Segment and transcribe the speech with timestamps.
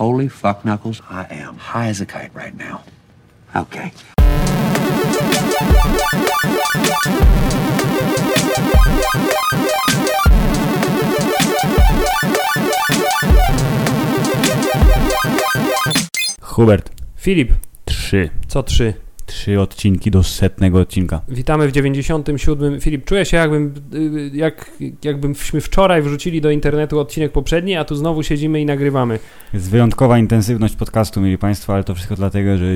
[0.00, 2.84] Holy fuck knuckles, I am high as a kite right now.
[3.54, 3.92] Okay.
[16.56, 17.52] Hubert, Filip,
[17.84, 18.30] trzy.
[18.48, 18.94] co trzy?
[19.30, 21.20] Trzy odcinki do setnego odcinka.
[21.28, 22.80] Witamy w 97.
[22.80, 24.70] Filip, czuję się jakbym, y, jak,
[25.04, 29.18] jakbyśmy wczoraj wrzucili do internetu odcinek poprzedni, a tu znowu siedzimy i nagrywamy.
[29.52, 32.66] Jest wyjątkowa intensywność podcastu, mieli Państwo, ale to wszystko dlatego, że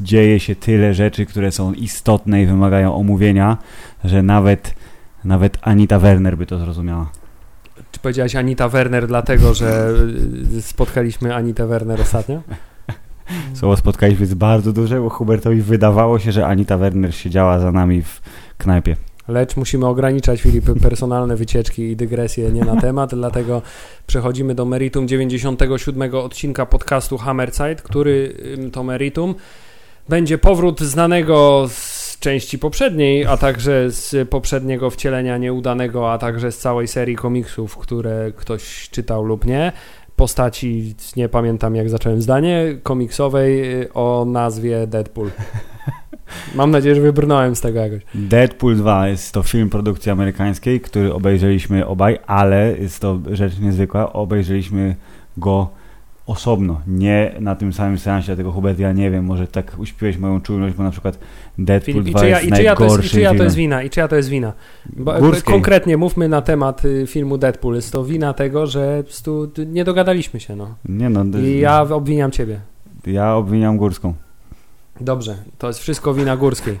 [0.00, 3.56] dzieje się tyle rzeczy, które są istotne i wymagają omówienia,
[4.04, 4.74] że nawet,
[5.24, 7.10] nawet Anita Werner by to zrozumiała.
[7.92, 9.94] Czy powiedziałaś Anita Werner dlatego, że
[10.60, 12.42] spotkaliśmy Anitę Werner ostatnio?
[13.54, 18.02] Słowo spotkaliśmy jest bardzo duże, bo Hubertowi wydawało się, że Anita Werner siedziała za nami
[18.02, 18.20] w
[18.58, 18.96] knajpie.
[19.28, 23.62] Lecz musimy ograniczać, Filip, personalne wycieczki i dygresje nie na temat, dlatego
[24.06, 28.36] przechodzimy do meritum 97 odcinka podcastu Hammerside, który
[28.72, 29.34] to meritum
[30.08, 36.58] będzie powrót znanego z części poprzedniej, a także z poprzedniego wcielenia nieudanego, a także z
[36.58, 39.72] całej serii komiksów, które ktoś czytał lub nie.
[40.16, 45.30] Postaci, nie pamiętam jak zacząłem zdanie, komiksowej y, o nazwie Deadpool.
[46.54, 48.02] Mam nadzieję, że wybrnąłem z tego jakoś.
[48.14, 54.12] Deadpool 2 jest to film produkcji amerykańskiej, który obejrzeliśmy obaj, ale jest to rzecz niezwykła.
[54.12, 54.96] Obejrzeliśmy
[55.36, 55.68] go
[56.26, 60.40] osobno, nie na tym samym seansie, dlatego Hubert, ja nie wiem, może tak uśpiłeś moją
[60.40, 61.18] czujność, bo na przykład
[61.58, 63.82] Deadpool Filip, i 2 czyja, jest i czyja, to jest, i to wina?
[63.82, 64.52] I czyja to jest wina?
[64.96, 65.54] Bo, Górskiej.
[65.54, 67.74] konkretnie mówmy na temat y, filmu Deadpool.
[67.74, 69.04] Jest to wina tego, że
[69.66, 70.56] nie dogadaliśmy się.
[70.56, 70.74] No.
[70.88, 72.60] Nie no, I ja obwiniam ciebie.
[73.06, 74.14] ja obwiniam Górską.
[75.00, 76.78] Dobrze, to jest wszystko wina Górskiej.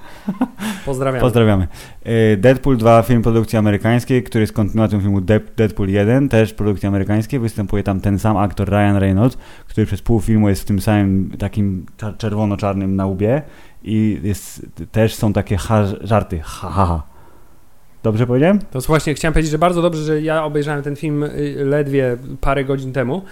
[0.86, 1.20] Pozdrawiam.
[1.26, 1.68] Pozdrawiamy.
[2.06, 6.86] Y, Deadpool 2, film produkcji amerykańskiej, który jest kontynuacją filmu De- Deadpool 1, też produkcji
[6.88, 7.40] amerykańskiej.
[7.40, 11.30] Występuje tam ten sam aktor Ryan Reynolds, który przez pół filmu jest w tym samym
[11.38, 13.42] takim cza- czerwono-czarnym na łbie
[13.84, 16.40] i jest, też są takie ha- żarty.
[16.44, 17.02] Ha, ha, ha.
[18.02, 18.58] Dobrze powiedziałem?
[18.70, 22.64] To właśnie chciałem powiedzieć, że bardzo dobrze, że ja obejrzałem ten film y, ledwie parę
[22.64, 23.22] godzin temu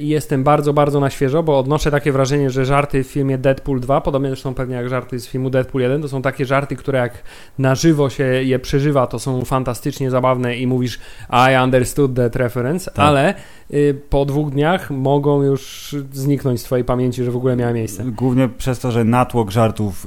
[0.00, 3.80] i jestem bardzo, bardzo na świeżo, bo odnoszę takie wrażenie, że żarty w filmie Deadpool
[3.80, 6.98] 2, podobnie zresztą pewnie jak żarty z filmu Deadpool 1, to są takie żarty, które
[6.98, 7.22] jak
[7.58, 10.98] na żywo się je przeżywa, to są fantastycznie zabawne i mówisz
[11.32, 12.98] I understood that reference, Tak.
[13.06, 13.34] ale
[13.70, 18.04] y, po dwóch dniach mogą już zniknąć z twojej pamięci, że w ogóle miały miejsce.
[18.04, 20.06] Głównie przez to, że natłok żartów,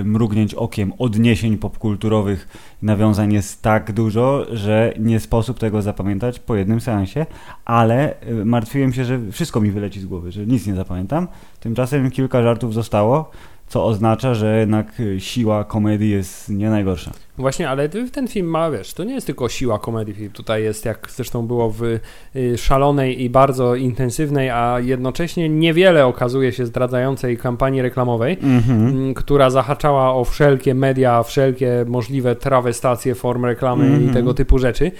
[0.00, 2.48] y, mrugnięć okiem, odniesień popkulturowych,
[2.82, 7.26] nawiązań jest tak dużo, że nie sposób tego zapamiętać po jednym seansie,
[7.64, 11.28] ale y, martwiłem się, że wszystko mi wyleci z głowy, że nic nie zapamiętam.
[11.60, 13.30] Tymczasem kilka żartów zostało,
[13.70, 14.86] co oznacza, że jednak
[15.18, 17.10] siła komedii jest nie najgorsza.
[17.38, 20.30] Właśnie, ale ty- ten film ma, wiesz, to nie jest tylko siła komedii.
[20.30, 26.52] Tutaj jest, jak zresztą było w y, szalonej i bardzo intensywnej, a jednocześnie niewiele okazuje
[26.52, 33.84] się zdradzającej kampanii reklamowej, m, która zahaczała o wszelkie media, wszelkie możliwe trawestacje form reklamy
[33.86, 34.14] i Mhm.
[34.14, 34.92] tego typu rzeczy.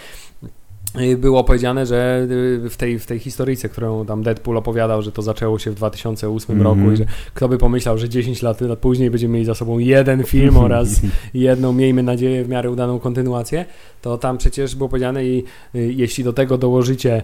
[1.00, 2.26] Y, Było powiedziane, że
[2.64, 5.74] y, w tej, w tej historyjce, którą tam Deadpool opowiadał, że to zaczęło się w
[5.74, 6.78] 2008 Mhm.
[6.78, 9.78] roku i że kto by pomyślał, że 10 lat lat później będziemy mieli za sobą
[9.78, 11.00] jeden film oraz
[11.34, 13.64] jedną, miejmy nadzieję, w miarę udaną kontynuację,
[14.02, 17.22] to tam przecież było powiedziane i y, jeśli do tego dołożycie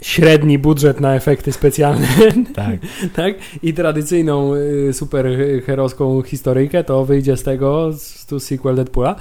[0.00, 2.08] średni budżet na efekty specjalne,
[2.54, 2.80] tak.
[3.14, 4.52] tak, i tradycyjną
[4.92, 9.16] superheroską historyjkę, to wyjdzie z tego z, tu sequel Deadpoola.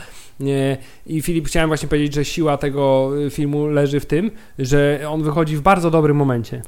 [1.08, 5.24] I Filip, chciałem właśnie powiedzieć, że siła tego y, filmu leży w tym, że on
[5.24, 6.62] wychodzi w bardzo dobrym momencie.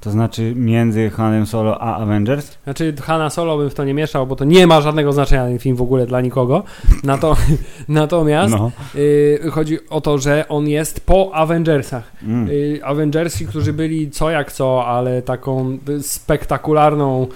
[0.00, 2.58] To znaczy między Hanem Solo a Avengers?
[2.64, 5.58] Znaczy, Hanna Solo bym w to nie mieszał, bo to nie ma żadnego znaczenia ten
[5.58, 6.62] film w ogóle dla nikogo.
[7.04, 7.36] Nato,
[7.88, 8.70] natomiast No.
[8.94, 12.12] y, chodzi o to, że on jest po Avengersach.
[12.22, 12.48] Mm.
[12.50, 17.26] Y, Avengersi, którzy byli co jak co, ale taką spektakularną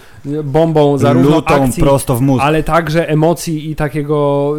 [0.44, 2.44] bombą zarówno Lutą akcji, prosto w mózg.
[2.44, 4.54] ale także emocji i takiego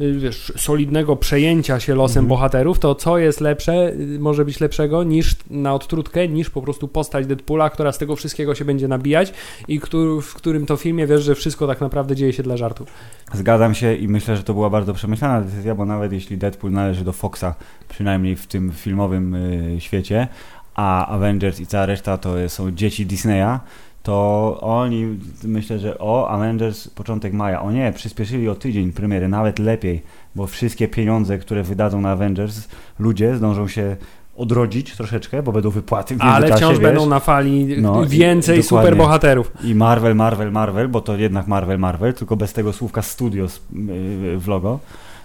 [0.00, 2.28] y, y, wiesz, solidnego przejęcia się losem Mhm.
[2.28, 6.88] bohaterów, to co jest lepsze, y, może być lepszego niż na odtrutkę, niż po prostu
[6.88, 9.32] postać Deadpoola, która z tego wszystkiego się będzie nabijać
[9.68, 12.86] i który, w którym to filmie wiesz, że wszystko tak naprawdę dzieje się dla żartu.
[13.32, 17.04] Zgadzam się i myślę, że to była bardzo przemyślana decyzja, bo nawet jeśli Deadpool należy
[17.04, 17.44] do Foxa,
[17.88, 19.36] przynajmniej w tym filmowym
[19.78, 20.28] świecie,
[20.74, 23.58] a Avengers i cała reszta to są dzieci Disneya,
[24.04, 29.58] to oni, myślę, że o, Avengers początek maja, o nie, przyspieszyli o tydzień premiery, nawet
[29.58, 30.02] lepiej,
[30.34, 32.68] bo wszystkie pieniądze, które wydadzą na Avengers,
[32.98, 33.96] ludzie zdążą się
[34.36, 36.80] odrodzić troszeczkę, bo będą wypłaty w Ale wciąż wiesz?
[36.80, 39.52] będą na fali No więcej superbohaterów.
[39.64, 44.38] I Marvel, Marvel, Marvel, bo to jednak Marvel, Marvel, tylko bez tego słówka Studios yy,
[44.38, 44.80] w logo,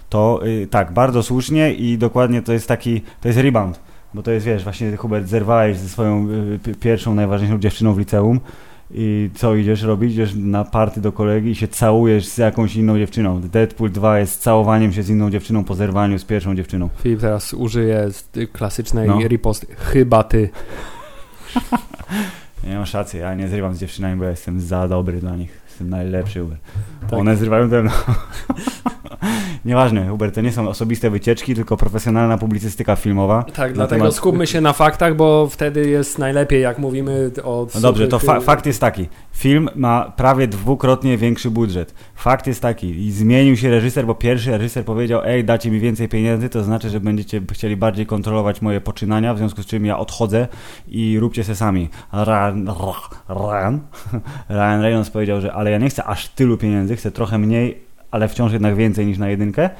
[0.08, 3.80] to yy, tak, bardzo słusznie i dokładnie to jest taki, to jest rebound.
[4.14, 6.28] Bo to jest, wiesz, właśnie Hubert, zerwałeś ze swoją
[6.68, 8.40] y, pierwszą, najważniejszą dziewczyną w liceum
[8.94, 10.12] i co idziesz robić?
[10.12, 13.40] Idziesz na party do kolegi i się całujesz z jakąś inną dziewczyną.
[13.40, 16.88] Deadpool 2 jest całowaniem się z inną dziewczyną po zerwaniu z pierwszą dziewczyną.
[17.02, 18.08] Filip teraz użyje
[18.52, 19.18] klasycznej no.
[19.28, 19.66] riposty.
[19.76, 20.48] Chyba ty.
[22.64, 25.60] Nie masz racji, ja nie zrywam z dziewczynami, bo ja jestem za dobry dla nich.
[25.80, 26.58] Najlepszy Uber.
[27.00, 27.18] Tak.
[27.18, 27.90] One zrywają ze mną.
[29.64, 33.42] Nieważne, Hubert, to nie są osobiste wycieczki, tylko profesjonalna publicystyka filmowa.
[33.42, 34.14] Tak, dlatego temat...
[34.14, 37.66] skupmy się na faktach, bo wtedy jest najlepiej, jak mówimy o...
[37.74, 39.08] No dobrze, to fa fakt jest taki.
[39.32, 41.94] Film ma prawie dwukrotnie większy budżet.
[42.14, 43.06] Fakt jest taki.
[43.06, 46.90] I zmienił się reżyser, bo pierwszy reżyser powiedział, ej, dacie mi więcej pieniędzy, to znaczy,
[46.90, 50.48] że będziecie chcieli bardziej kontrolować moje poczynania, w związku z czym ja odchodzę
[50.88, 51.88] i róbcie se sami.
[52.12, 52.66] Ryan,
[54.48, 57.78] Ryan Reynolds powiedział, że ale ja nie chcę aż tylu pieniędzy, chcę trochę mniej,
[58.10, 59.70] ale wciąż jednak więcej niż na jedynkę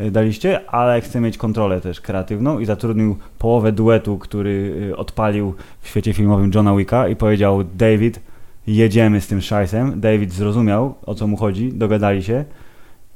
[0.00, 5.54] y, daliście, ale chcę mieć kontrolę też kreatywną i zatrudnił połowę duetu, który y, odpalił
[5.80, 8.20] w świecie filmowym Johna Wicka i powiedział David,
[8.66, 10.00] jedziemy z tym szajsem.
[10.00, 12.44] David zrozumiał, o co mu chodzi, dogadali się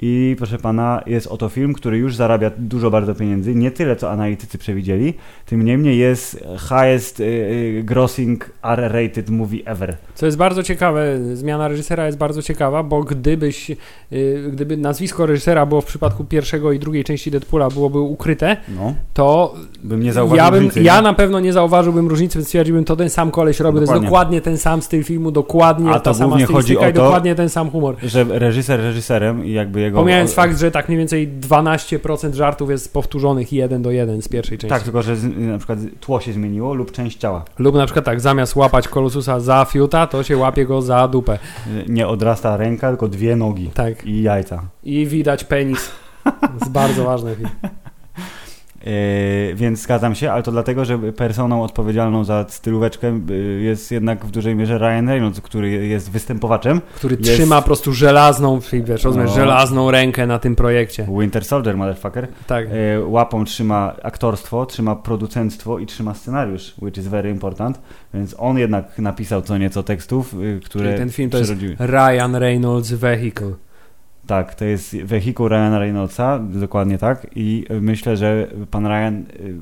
[0.05, 4.11] i proszę pana, jest oto film, który już zarabia dużo bardzo pieniędzy, nie tyle co
[4.11, 5.15] analitycy przewidzieli,
[5.47, 9.97] tym niemniej jest highest y, grossing R-rated movie ever.
[10.15, 13.71] Co jest bardzo ciekawe, zmiana reżysera jest bardzo ciekawa, bo gdybyś,
[14.13, 18.95] y, gdyby nazwisko reżysera było w przypadku pierwszego i drugiej części Deadpoola byłoby ukryte, no,
[19.15, 22.97] to bym nie zauważył ja, bym, różnicy, ja na pewno nie zauważyłbym różnicy, stwierdziłbym, to
[22.97, 23.87] ten sam koleś robi, dokładnie.
[23.87, 27.49] to jest dokładnie ten sam styl filmu, dokładnie A ta sama stylistyka i dokładnie ten
[27.49, 27.97] sam humor.
[28.03, 30.01] Że reżyser reżyserem i jakby jego...
[30.01, 34.59] Pomijając fakt, że tak mniej więcej 12% żartów jest powtórzonych jeden do jeden z pierwszej
[34.59, 34.71] części.
[34.71, 37.45] Tak, tylko że z, na przykład tło się zmieniło lub część ciała.
[37.59, 41.39] Lub na przykład tak, zamiast łapać Kolosusa za fiuta, to się łapie go za dupę.
[41.89, 44.07] Nie odrasta ręka, tylko dwie nogi tak.
[44.07, 44.63] i jajca.
[44.85, 45.91] I widać penis.
[46.25, 46.31] To
[46.61, 47.35] jest bardzo ważne.
[48.87, 54.25] Yy, więc zgadzam się, ale to dlatego, że personą odpowiedzialną za stylóweczkę yy, jest jednak
[54.25, 56.81] w dużej mierze Ryan Reynolds, który jest występowaczem.
[56.95, 57.33] Który jest...
[57.33, 59.37] trzyma po prostu żelazną, wiesz, rozumiesz, no.
[59.37, 61.07] żelazną rękę na tym projekcie.
[61.21, 62.29] Winter Soldier, motherfucker.
[62.47, 62.67] Tak.
[62.69, 67.81] Yy, łapą trzyma aktorstwo, trzyma producentstwo i trzyma scenariusz, which is very important.
[68.15, 72.35] Więc on jednak napisał co nieco tekstów, yy, które Czyli ten film to jest Ryan
[72.35, 73.53] Reynolds Vehicle.
[74.27, 77.27] Tak, to jest wehikuł Ryana Reynoldsa, dokładnie tak.
[77.37, 79.59] I myślę, że pan Ryan y,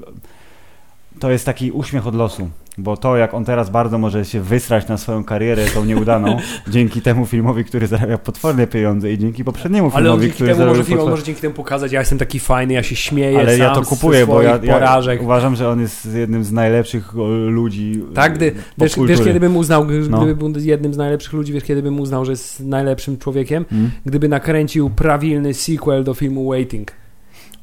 [1.18, 4.88] to jest taki uśmiech od losu bo to jak on teraz bardzo może się wysrać
[4.88, 9.90] na swoją karierę tą nieudaną, dzięki temu filmowi, który zarabia potworne pieniądze i dzięki poprzedniemu
[9.90, 12.82] filmowi, Ale który zarabia może, film, może dzięki temu pokazać, ja jestem taki fajny, ja
[12.82, 16.52] się śmieję Ale ja to kupuję, bo ja, ja, uważam, że on jest jednym z
[16.52, 17.14] najlepszych
[17.48, 20.18] ludzi Tak, gdy, wiesz, wiesz, kiedy bym uznał, no.
[20.18, 23.90] gdyby był jednym z najlepszych ludzi, wiesz, kiedy bym uznał, że jest najlepszym człowiekiem, hmm?
[24.06, 26.92] gdyby nakręcił prawilny sequel do filmu Waiting.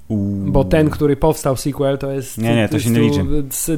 [0.07, 0.51] Uuu.
[0.51, 2.37] Bo ten, który powstał sequel, to jest.
[2.37, 3.23] Nie, nie, to się nie liczy.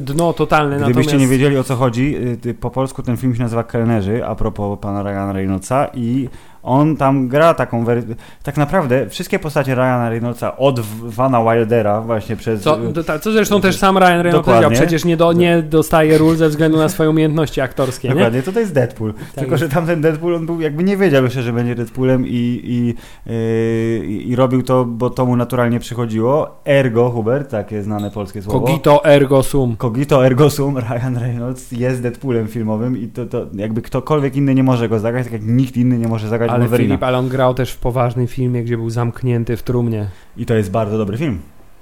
[0.00, 0.76] Dno totalne.
[0.76, 1.20] Gdybyście natomiast...
[1.20, 2.16] nie wiedzieli o co chodzi,
[2.46, 6.28] y, po polsku ten film się nazywa Kelnerzy, a propos pana Ryana Reynoldsa i
[6.62, 8.14] on tam gra taką wersję.
[8.42, 12.62] Tak naprawdę wszystkie postacie Ryana Reynoldsa od Vana Wildera właśnie przez...
[12.62, 12.78] Co,
[13.20, 16.78] co zresztą też sam Ryan Reynolds powiedział, przecież nie, do, nie dostaje ról ze względu
[16.78, 18.42] na swoje umiejętności aktorskie, Dokładnie, nie?
[18.42, 19.12] to to jest Deadpool.
[19.12, 19.62] Tak Tylko, jest.
[19.62, 22.94] że tamten Deadpool, on był jakby nie wiedział jeszcze, że będzie Deadpoolem i, i,
[23.26, 26.60] yy, i robił to, bo to mu naturalnie przychodziło.
[26.64, 28.66] Ergo, Hubert, takie znane polskie słowo.
[28.66, 29.76] Cogito ergo sum.
[29.76, 34.62] Cogito ergo sum, Ryan Reynolds jest Deadpoolem filmowym i to, to jakby ktokolwiek inny nie
[34.62, 36.88] może go zagrać, tak jak nikt inny nie może zagrać ale Wolverina.
[36.88, 40.06] Filip, ale on grał też w poważnym filmie, gdzie był zamknięty w trumnie.
[40.36, 41.38] I to jest bardzo dobry film.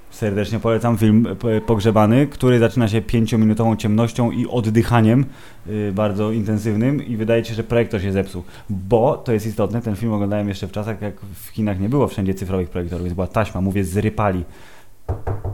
[0.09, 1.27] Serdecznie polecam film
[1.65, 5.25] Pogrzebany, który zaczyna się pięciominutową ciemnością i oddychaniem
[5.65, 8.43] yy, bardzo intensywnym i wydaje się, że projektor się zepsuł.
[8.69, 12.07] Bo, to jest istotne, ten film oglądałem jeszcze w czasach, jak w Chinach nie było
[12.07, 14.43] wszędzie cyfrowych projektorów, więc była taśma, mówię z rypali.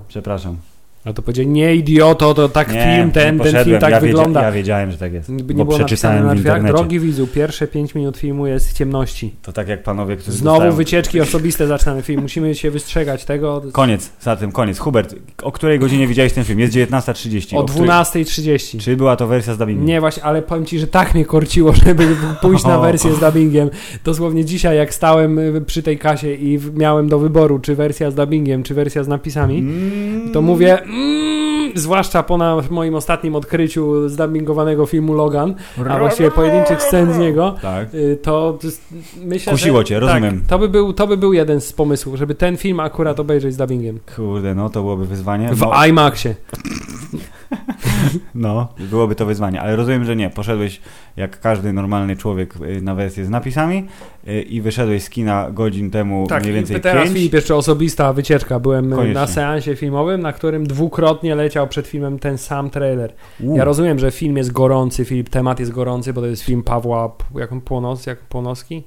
[0.07, 0.57] Przepraszam.
[1.05, 4.41] No to powiedział, nie idioto, to tak nie, film, ten, ten film tak ja wygląda.
[4.41, 5.29] ja wiedziałem, że tak jest.
[5.29, 6.63] Nie bo było przeczytałem na drzwiach.
[6.63, 9.33] Drogi widzu, pierwsze 5 minut filmu jest w ciemności.
[9.41, 10.75] To tak jak panowie, którzy Znowu dostają...
[10.75, 12.21] wycieczki osobiste zaczynamy film.
[12.21, 13.61] Musimy się wystrzegać tego.
[13.71, 14.79] Koniec, zatem koniec.
[14.79, 16.59] Hubert, o której godzinie widziałeś ten film?
[16.59, 17.55] Jest 19.30.
[17.55, 18.79] O, o 12.30.
[18.79, 19.85] Czy była to wersja z dubbingiem?
[19.85, 22.07] Nie, właśnie, ale powiem Ci, że tak mnie korciło, żeby
[22.41, 23.69] pójść na wersję z dubbingiem.
[24.03, 28.63] Dosłownie dzisiaj, jak stałem przy tej kasie i miałem do wyboru, czy wersja z dubbingiem,
[28.63, 30.31] czy wersja z napisami, mm.
[30.31, 30.77] to mówię...
[30.95, 35.55] Mm, zwłaszcza po na moim ostatnim odkryciu zdubbingowanego filmu Logan,
[35.89, 37.93] a właściwie pojedynczych scen z niego, tak.
[37.93, 38.59] Y, to
[39.17, 40.39] myślę, Kusiło że, cię, rozumiem.
[40.39, 43.53] Tak, to, by był, to by był jeden z pomysłów, żeby ten film akurat obejrzeć
[43.53, 43.99] z dubbingiem.
[44.15, 45.49] Kurde, no to byłoby wyzwanie.
[45.53, 45.85] W no.
[45.85, 46.35] IMAXie.
[48.35, 50.29] No, byłoby to wyzwanie, ale rozumiem, że nie.
[50.29, 50.81] Poszedłeś
[51.17, 53.87] jak każdy normalny człowiek y, na wersję z napisami
[54.27, 57.15] y, i wyszedłeś z kina godzin temu Tak, mniej więcej i teraz 5.
[57.17, 58.59] Filip, jeszcze osobista wycieczka.
[58.59, 59.13] Byłem Koniecznie.
[59.13, 63.13] na seansie filmowym, na którym dwukrotnie leciał przed filmem ten sam trailer.
[63.39, 66.63] U, Ja rozumiem, że film jest gorący, Filip, temat jest gorący, bo to jest film
[66.63, 68.83] Pawła, jak on, Płonos, jak Płonowski?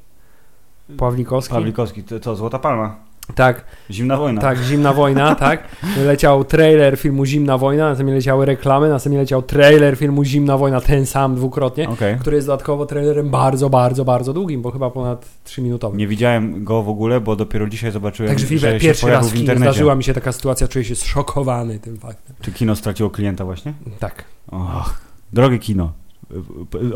[0.97, 1.55] Pawlikowski?
[1.55, 3.08] Pawlikowski, to co, Złota Palma?
[3.35, 4.41] Tak, Zimna wojna.
[4.41, 5.63] tak, Zimna Wojna, tak.
[6.05, 11.07] Leciał trailer filmu Zimna Wojna, następnie leciały reklamy, następnie leciał trailer filmu Zimna Wojna, ten
[11.07, 12.17] sam dwukrotnie, Okej.
[12.21, 15.99] który jest dodatkowo trailerem bardzo, bardzo, bardzo długim, bo chyba ponad 3 minutowym.
[15.99, 19.31] Nie widziałem go w ogóle, bo dopiero dzisiaj zobaczyłem, Także że się pierwszy raz w
[19.33, 19.73] kinie internecie.
[19.73, 22.37] zdarzyła mi się taka sytuacja, czuję się zszokowany tym faktem.
[22.41, 23.73] Czy kino straciło klienta właśnie?
[23.99, 24.25] Tak.
[24.51, 25.01] Och,
[25.33, 25.93] drogie kino.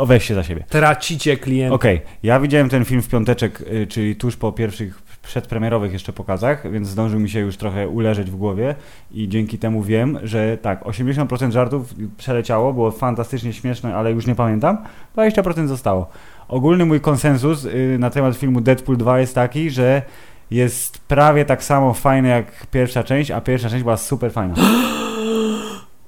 [0.07, 0.65] Weź się za siebie.
[0.69, 1.75] Tracicie klienta.
[1.75, 6.73] Okej, ja widziałem ten film w piąteczek, y, czyli tuż po pierwszych przedpremierowych jeszcze pokazach,
[6.73, 8.75] więc zdążył mi się już trochę uleżeć w głowie
[9.11, 14.35] i dzięki temu wiem, że tak, 80% żartów przeleciało, było fantastycznie śmieszne, ale już nie
[14.35, 14.79] pamiętam,
[15.17, 16.09] 20% zostało.
[16.49, 20.03] Ogólny mój konsensus y, na temat filmu Deadpool 2 jest taki, że
[20.51, 24.55] jest prawie tak samo fajny jak pierwsza część, a pierwsza część była super fajna.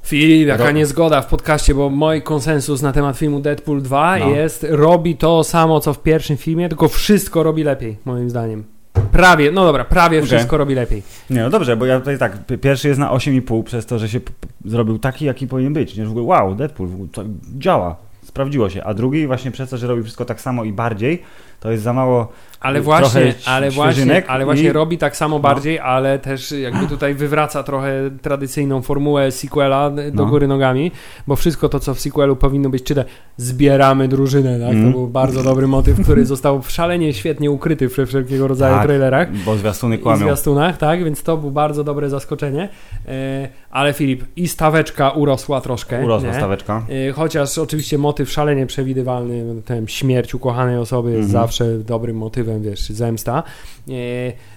[0.05, 4.29] Filip, jaka niezgoda w podcaście, bo mój konsensus na temat filmu Deadpool 2 No.
[4.29, 8.74] jest, robi to samo co w pierwszym filmie, tylko wszystko robi lepiej, moim zdaniem.
[9.15, 10.29] Prawie, no dobra, prawie Okej.
[10.29, 11.03] wszystko robi lepiej.
[11.31, 14.21] Nie, no dobrze, bo ja tutaj tak, pierwszy jest na 8,5 przez to, że się
[14.65, 15.97] zrobił taki, jaki powinien być.
[15.97, 16.89] Nie, w ogóle wow, Deadpool,
[17.59, 18.85] działa, sprawdziło się.
[18.85, 21.23] A drugi właśnie przez to, że robi wszystko tak samo i bardziej,
[21.61, 22.33] to jest za mało
[22.65, 25.41] Ale właśnie, ale właśnie, ale właśnie i- robi tak samo No.
[25.43, 27.93] bardziej, ale też jakby tutaj wywraca trochę
[28.23, 30.27] tradycyjną formułę sequela do No.
[30.27, 30.93] góry nogami,
[31.27, 33.05] bo wszystko to, co w sequelu powinno być, czyta,
[33.37, 34.71] zbieramy drużynę, tak?
[34.71, 34.85] Mm.
[34.93, 39.29] To był bardzo dobry motyw, który został szalenie świetnie ukryty we wszelkiego rodzaju Tak, trailerach.
[39.47, 40.19] bo zwiastuny I kłamią.
[40.19, 42.69] zwiastunach, tak, więc to był bardzo dobre zaskoczenie.
[43.09, 46.05] E, ale Filip, i staweczka urosła troszkę.
[46.05, 46.35] Urosła nie?
[46.35, 46.87] staweczka.
[47.09, 51.43] E, Chociaż oczywiście motyw szalenie przewidywalny, ten śmierć ukochanej osoby jest Mhm.
[51.45, 53.43] zawsze dobrym motywem, wiesz, zemsta.
[53.89, 53.93] E,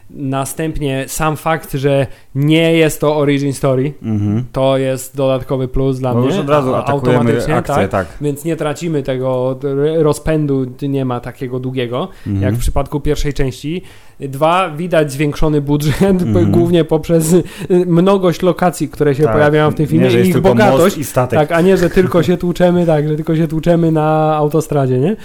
[0.10, 4.46] Następnie sam fakt, że nie jest to origin story, Mhm.
[4.52, 6.28] to jest dodatkowy plus dla Bo mnie.
[6.30, 7.90] już od razu automatycznie, akcję, tak?
[7.90, 8.08] tak.
[8.22, 9.60] Więc nie tracimy tego
[9.98, 12.44] rozpędu, nie ma takiego długiego Mhm.
[12.46, 13.82] jak w przypadku pierwszej części.
[14.20, 16.52] Dwa, widać zwiększony budżet, Mhm.
[16.52, 19.34] głównie poprzez y, mnogość lokacji, które się Tak.
[19.34, 20.98] pojawiają w tym filmie nie, i ich bogatość.
[20.98, 21.40] i statek.
[21.40, 25.16] Tak, a nie, że tylko się tłuczemy, tak, że tylko się tłuczemy na autostradzie, nie?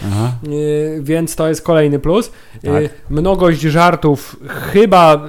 [0.52, 2.26] Y, więc to jest kolejny plus.
[2.28, 2.74] Y, Tak.
[3.10, 5.22] mnogość żartów chyba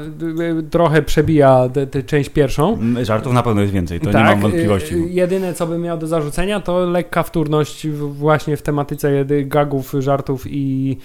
[0.72, 2.74] trochę przebija tę część pierwszą.
[2.74, 4.96] Mm, Żartów na pewno jest więcej, to nie Tak, mam wątpliwości.
[5.08, 10.98] Jedyne, co bym miał do zarzucenia, to lekka wtórność właśnie w tematyce gagów, żartów i,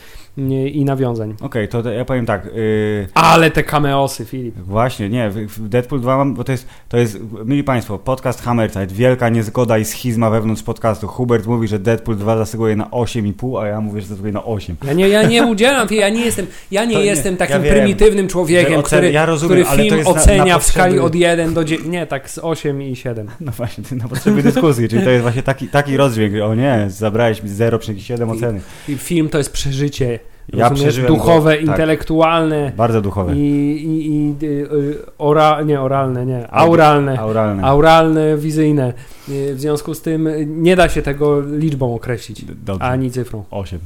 [0.72, 1.34] i, nawiązań.
[1.40, 2.47] Okej, to, to ja powiem tak.
[2.56, 4.54] Y, Ale te cameosy, Filip.
[4.56, 8.92] Właśnie, nie, w- Deadpool 2 mam, bo to jest, to jest, mili Państwo, podcast Hammerzeit,
[8.92, 11.06] wielka niezgoda i schizma wewnątrz podcastu.
[11.08, 14.76] Hubert mówi, że Deadpool 2 zasługuje na 8,5, a ja mówię, że zasługuje na 8.
[14.86, 17.60] Ja nie, ja nie udzielam, ja nie jestem, ja nie To nie, jestem takim ja
[17.62, 20.98] wiem, prymitywnym człowiekiem, ocen- który, ja rozumiem, który film jest na- ocenia na w skali
[20.98, 23.26] od 1 do 9, nie, tak z 8 i 7.
[23.40, 27.42] No właśnie, na potrzeby dyskusji, czyli to jest właśnie taki, taki rozdźwięk, o nie, zabrałeś
[27.42, 28.60] mi 0,7 oceny.
[28.88, 30.18] I film to jest przeżycie,
[30.52, 31.68] Ja rozumiesz, przeżyłem duchowe, go, tak.
[31.68, 33.36] intelektualne Bardzo duchowe.
[33.36, 33.38] i,
[33.84, 37.18] i, i y, y, ora, nie oralne, nie, auralne.
[37.18, 37.62] Auralne.
[37.64, 38.92] Auralne, wizyjne.
[39.28, 43.44] Y, W związku z tym y, nie da się tego liczbą określić, Dobrze, ani cyfrą.
[43.50, 43.78] 8.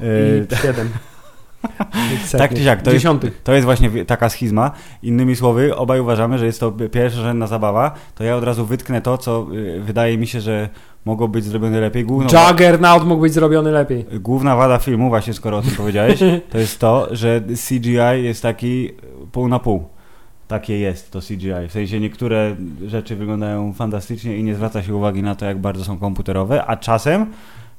[0.00, 0.88] I 7.
[2.38, 3.06] Tak czy siak, to jest,
[3.44, 4.70] to jest właśnie taka schizma.
[5.02, 7.94] Innymi słowy, obaj uważamy, że jest to pierwszorzędna zabawa.
[8.14, 10.68] To ja od razu wytknę to, co y, wydaje mi się, że
[11.04, 12.04] mogło być zrobione lepiej.
[12.04, 14.04] Główną, Juggernaut mógł być zrobiony lepiej.
[14.20, 18.90] główna wada filmu, właśnie skoro o tym powiedziałeś, to jest to, że CGI jest taki
[19.32, 19.84] pół na pół.
[20.48, 21.68] Takie jest to CGI.
[21.68, 25.84] W sensie niektóre rzeczy wyglądają fantastycznie i nie zwraca się uwagi na to, jak bardzo
[25.84, 27.26] są komputerowe, a czasem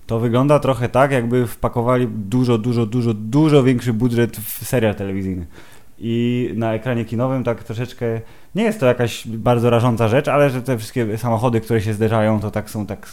[0.08, 5.46] to wygląda trochę tak, jakby wpakowali dużo, dużo, dużo, dużo większy budżet w serial telewizyjny.
[6.00, 8.22] I na ekranie kinowym tak troszeczkę,
[8.55, 12.39] nie jest to jakaś bardzo rażąca rzecz, ale że te wszystkie samochody, które się zderzają,
[12.39, 13.08] to tak są tak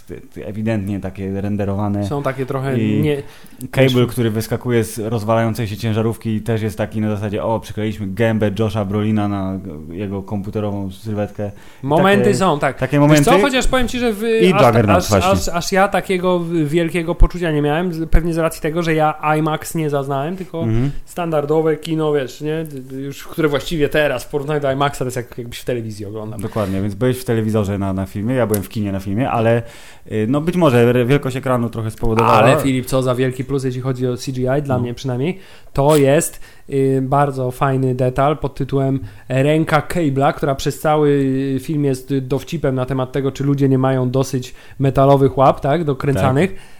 [0.45, 2.07] ewidentnie takie renderowane.
[2.07, 3.23] Są takie trochę I- nie...
[3.71, 8.51] Cable, który wyskakuje z rozwalającej się ciężarówki też jest taki na zasadzie, o, przykleiliśmy gębę
[8.59, 9.59] Josha Brolina na
[9.91, 11.51] jego komputerową sylwetkę.
[11.83, 12.79] Momenty takie- są, tak.
[12.79, 13.25] Takie Wiesz momenty...
[13.25, 17.51] co, chociaż powiem Ci, że w, I aż, aż, aż, aż ja takiego wielkiego poczucia
[17.53, 20.91] nie miałem, pewnie z racji tego, że ja IMAX nie zaznałem, tylko Mhm.
[21.05, 22.67] standardowe kino, wiesz, nie,
[22.99, 26.07] już które właściwie teraz w porównaniu do IMAXa to jest jak jak, jakbyś w telewizji
[26.07, 26.41] oglądał.
[26.41, 29.63] Dokładnie, więc byłeś w telewizorze na, na filmie, ja byłem w kinie na filmie, ale
[30.13, 32.33] y, no być może wielkość ekranu trochę spowodowała.
[32.35, 34.79] Ale Filip, co za wielki plus, jeśli chodzi o CGI, dla No.
[34.81, 35.39] mnie przynajmniej,
[35.73, 41.25] to jest y, bardzo fajny detal pod tytułem ręka Cable'a, która przez cały
[41.61, 46.51] film jest dowcipem na temat tego, czy ludzie nie mają dosyć metalowych łap, tak, dokręcanych.
[46.51, 46.78] Y,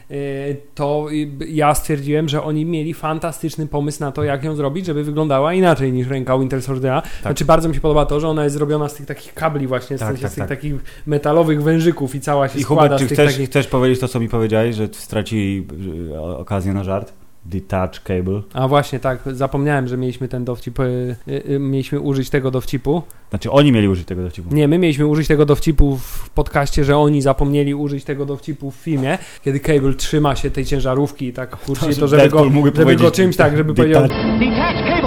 [0.75, 5.05] To y, ja stwierdziłem, że oni mieli fantastyczny pomysł na to, jak ją zrobić, żeby
[5.05, 7.03] wyglądała inaczej niż ręka Winter Soldiera.
[7.23, 9.99] Znaczy bardzo mi się podoba to, że ona jest zrobiona z tych takich kabli właśnie,
[9.99, 10.49] Tak, sensie tak, z tych tak.
[10.49, 10.75] takich
[11.07, 13.51] metalowych wężyków i cała się I składa Hubert, czy z tych chcesz, takich...
[13.51, 15.67] chcesz powiedzieć to, co mi powiedziałeś, że stracili
[16.15, 17.13] y, okazję na żart?
[17.45, 18.43] Detach cable.
[18.53, 21.17] A właśnie, tak, zapomniałem, że mieliśmy ten dowcip, y,
[21.49, 23.03] y, mieliśmy użyć tego dowcipu.
[23.31, 24.55] Znaczy oni mieli użyć tego dowcipu.
[24.55, 28.75] Nie, my mieliśmy użyć tego dowcipu w podcaście, że oni zapomnieli użyć tego dowcipu w
[28.75, 32.37] filmie, kiedy Cable trzyma się tej ciężarówki i tak kurczy To, to, że żeby go,
[32.37, 34.03] Deadpool mógłby żeby go czymś tak, żeby detach.
[34.03, 34.03] powiedział,
[34.39, 34.98] Detach.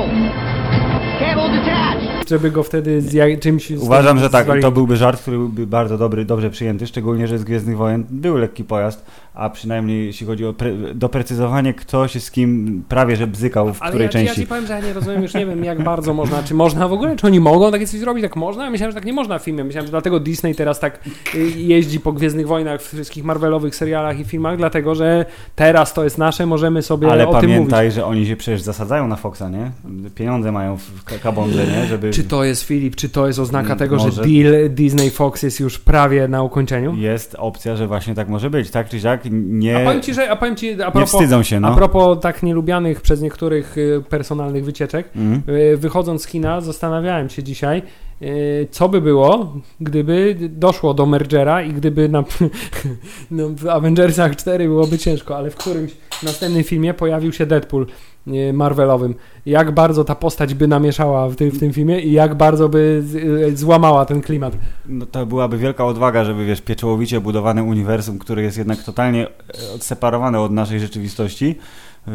[2.32, 3.72] Żeby go wtedy z jak, czymś...
[3.72, 7.44] Uważam, że tak, to byłby żart, który byłby bardzo dobry, dobrze przyjęty, szczególnie, że z
[7.44, 12.32] Gwiezdnych Wojen był lekki pojazd, a przynajmniej jeśli chodzi o pre- doprecyzowanie, kto się z
[12.32, 14.42] kim prawie że bzykał w Ale której ja, ci- ja części.
[14.42, 16.94] ci powiem, że ja nie rozumiem, już nie wiem jak bardzo można, czy można w
[16.94, 18.64] ogóle, czy oni mogą takie coś zrobić, tak można?
[18.66, 21.00] Ja myślałem, że tak nie można w filmie, myślałem, że dlatego Disney teraz tak
[21.36, 26.04] y, jeździ po Gwiezdnych Wojnach, w wszystkich Marvelowych serialach i filmach, dlatego, że teraz to
[26.04, 27.56] jest nasze, możemy sobie Ale o tym mówić.
[27.56, 29.72] pamiętaj, że oni się przecież zasadzają na Foxa, nie?
[30.16, 31.86] Pieniądze mają w ka- kabondze, nie?
[31.86, 32.10] Żeby...
[32.12, 34.22] Czy to jest Filip, czy to jest oznaka Mm, tego, że może.
[34.22, 36.96] deal Disney Fox jest już prawie na ukończeniu?
[36.96, 39.22] Jest opcja, że właśnie tak może być, tak czy siak?
[39.32, 41.75] Nie, A powiem ci, że a powiem ci, a nie propos, wstydzą się, a no.
[41.75, 45.10] propos tak nielubianych przez niektórych y, personalnych wycieczek,
[45.74, 47.82] y, wychodząc z kina zastanawiałem się dzisiaj,
[48.22, 52.24] y, co by było, gdyby doszło do mergera i gdyby na,
[53.32, 55.92] no, w Avengersach 4 byłoby ciężko, ale w którymś
[56.24, 57.86] następnym filmie pojawił się Deadpool
[58.54, 59.16] Marvelowym.
[59.46, 63.04] Jak bardzo ta postać by namieszała w, tym w tym filmie i jak bardzo by
[63.06, 64.54] z- y, złamała ten klimat.
[64.88, 69.32] No to byłaby wielka odwaga, żeby wiesz, pieczołowicie budowane uniwersum, które jest jednak totalnie e,
[69.75, 71.56] odseparowane od naszej rzeczywistości,
[72.08, 72.13] yy,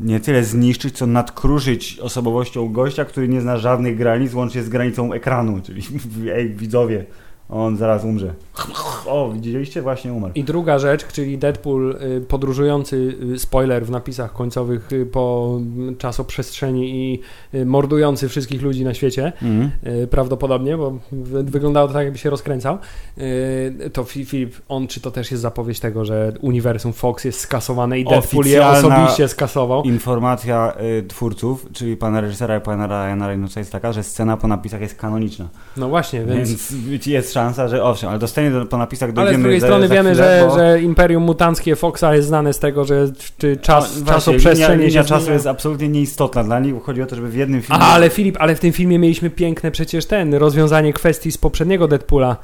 [0.00, 5.12] nie tyle zniszczyć, co nadkruszyć osobowością gościa, który nie zna żadnych granic, łącznie z granicą
[5.12, 5.82] ekranu, czyli
[6.34, 7.04] ej, widzowie,
[7.48, 8.34] on zaraz umrze.
[9.06, 9.82] O, widzieliście?
[9.82, 10.32] Właśnie umarł.
[10.34, 15.96] I druga rzecz, czyli Deadpool y, podróżujący, y, spoiler w napisach końcowych y, po mm,
[15.96, 17.20] czasoprzestrzeni i
[17.66, 19.32] mordujący wszystkich ludzi na świecie,
[20.02, 22.78] y, prawdopodobnie, bo wy- wyglądało to tak, jakby się rozkręcał,
[23.92, 27.98] to Fi- Filip, on czy to też jest zapowiedź tego, że uniwersum Fox jest skasowane
[28.00, 29.82] i Deadpool je Oficjalna osobiście skasował?
[29.82, 30.72] Informacja
[31.08, 34.94] twórców, czyli pana reżysera i pana Ryana Reynoldsa jest taka, że scena po napisach jest
[34.94, 35.48] kanoniczna.
[35.76, 36.72] No właśnie, więc...
[36.72, 40.10] Więc jest szansa, że owszem, ale dostanie po napisach dojdziemy Ale z drugiej strony wiemy,
[40.10, 43.06] chwilę, że, bo- że Imperium Mutanckie Foxa jest znane z tego, że
[43.38, 47.02] czy czas, No, właśnie, czasoprzestrzeń linia, linia czasu jest absolutnie nieistotna dla nich, bo chodzi
[47.02, 47.82] o to, żeby w jednym filmie...
[47.82, 51.88] Aha, ale Filip, ale w tym filmie mieliśmy piękne przecież ten, rozwiązanie kwestii z poprzedniego
[51.88, 52.36] Deadpoola,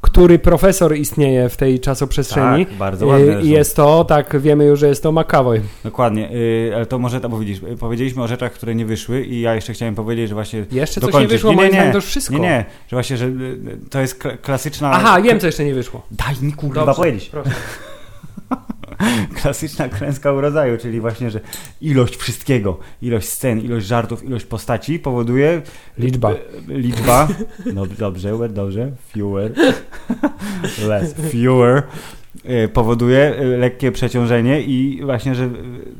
[0.00, 2.66] który profesor istnieje w tej czasoprzestrzeni.
[2.66, 3.26] Tak, bardzo ładne.
[3.26, 3.48] I zresztą.
[3.50, 5.62] jest to, tak, wiemy już, że jest to McAvoy.
[5.84, 9.40] Dokładnie, y, ale to może, bo widzisz, y, powiedzieliśmy o rzeczach, które nie wyszły i
[9.40, 11.92] ja jeszcze chciałem powiedzieć, że właśnie Jeszcze coś nie wyszło, nie, moim nie, zdaniem nie,
[11.92, 12.34] to już wszystko.
[12.34, 13.58] nie, nie, że właśnie, że y,
[13.90, 14.90] to jest kla- klasyczna...
[14.92, 16.02] Aha, wiem, co jeszcze nie wyszło.
[16.10, 17.28] Daj mi kurwa Dobrze, powiedzieć.
[17.28, 17.50] proszę.
[19.42, 21.40] Klasyczna klęska urodzaju, czyli właśnie, że
[21.80, 25.62] ilość wszystkiego, ilość scen, ilość żartów, ilość postaci powoduje...
[25.98, 26.32] Liczba.
[26.32, 26.36] y,
[26.68, 27.28] Liczba.
[27.74, 28.92] No, dobrze, dobrze.
[29.12, 29.52] Fewer.
[30.88, 31.14] Less.
[31.32, 31.82] Fewer.
[32.64, 35.48] Y, Powoduje y, lekkie przeciążenie i właśnie, że y,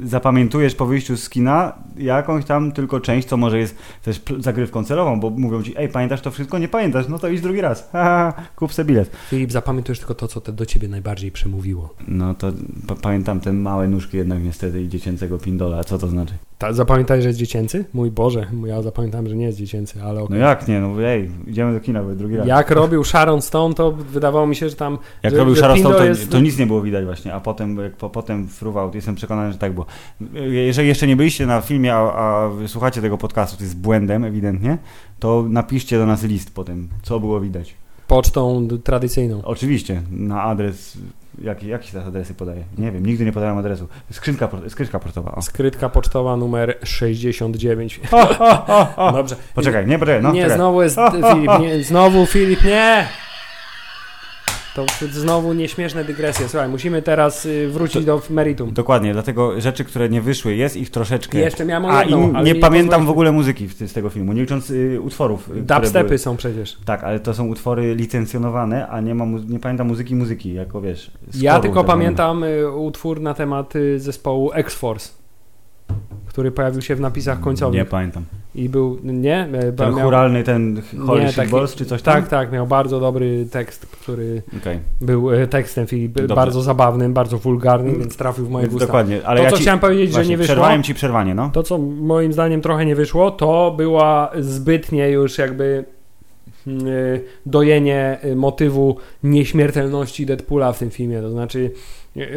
[0.03, 5.21] zapamiętujesz po wyjściu z kina jakąś tam tylko część, co może jest też zagrywką celową,
[5.21, 6.59] bo mówią ci, ej, pamiętasz to wszystko?
[6.59, 7.09] Nie pamiętasz?
[7.09, 7.89] No to idź drugi raz.
[7.93, 9.11] Ha, ha, kup sobie bilet.
[9.31, 11.95] Filip, zapamiętujesz tylko to, co te do ciebie najbardziej przemówiło.
[12.09, 12.53] No to
[12.87, 15.85] pa- pamiętam te małe nóżki jednak niestety i dziecięcego pindola.
[15.85, 16.35] Co to znaczy?
[16.61, 17.85] Ta, zapamiętaj, że jest dziecięcy?
[17.93, 20.41] Mój Boże, ja zapamiętałem, że nie jest dziecięcy, ale No okej.
[20.41, 20.81] jak nie?
[20.81, 22.47] No ej, idziemy do kina, bo drugi raz.
[22.47, 24.99] Jak robił Sharon Stone, to wydawało mi się, że tam...
[25.23, 27.41] Jak że, robił że Sharon Stone, to, jest- to nic nie było widać właśnie, a
[27.41, 29.87] potem, jak po, potem fruwał, jestem przekonany, że tak było.
[30.51, 34.79] Jeżeli jeszcze nie byliście na filmie, a, a słuchacie tego podcastu, to jest błędem ewidentnie,
[35.19, 37.75] to napiszcie do nas list potem, co było widać.
[38.07, 39.43] Pocztą tradycyjną.
[39.45, 40.99] Oczywiście, na adres,
[41.39, 42.65] jaki, jaki się teraz adresy podaje?
[42.79, 43.89] Nie wiem, nigdy nie podałem adresu.
[44.13, 45.35] Skrzynka, skrzynka portowa.
[45.35, 45.43] O.
[45.43, 48.01] Skrytka pocztowa numer 69.
[49.13, 49.37] Dobrze.
[49.55, 50.57] Poczekaj, nie, poczekaj, no, nie, czekaj.
[50.57, 50.97] znowu jest
[51.33, 53.09] Filip, nie, znowu Filip, nie!
[54.75, 56.49] To znowu nieśmieszne dygresje.
[56.49, 58.73] Słuchaj, musimy teraz y, wrócić do meritum.
[58.73, 61.39] Dokładnie, dlatego rzeczy, które nie wyszły, jest ich troszeczkę.
[61.39, 64.41] Jeszcze miałem A jedną, i nie mi pamiętam w ogóle muzyki z tego filmu, nie
[64.41, 65.51] licząc y, utworów.
[65.57, 66.79] y, Dubstepy są przecież.
[66.85, 71.11] Tak, ale to są utwory licencjonowane, a nie, ma nie pamiętam muzyki muzyki, jako wiesz.
[71.35, 75.13] Ja tylko tak pamiętam y, utwór na temat y, zespołu X-Force,
[76.27, 77.79] który pojawił się w napisach końcowych.
[77.79, 78.25] Nie pamiętam.
[78.55, 79.49] I był, nie?
[79.53, 82.15] e, Ten miał- churalny, ten Holy nie, Shit taki- Balls, czy coś tam?
[82.15, 86.35] Tak, tak, miał bardzo dobry tekst, który Okej, był e, tekstem Filip, Dobrze.
[86.35, 88.87] bardzo zabawnym, bardzo wulgarnym, więc trafił w moje Więc gusta.
[88.87, 89.21] dokładnie.
[89.25, 91.51] Ale to, ja co ci, chciałem powiedzieć, właśnie, że nie wyszło, Przerwałem ci przerwanie, no.
[91.53, 95.85] to, co moim zdaniem trochę nie wyszło, to była zbytnie już jakby
[96.67, 101.21] mm, y, dojenie motywu nieśmiertelności Deadpoola w tym filmie.
[101.21, 101.71] To znaczy,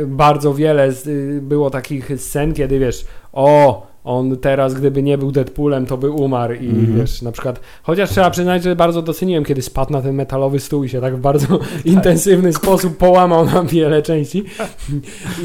[0.08, 0.89] bardzo wiele
[1.41, 3.92] było takich scen, kiedy wiesz, o.
[4.03, 6.95] On teraz, gdyby nie był Deadpoolem, to by umarł i Mhm.
[6.97, 10.83] wiesz, na przykład, chociaż trzeba przyznać, że bardzo doceniłem, kiedy spadł na ten metalowy stół
[10.83, 14.43] i się tak w bardzo intensywny sposób połamał na wiele części.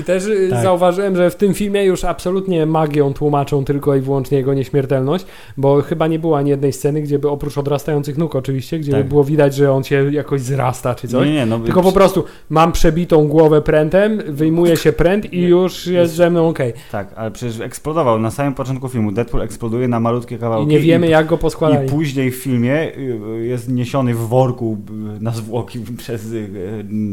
[0.01, 0.63] I też y, Tak.
[0.63, 5.25] zauważyłem, że w tym filmie już absolutnie magią tłumaczą tylko i wyłącznie jego nieśmiertelność,
[5.57, 9.03] bo chyba nie było ani jednej sceny, gdzie by oprócz odrastających nóg oczywiście, gdzie Tak.
[9.03, 11.27] by było widać, że on się jakoś zrasta czy coś.
[11.27, 11.59] Nie, nie, no.
[11.59, 16.49] Tylko po prostu mam przebitą głowę prętem, wyjmuje się pręt i już jest ze mną
[16.49, 16.73] okej.
[16.93, 19.13] Tak, ale przecież eksplodował na samym początku filmu.
[19.13, 20.67] Deadpool eksploduje na malutkie I kawałki.
[20.67, 21.89] nie wiemy jak go I poskładali.
[21.89, 24.79] później w filmie y, jest niesiony w worku
[25.19, 26.49] y, na zwłoki przez y,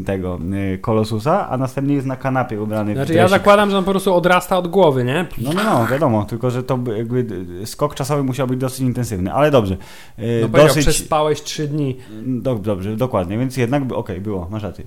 [0.06, 0.38] tego
[0.80, 4.14] Kolosusa, a następnie jest na kanapie ubrany w Znaczy ja zakładam, że on po prostu
[4.14, 5.26] odrasta od głowy, nie?
[5.38, 7.26] No, no, no, wiadomo, tylko że to by jakby
[7.64, 9.76] skok czasowy musiał być dosyć intensywny, ale dobrze.
[10.42, 11.96] No dosyć, przespałeś trzy dni.
[12.26, 14.84] do, dobrze, dokładnie, więc jednak, okej, było, masz rację.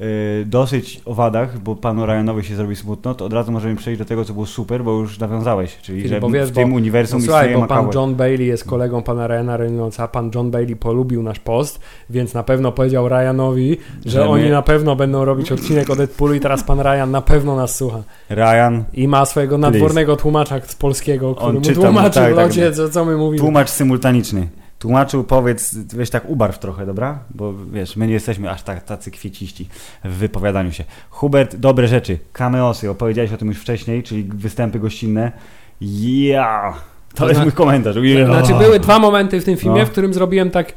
[0.00, 3.98] Y, dosyć o wadach, bo panu Ryanowi się zrobi smutno, to od razu możemy przejść
[3.98, 6.76] do tego, co było super, bo już nawiązałeś, czyli Filip, że wiesz, w tym bo-
[6.76, 7.88] uniwersum No słuchaj, bo pan.
[7.94, 12.42] John Bailey jest kolegą pana Ryana Reynoldsa, pan John Bailey polubił nasz post, więc na
[12.42, 16.40] pewno powiedział Ryanowi, że, Że my- oni na pewno będą robić odcinek o Deadpoolu i
[16.40, 18.02] teraz pan Ryan na pewno nas słucha.
[18.30, 22.46] Ryan, I ma swojego nadwornego tłumacza z polskiego, który mu czyta, tłumaczy tak, w tak.
[22.46, 23.38] locie, co, co my mówimy.
[23.38, 24.48] Tłumacz symultaniczny.
[24.82, 27.18] Tłumaczył, powiedz, weź tak ubarw trochę, dobra?
[27.30, 29.68] Bo wiesz, my nie jesteśmy aż tak, tacy kwieciści
[30.04, 30.84] w wypowiadaniu się.
[31.10, 32.18] Hubert, dobre rzeczy.
[32.32, 35.32] Cameosy, opowiedziałeś o tym już wcześniej, czyli występy gościnne.
[35.80, 36.74] Ja,
[37.14, 37.96] to To jest mój komentarz.
[37.96, 38.28] Yeah.
[38.28, 39.86] Znaczy były dwa momenty w tym filmie, No.
[39.86, 40.72] w którym zrobiłem tak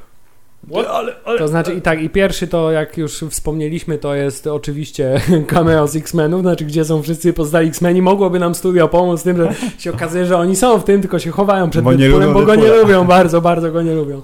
[1.38, 5.96] To znaczy i tak, i pierwszy to jak już wspomnieliśmy, to jest oczywiście cameo z
[5.96, 8.02] X-Menów, znaczy gdzie są wszyscy pozostali X-Meni.
[8.02, 11.20] Mogłoby nam studio pomóc z tym, że się okazuje, że oni są w tym, tylko
[11.20, 13.94] się chowają przed Bo nie Deadpoolem, lubią bo go nie lubią, bardzo, bardzo go nie
[13.94, 14.22] lubią.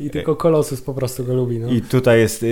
[0.00, 1.58] I tylko Kolosus po prostu go lubi.
[1.58, 1.68] No.
[1.68, 2.46] I tutaj jest, y,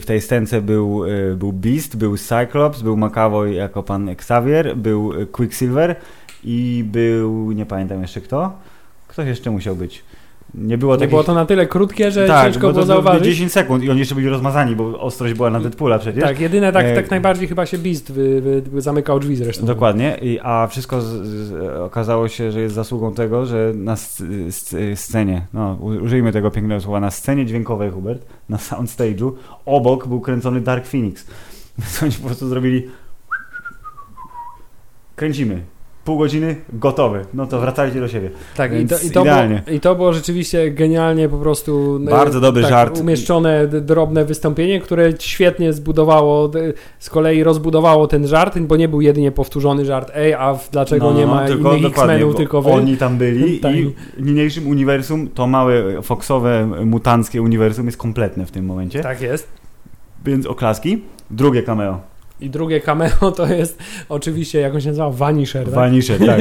[0.00, 5.20] w, tej scence był, y, był Beast, był Cyclops, był McAvoy jako pan Xavier, był
[5.20, 5.96] y, Quicksilver
[6.44, 8.52] i był, nie pamiętam jeszcze kto.
[9.08, 10.04] Ktoś jeszcze musiał być.
[10.54, 11.10] Nie było Nie takich...
[11.10, 13.24] było to na tyle krótkie, że tak, ciężko było to było zauważyć.
[13.24, 16.24] 10 sekund i oni jeszcze byli rozmazani, bo ostrość była na Deadpoola przecież.
[16.24, 19.66] Tak, jedyne tak, E, tak najbardziej chyba się Beast wy, wy, wy zamykał drzwi zresztą.
[19.66, 24.22] Dokładnie, I, a wszystko z, z, okazało się, że jest zasługą tego, że na sc,
[24.48, 29.32] sc, scenie, no użyjmy tego pięknego słowa, na scenie dźwiękowej, Hubert, na soundstage'u,
[29.66, 31.26] obok był kręcony Dark Phoenix.
[31.78, 32.88] Więc oni po prostu zrobili
[35.16, 35.62] kręcimy.
[36.04, 37.26] Pół godziny, gotowy.
[37.34, 38.30] No to wracajcie do siebie.
[38.56, 39.36] Tak, i to, i, to było,
[39.72, 43.00] i to było rzeczywiście genialnie po prostu e, Bardzo dobry tak, żart.
[43.00, 46.50] umieszczone drobne wystąpienie, które świetnie zbudowało,
[46.98, 51.26] z kolei rozbudowało ten żart, bo nie był jedynie powtórzony żart, ej, a dlaczego nie
[51.26, 52.70] ma No, tylko innych X-Menów, tylko wy?
[52.70, 53.74] Oni tam byli Tak.
[53.76, 59.00] i w niniejszym uniwersum to małe, foxowe, mutanckie uniwersum jest kompletne w tym momencie.
[59.00, 59.48] Tak jest.
[60.24, 61.02] Więc oklaski.
[61.30, 62.11] Drugie cameo.
[62.42, 63.78] I drugie cameo to jest
[64.08, 65.74] oczywiście, jak on się nazywa, Vanisher, tak?
[65.74, 66.40] Vanisher, tak.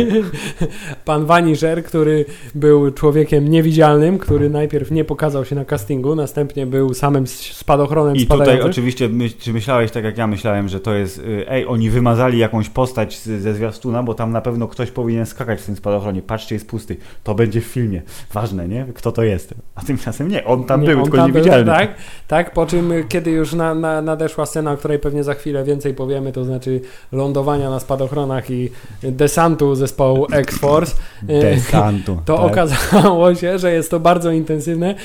[1.06, 6.94] Pan Vanisher, który był człowiekiem niewidzialnym, który najpierw nie pokazał się na castingu, następnie był
[6.94, 11.18] samym spadochronem I tutaj oczywiście, my, czy myślałeś tak jak ja myślałem, że to jest,
[11.18, 15.26] y, ej, oni wymazali jakąś postać z, ze zwiastuna, bo tam na pewno ktoś powinien
[15.26, 16.22] skakać w tym spadochronie.
[16.22, 16.98] Patrzcie, jest pusty.
[17.24, 18.02] To będzie w filmie.
[18.34, 18.86] Ważne, nie?
[18.96, 19.54] Kto to jest?
[19.76, 21.72] A tymczasem nie, on tam Nie, był, on tylko tam był, niewidzialny.
[21.72, 21.96] tak,
[22.28, 25.64] tak, po czym y, kiedy już na, na, nadeszła scena, o której pewnie za chwilę
[25.64, 28.70] więcej powiemy, to znaczy lądowania na spadochronach i
[29.04, 32.18] desantu zespołu X-Force, y, Desantu.
[32.26, 32.46] to tak.
[32.46, 34.96] okazało się, że jest to bardzo intensywne,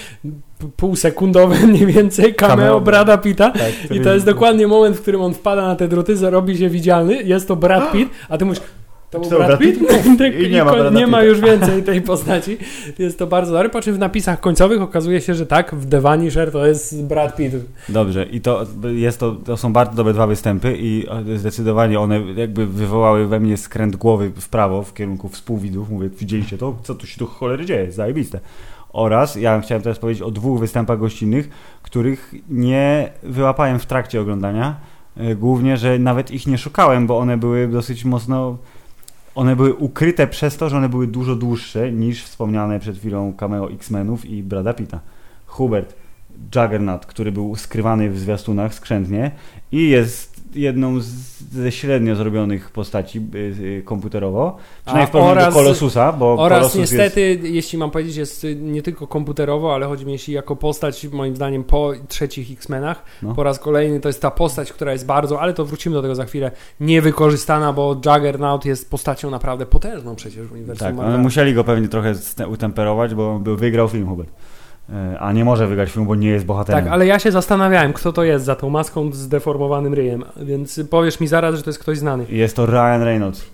[0.77, 2.81] półsekundowe mniej więcej cameo, Cameo.
[2.81, 6.15] Brada Pitta Tak, i to jest dokładnie moment, w którym on wpada na te druty,
[6.31, 8.61] robi się widzialny, jest to Brad Pitt, a ty mówisz
[9.11, 9.81] to był To Brad Pitt?
[10.47, 12.57] I nie ma nie ma już więcej tej postaci.
[12.99, 16.01] Jest to bardzo dobre, po czym w napisach końcowych okazuje się, że tak, w The
[16.01, 17.55] Vanisher to jest Brad Pitt.
[17.89, 22.67] Dobrze, i to jest to, to są bardzo dobre dwa występy i zdecydowanie one jakby
[22.67, 25.91] wywołały we mnie skręt głowy w prawo w kierunku współwidzów.
[25.91, 26.77] Mówię, widzieliście to?
[26.83, 27.93] Co tu się tu cholery dzieje?
[27.93, 28.41] Zajebiste.
[28.93, 31.49] Oraz ja chciałem teraz powiedzieć o dwóch występach gościnnych,
[31.83, 34.77] których nie wyłapałem w trakcie oglądania.
[35.17, 38.57] E, Głównie, że nawet ich nie szukałem, bo one były dosyć mocno.
[39.37, 43.71] One były ukryte przez to, że one były dużo dłuższe niż wspomniane przed chwilą cameo
[43.71, 45.01] X-Menów i Brada Pitta.
[45.47, 45.95] Hubert,
[46.55, 49.31] Juggernaut, który był skrywany w zwiastunach skrzętnie
[49.73, 51.07] i jest jedną z,
[51.53, 54.57] ze średnio zrobionych postaci y, y, komputerowo.
[54.57, 58.47] A Przynajmniej w porównaniu oraz- do Kolosusa, bo Oraz Kolosus niestety, jeśli mam powiedzieć, jest
[58.61, 63.35] nie tylko komputerowo, ale chodzi mi jeśli jako postać, moim zdaniem, po trzecich X-Menach, No.
[63.35, 66.15] po raz kolejny to jest ta postać, która jest bardzo, ale to wrócimy do tego
[66.15, 71.65] za chwilę, niewykorzystana, bo Juggernaut jest postacią naprawdę potężną przecież w uniwersum Tak, musieli go
[71.65, 72.15] pewnie trochę
[72.49, 74.31] utemperować, bo był, wygrał film Hubert.
[74.93, 76.85] E, A nie może wygrać filmu, bo nie jest bohaterem.
[76.85, 80.81] Tak, ale ja się zastanawiałem, kto to jest za tą maską z deformowanym ryjem, więc
[80.91, 82.25] powiesz mi zaraz, że to jest ktoś znany.
[82.29, 83.45] Jest to Ryan Reynolds.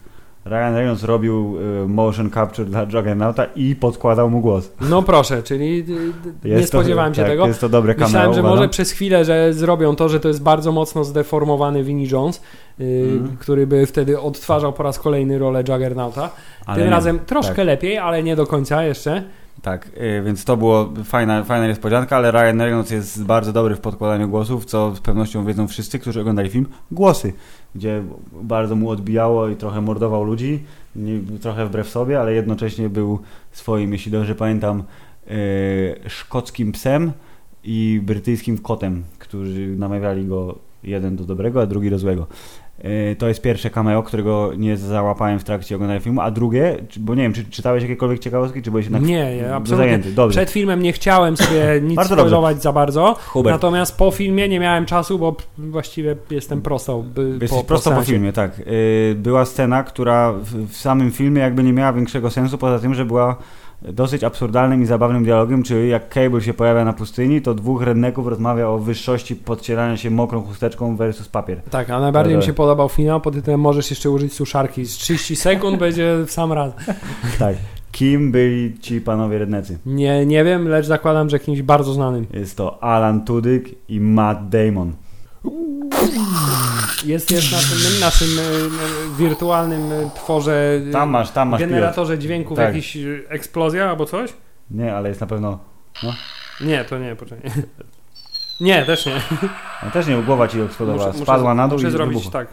[0.47, 4.73] Ryan Reynolds robił y, motion capture dla Juggernauta i podkładał mu głos.
[4.81, 7.47] No proszę, czyli y, y, nie Jest to- spodziewałem się tak, tego.
[7.47, 8.59] Jest to dobre cameo, Myślałem, że uważam.
[8.59, 12.43] może przez chwilę, że zrobią to, że to jest bardzo mocno zdeformowany Vinnie Jones,
[12.81, 13.37] Mhm.
[13.41, 16.31] który by wtedy odtwarzał po raz kolejny rolę Juggernauta.
[16.67, 16.91] Ale Tym nie.
[16.91, 17.67] razem troszkę Tak.
[17.67, 19.23] lepiej, ale nie do końca jeszcze.
[19.63, 23.81] Tak, y, więc to było fajna, fajna niespodzianka, ale Ryan Reynolds jest bardzo dobry w
[23.81, 27.33] podkładaniu głosów, co z pewnością wiedzą wszyscy, którzy oglądali film Głosy,
[27.75, 30.63] gdzie bardzo mu odbijało i trochę mordował ludzi,
[31.41, 33.19] trochę wbrew sobie, ale jednocześnie był
[33.53, 34.83] swoim, jeśli dobrze pamiętam,
[35.31, 37.13] y, szkockim psem
[37.65, 42.27] i brytyjskim kotem, którzy namawiali go jeden do dobrego, a drugi do złego.
[42.85, 47.15] Y, To jest pierwsze cameo, którego nie załapałem w trakcie oglądania filmu, a drugie, bo
[47.15, 49.87] nie wiem, czy czytałeś jakiekolwiek ciekawostki, czy byłeś jednak Nie, ja absolutnie.
[49.87, 50.13] zajęty?
[50.13, 50.37] Dobrze.
[50.41, 53.55] Przed filmem nie chciałem sobie nic spoilować za bardzo, Hubert.
[53.55, 57.05] natomiast po filmie nie miałem czasu, bo właściwie jestem prosto.
[57.51, 58.13] Po, prosto po, seansie.
[58.13, 58.59] filmie, tak.
[58.59, 62.95] Y, Była scena, która w, w samym filmie jakby nie miała większego sensu, poza tym,
[62.95, 63.37] że była
[63.93, 68.27] dosyć absurdalnym i zabawnym dialogiem, czyli jak Cable się pojawia na pustyni, to dwóch redneków
[68.27, 71.61] rozmawia o wyższości podcierania się mokrą chusteczką versus papier.
[71.71, 74.85] Tak, a najbardziej Ale- mi się podobał finał pod tytułem możesz jeszcze użyć suszarki.
[74.87, 76.73] Z 30 sekund będzie w sam raz.
[77.39, 77.57] Tak.
[77.93, 79.79] Kim byli ci panowie rednecy?
[79.87, 82.27] Nie, nie wiem, lecz zakładam, że kimś bardzo znanym.
[82.33, 84.93] Jest to Alan Tudyk i Matt Damon.
[87.05, 91.71] Jest, jest na tym naszym e, e, wirtualnym e, tworze, Tam masz, tam masz pilot.
[91.75, 92.67] generatorze dźwięków Tak.
[92.75, 94.31] jakiś eksplozja albo coś?
[94.71, 95.59] Nie, ale jest na pewno...
[96.61, 97.51] Nie, to nie, poczekaj.
[98.61, 99.21] Nie, też nie.
[99.85, 101.13] No też nie, głowa ci eksplodowała.
[101.13, 102.41] Muszę- Spadła na dół Muszę i zrobić wybuchła.
[102.41, 102.49] tak.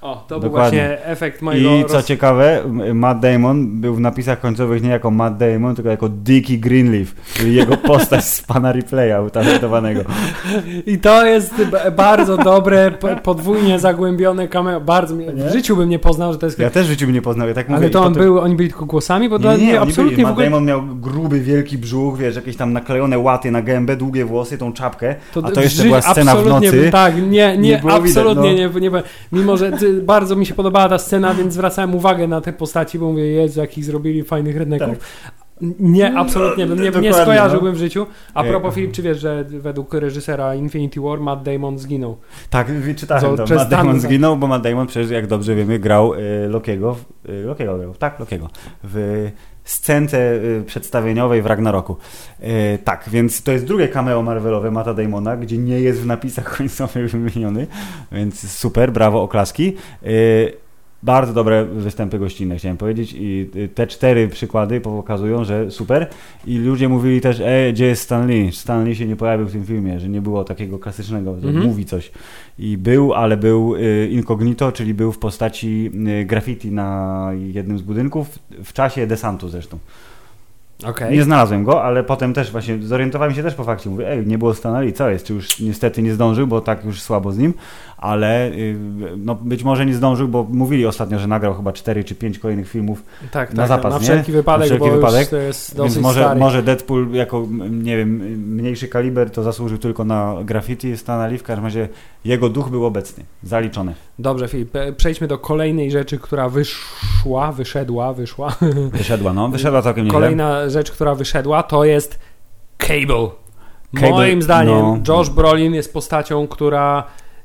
[0.00, 0.78] O, to był Dokładnie.
[0.78, 1.74] właśnie efekt mojego...
[1.74, 2.62] I co ciekawe,
[2.94, 7.54] Matt Damon był w napisach końcowych nie jako Matt Damon, tylko jako Dickie Greenleaf, czyli
[7.54, 10.00] jego postać z pana replaya utalentowanego.
[10.86, 11.54] I to jest
[11.96, 12.90] bardzo dobre,
[13.22, 14.80] podwójnie zagłębione cameo.
[14.80, 16.58] Bardzo mnie, w życiu bym nie poznał, że to jest...
[16.58, 17.78] Ja też w życiu bym nie poznał, ja tak mówię.
[17.78, 20.16] Ale to on potem- był, oni byli tylko głosami, bo to Nie, nie, nie, absolutnie
[20.16, 20.22] byli.
[20.22, 20.46] Matt ogóle...
[20.46, 24.72] Damon miał gruby, wielki brzuch, wiesz, jakieś tam naklejone łaty na gębę, długie włosy, tą
[24.72, 26.90] czapkę, a to jeszcze była scena w absolutnie nocy.
[26.90, 28.78] Tak, nie, nie, Nie było widać, absolutnie no.
[28.78, 29.02] nie, nie.
[29.32, 32.98] Mimo, że ty, bardzo mi się podobała ta scena, więc zwracałem uwagę na te postaci,
[32.98, 34.98] bo mówię, Jezu, jakich zrobili fajnych redneków.
[35.80, 37.74] Nie, absolutnie bym nie, nie Dokładnie, skojarzyłbym no.
[37.74, 38.06] w życiu.
[38.34, 38.50] A Ej.
[38.50, 42.16] propos Filip, czy wiesz, że według reżysera Infinity War Matt Damon zginął?
[42.50, 43.54] Tak, wyczytałem Co, to.
[43.54, 46.96] Matt Damon tam- zginął, bo Matt Damon przecież, jak dobrze wiemy, grał y, Lokiego,
[47.28, 48.48] y, Lokiego grał, tak, Lokiego,
[48.84, 49.30] w
[49.70, 51.96] scence y, przedstawieniowej w Ragnaroku.
[52.40, 56.56] Y, tak, więc to jest drugie cameo Marvelowe Mata Damona, gdzie nie jest w napisach
[56.56, 57.66] końcowych wymieniony,
[58.12, 59.76] więc super, brawo, oklaski.
[61.02, 66.06] Bardzo dobre występy gościnne, chciałem powiedzieć i y, te cztery przykłady pokazują, że super
[66.46, 68.52] i ludzie mówili też, e, gdzie jest Stan Lee?
[68.52, 71.66] Stan Lee się nie pojawił w tym filmie, że nie było takiego klasycznego, że Mhm.
[71.66, 72.10] mówi coś.
[72.58, 75.90] I był, ale był y, incognito, czyli był w postaci
[76.22, 79.78] y, graffiti na jednym z budynków, w czasie desantu zresztą.
[80.84, 81.12] Okej.
[81.12, 83.90] Nie znalazłem go, ale potem też właśnie zorientowałem się też po fakcie.
[83.90, 85.26] Mówię, ej, nie było Stanley, co jest?
[85.26, 87.54] Czy już niestety nie zdążył, bo tak już słabo z nim,
[87.96, 88.76] ale y,
[89.16, 92.68] no, być może nie zdążył, bo mówili ostatnio, że nagrał chyba 4 czy 5 kolejnych
[92.68, 94.04] filmów, Tak, tak, na zapas, na nie?
[94.04, 95.20] wszelki wypadek, Na wszelki bo wypadek.
[95.20, 96.40] już to jest więc może, stary.
[96.40, 98.08] może Deadpool jako, nie wiem,
[98.56, 101.88] mniejszy kaliber to zasłużył tylko na graffiti Stanley, w każdym razie
[102.24, 103.94] jego duch był obecny, zaliczony.
[104.18, 108.56] Dobrze, Filip, e, przejdźmy do kolejnej rzeczy, która wyszła, wyszedła, wyszła.
[108.92, 110.20] Wyszedła, no, wyszedła całkiem nieźle.
[110.20, 112.18] Kolejna rzecz, która wyszedła, to jest
[112.78, 113.28] Cable.
[113.94, 114.98] Cable, Moim zdaniem no.
[115.08, 117.04] Josh Brolin jest postacią, która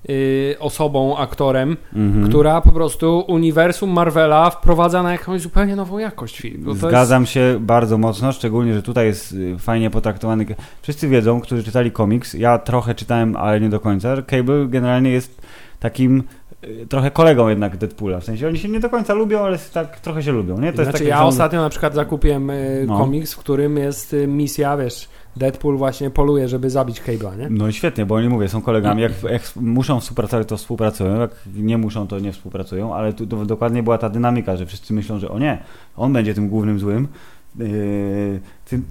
[0.10, 2.30] y, osobą, aktorem, Mhm.
[2.30, 7.98] która po prostu uniwersum Marvela wprowadza na jakąś zupełnie nową jakość to Zgadzam się bardzo
[7.98, 10.46] mocno, szczególnie, że tutaj jest y, fajnie potraktowany.
[10.82, 14.16] Wszyscy wiedzą, którzy czytali komiks, ja trochę czytałem, ale nie do końca.
[14.16, 15.42] że Cable generalnie jest
[15.80, 16.24] takim
[16.89, 18.19] trochę kolegą jednak Deadpoola.
[18.19, 20.73] W sensie oni się nie do końca lubią, ale tak trochę się lubią, nie?
[20.73, 22.97] To znaczy takie, ja ostatnio na przykład zakupiłem y, No.
[22.97, 27.47] komiks, w którym jest y, misja, wiesz, Deadpool właśnie poluje, żeby zabić Cable'a, nie?
[27.49, 29.02] No i świetnie, bo oni mówię, są kolegami.
[29.02, 31.19] Jak, jak muszą współpracować, to współpracują.
[31.19, 35.19] Jak nie muszą, to nie współpracują, ale tu dokładnie była ta dynamika, że wszyscy myślą,
[35.19, 35.58] że o nie,
[35.97, 37.08] on będzie tym głównym złym.
[37.60, 38.39] Yy,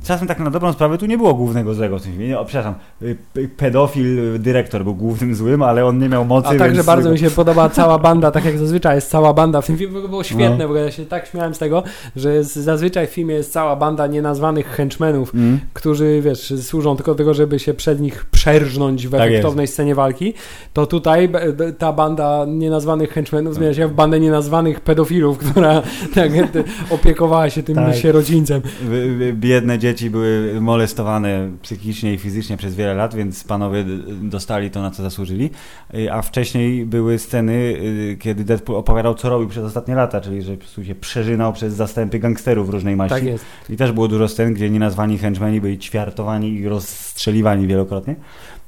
[0.05, 2.39] czasem tak na dobrą sprawę tu nie było głównego złego w tym filmie.
[2.39, 3.17] O, przepraszam, y,
[3.57, 7.19] pedofil y, dyrektor był głównym złym, ale on nie miał mocy, A także bardzo mi
[7.19, 10.57] się podoba cała banda, tak jak zazwyczaj jest cała banda w tym filmie, było świetne,
[10.59, 10.69] No.
[10.69, 11.83] bo ja się tak śmiałem z tego,
[12.17, 15.61] że jest, zazwyczaj w filmie jest cała banda nienazwanych henchmenów, Mm.
[15.73, 19.95] którzy, wiesz, służą tylko do tego, żeby się przed nich przerżnąć w Tak efektownej scenie
[19.95, 20.35] walki,
[20.73, 21.29] to tutaj
[21.79, 25.83] ta banda nienazwanych henchmenów zmienia się w bandę nienazwanych pedofilów, która
[26.15, 26.31] tak,
[26.91, 27.97] opiekowała się tym Tak.
[27.97, 28.63] sierocińcem.
[28.83, 29.33] Wy-
[29.73, 33.85] Biedne dzieci były molestowane psychicznie i fizycznie przez wiele lat, więc panowie
[34.23, 35.51] dostali to, na co zasłużyli.
[35.95, 40.43] Y, A wcześniej były sceny, y, kiedy Deadpool opowiadał, co robił przez ostatnie lata, czyli
[40.43, 43.15] że się przeżynał przez zastępy gangsterów różnej maści.
[43.15, 43.45] Tak jest.
[43.71, 48.17] I też było dużo scen, gdzie nienazwani henchmeni byli ćwiartowani i rozstrzeliwani wielokrotnie.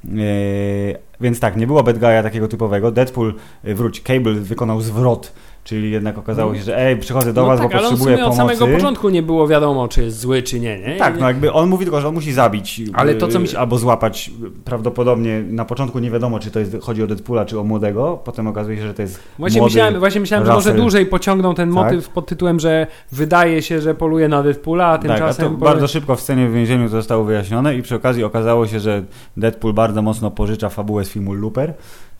[0.04, 2.90] Eee, więc tak, nie było bad guy'a takiego typowego.
[2.90, 5.32] Deadpool, y, wróć, Cable wykonał zwrot,
[5.64, 8.26] czyli jednak okazało się, że ej, przychodzę do no was, tak, bo ale potrzebuję sumie
[8.26, 8.56] od pomocy.
[8.56, 10.96] samego początku nie było wiadomo, czy jest zły, czy nie, nie?
[10.96, 13.56] Tak, no jakby on mówi tylko, że on musi zabić Ale to, co mi się-
[13.56, 14.30] y, albo złapać.
[14.64, 18.18] Prawdopodobnie na początku nie wiadomo, czy to jest, chodzi o Deadpoola, czy o młodego.
[18.24, 21.54] Potem okazuje się, że to jest Właśnie młody myślałem, właśnie myślałem, że może dłużej pociągną
[21.54, 21.84] ten Tak.
[21.84, 25.50] motyw pod tytułem, że wydaje się, że poluje na Deadpoola, a Tak, a tymczasem...
[25.52, 28.80] to bardzo szybko w scenie w więzieniu to zostało wyjaśnione i przy okazji okazało się,
[28.80, 29.02] że
[29.36, 31.74] Deadpool bardzo mocno pożycza fabułę z filmu Looper,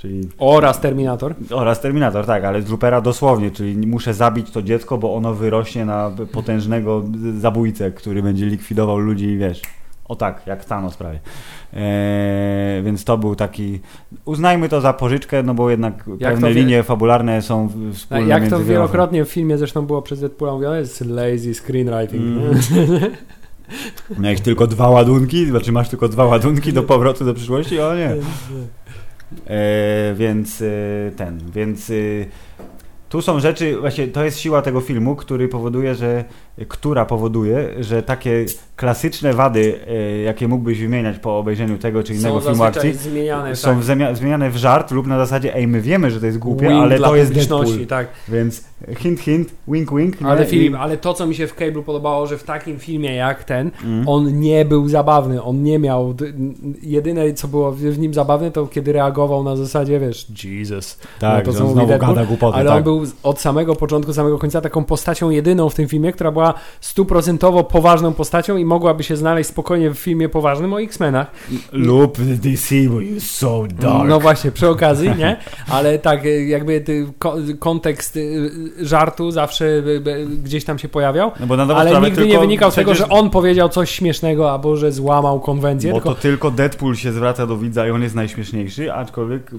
[0.05, 1.35] czyli Oraz Terminator.
[1.51, 6.11] oraz Terminator, tak, ale z dosłownie, czyli muszę zabić to dziecko, bo ono wyrośnie na
[6.33, 7.05] potężnego
[7.39, 9.63] zabójcę, który będzie likwidował ludzi i wiesz,
[10.09, 11.21] o tak, jak Thanos prawie.
[11.73, 13.81] Eee, więc to był taki,
[14.25, 18.49] uznajmy to za pożyczkę, no bo jednak pewne to wie- linie fabularne są wspólne Jak
[18.49, 22.23] to wielokrotnie w filmie zresztą było przez Deadpoola mówione, jest lazy screenwriting.
[22.23, 22.61] Mm.
[24.19, 28.11] Miałeś tylko dwa ładunki, znaczy masz tylko dwa ładunki do powrotu do przyszłości, o nie.
[29.47, 30.67] E, więc e,
[31.17, 31.95] ten, więc e,
[33.09, 36.25] tu są rzeczy, właśnie to jest siła tego filmu, który powoduje, że,
[36.69, 38.45] która powoduje, że takie
[38.77, 43.57] klasyczne wady, e, jakie mógłbyś wymieniać po obejrzeniu tego czy innego Są filmu akcji, zmieniane,
[43.57, 44.17] są tak.
[44.17, 46.99] zmieniane w żart lub na zasadzie, ej, my wiemy, że to jest głupie, Wink ale
[46.99, 47.87] to jest Deadpool.
[47.89, 48.09] tak.
[48.29, 48.65] Więc
[48.99, 50.21] hint, hint, wink, wink.
[50.21, 50.27] nie?
[50.27, 53.15] Ale I- Filip, ale to co mi się w Cable podobało, że w takim filmie
[53.15, 54.09] jak ten, Mm.
[54.09, 56.15] on nie był zabawny, on nie miał,
[56.83, 60.99] jedyne co było w nim zabawne to kiedy reagował na zasadzie, wiesz, Jesus.
[61.21, 62.77] Tak, to, że co mówi znowu Deadpool, gada głupoty, Ale tak.
[62.77, 66.44] on był od samego początku, samego końca taką postacią jedyną w tym filmie, która była
[66.81, 71.31] stuprocentowo poważną postacią i mogłaby się znaleźć spokojnie w filmie poważnym o X-Menach.
[71.73, 74.09] Lub DC, bo you so dark.
[74.09, 75.37] No właśnie, przy okazji, nie?
[75.69, 81.33] Ale tak, y, jakby ty, ko- kontekst y, żartu zawsze y, gdzieś tam się pojawiał.
[81.41, 84.53] No bo na dobrą Ale nigdy nie wynikał z tego, że on powiedział coś śmiesznego
[84.53, 85.93] albo że złamał konwencję.
[85.93, 89.51] Bo tylko to tylko Deadpool się zwraca do widza i on jest najśmieszniejszy, aczkolwiek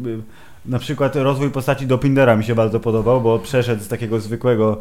[0.68, 4.78] na przykład rozwój postaci Dopindera mi się bardzo podobał, bo przeszedł z takiego zwykłego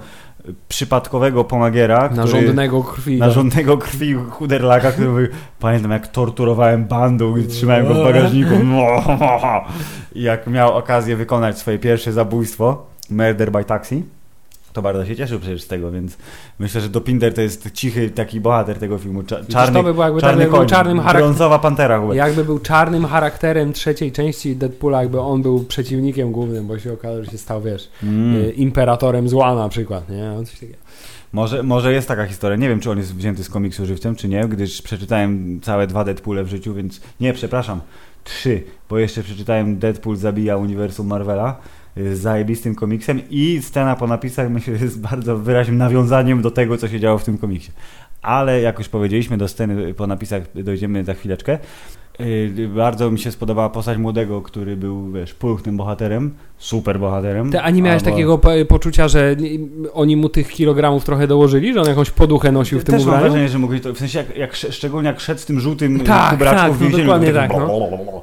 [0.68, 3.18] przypadkowego pomagiera, który, narządnego krwi.
[3.18, 3.28] tak.
[3.28, 8.54] narządnego krwi chuderlaka, który mówił, pamiętam jak torturowałem bandu i trzymałem go w bagażniku
[10.14, 14.04] i jak miał okazję wykonać swoje pierwsze zabójstwo, Murder by Taxi,
[14.74, 16.16] to bardzo się cieszył przecież z tego, więc
[16.58, 19.22] myślę, że Dopinder to jest cichy taki bohater tego filmu.
[19.22, 21.28] Przecież Czarny, to by było jakby czarny tak, jakby był koń, czarnym charakterem.
[21.28, 22.16] brązowa pantera Hubert.
[22.18, 27.24] Jakby był czarnym charakterem trzeciej części Deadpoola, jakby on był przeciwnikiem głównym, bo się okazało,
[27.24, 28.36] że się stał, wiesz, Mm.
[28.44, 30.24] y, imperatorem zła na przykład, nie?
[30.36, 30.78] No, coś takiego.
[31.32, 32.56] Może, może jest taka historia.
[32.56, 36.04] Nie wiem, czy on jest wzięty z komiksu żywcem, czy nie, gdyż przeczytałem całe dwa
[36.04, 37.80] Deadpoole w życiu, więc nie, przepraszam,
[38.24, 41.56] trzy, bo jeszcze przeczytałem Deadpool zabija uniwersum Marvela
[41.96, 46.76] z zajebistym komiksem i scena po napisach myślę, że jest bardzo wyraźnym nawiązaniem do tego,
[46.76, 47.72] co się działo w tym komiksie.
[48.22, 51.58] Ale jak już powiedzieliśmy, do sceny po napisach dojdziemy za chwileczkę.
[52.20, 57.50] Y, Bardzo mi się spodobała postać młodego, który był, wiesz, pulchnym bohaterem, super bohaterem.
[57.50, 59.36] Ty, a nie miałeś albo- takiego po, poczucia, że
[59.92, 63.14] oni mu tych kilogramów trochę dołożyli, że on jakąś poduchę nosił w tym Też mam
[63.14, 63.30] ubraniu?
[63.30, 66.00] wrażenie, że mogli to, w sensie jak, jak, sz- szczególnie jak szedł z tym żółtym
[66.00, 67.08] Tak, kubraczku tak, w no więzieniu.
[67.34, 68.22] tak, tak, no.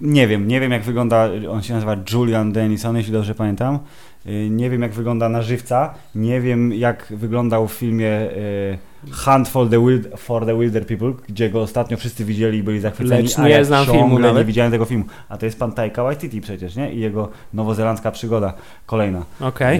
[0.00, 3.78] Nie wiem, nie wiem jak wygląda, on się nazywa Julian Dennison, jeśli dobrze pamiętam.
[4.26, 8.78] Y, Nie wiem jak wygląda na żywca, nie wiem jak wyglądał w filmie y,
[9.12, 12.80] Hunt for the, Wild, for the Wilder People, gdzie go ostatnio wszyscy widzieli i byli
[12.80, 14.46] zachwyceni, Lecz a nie ja znam filmu nie nawet.
[14.46, 15.04] widziałem tego filmu.
[15.28, 16.92] A to jest pan Taika Waititi przecież, nie?
[16.92, 18.52] I jego nowozelandzka przygoda,
[18.86, 19.22] kolejna.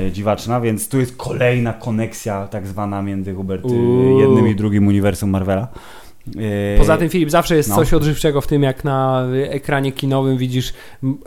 [0.01, 4.21] E, dziwaczna, więc tu jest kolejna koneksja tak zwana między Hubert Uuu.
[4.21, 5.69] jednym i drugim uniwersum Marvela.
[6.37, 7.77] E, Poza tym, Filip, zawsze jest no.
[7.77, 10.73] coś odżywczego w tym, jak na ekranie kinowym widzisz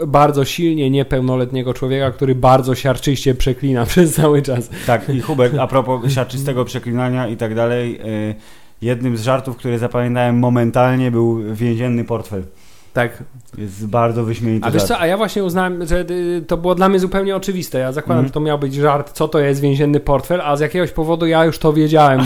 [0.07, 4.69] bardzo silnie niepełnoletniego człowieka, który bardzo siarczyście przeklina przez cały czas.
[4.87, 8.35] Tak, i Hubert, a propos siarczystego przeklinania i tak dalej, e,
[8.81, 12.43] jednym z żartów, które zapamiętałem momentalnie był więzienny portfel.
[12.93, 13.23] Tak.
[13.57, 16.89] Jest bardzo wyśmienity A wiesz co, a ja właśnie uznałem, że y, to było dla
[16.89, 17.79] mnie zupełnie oczywiste.
[17.79, 18.27] Ja zakładam, Mhm.
[18.27, 21.45] że to miał być żart, co to jest więzienny portfel, a z jakiegoś powodu ja
[21.45, 22.21] już to wiedziałem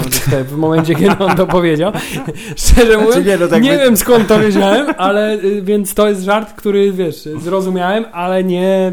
[0.48, 1.92] w- momencie, kiedy on to powiedział.
[2.58, 6.10] Szczerze mówiąc, nie, no tak nie by- wiem skąd to wiedziałem, ale y, więc to
[6.10, 8.92] jest żart, który wiesz, zrozumiałem, ale nie,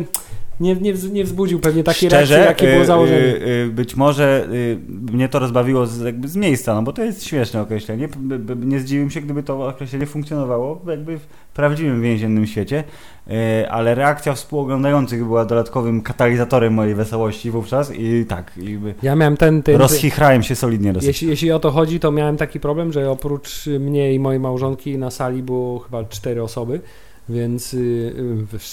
[0.60, 3.18] nie, nie, nie wzbudził pewnie takiej Szczerze, reakcji, jakie było y, założenie.
[3.18, 4.78] y, y, być może y,
[5.12, 8.08] mnie to rozbawiło z, jakby z miejsca, no bo to jest śmieszne określenie.
[8.56, 12.84] Nie zdziwiłem się, gdyby to określenie funkcjonowało jakby w prawdziwym więziennym świecie,
[13.28, 19.36] y, ale reakcja współoglądających była dodatkowym katalizatorem mojej wesołości wówczas i tak, i Ja miałem
[19.36, 19.62] ten...
[19.62, 21.06] ten rozchichrałem się solidnie dosyć.
[21.08, 24.98] jeśli, jeśli o to chodzi, to miałem taki problem, że oprócz mnie i mojej małżonki
[24.98, 26.80] na sali było chyba cztery osoby,
[27.28, 27.78] więc, y,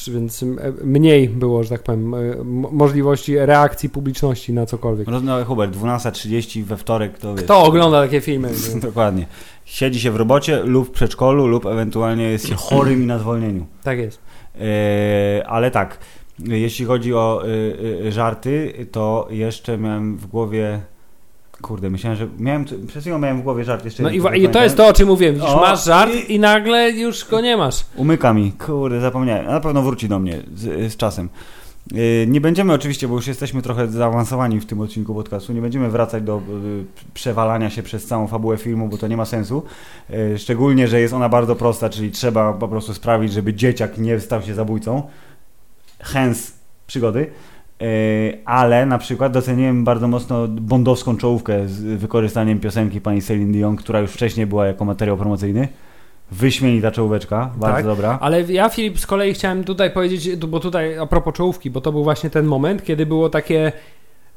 [0.07, 2.37] y, więc m- mniej było, że tak powiem, y,
[2.71, 5.07] możliwości reakcji publiczności na cokolwiek.
[5.07, 7.43] No, Hubert, 12.30 we wtorek to wiesz.
[7.43, 8.49] Kto ogląda takie filmy?
[8.81, 9.27] Dokładnie.
[9.65, 13.65] Siedzi się w robocie lub w przedszkolu, lub ewentualnie jest się chorym i na zwolnieniu.
[13.83, 14.19] Tak jest.
[14.61, 15.97] E, ale tak,
[16.39, 17.43] jeśli chodzi o
[18.09, 20.81] żarty, to jeszcze miałem w głowie.
[21.61, 22.65] Kurde, myślałem, że miałem.
[22.87, 24.03] Przez chwilę miałem w głowie żart jeszcze.
[24.03, 25.35] No i, i to jest to, o czym mówiłem.
[25.35, 27.85] Widzisz, O, masz żart i- i nagle już go nie masz.
[27.95, 29.45] Umyka mi, kurde, zapomniałem.
[29.45, 31.29] Na pewno wróci do mnie z, z czasem.
[32.23, 35.89] E, Nie będziemy oczywiście, bo już jesteśmy trochę zaawansowani w tym odcinku podcastu, nie będziemy
[35.89, 36.41] wracać do e,
[37.13, 39.63] przewalania się przez całą fabułę filmu, bo to nie ma sensu.
[40.09, 44.19] E, Szczególnie, że jest ona bardzo prosta, czyli trzeba po prostu sprawić, żeby dzieciak nie
[44.19, 45.03] stał się zabójcą.
[45.99, 46.51] Hence
[46.87, 47.31] przygody.
[47.81, 47.83] E,
[48.45, 53.99] Ale na przykład doceniłem bardzo mocno bondowską czołówkę z wykorzystaniem piosenki pani Celine Dion, która
[53.99, 55.67] już wcześniej była jako materiał promocyjny.
[56.31, 57.85] Wyśmienita czołóweczka, bardzo Tak.
[57.85, 58.17] dobra.
[58.21, 61.91] Ale ja, Filip, z kolei chciałem tutaj powiedzieć, bo tutaj a propos czołówki, bo to
[61.91, 63.71] był właśnie ten moment, kiedy było takie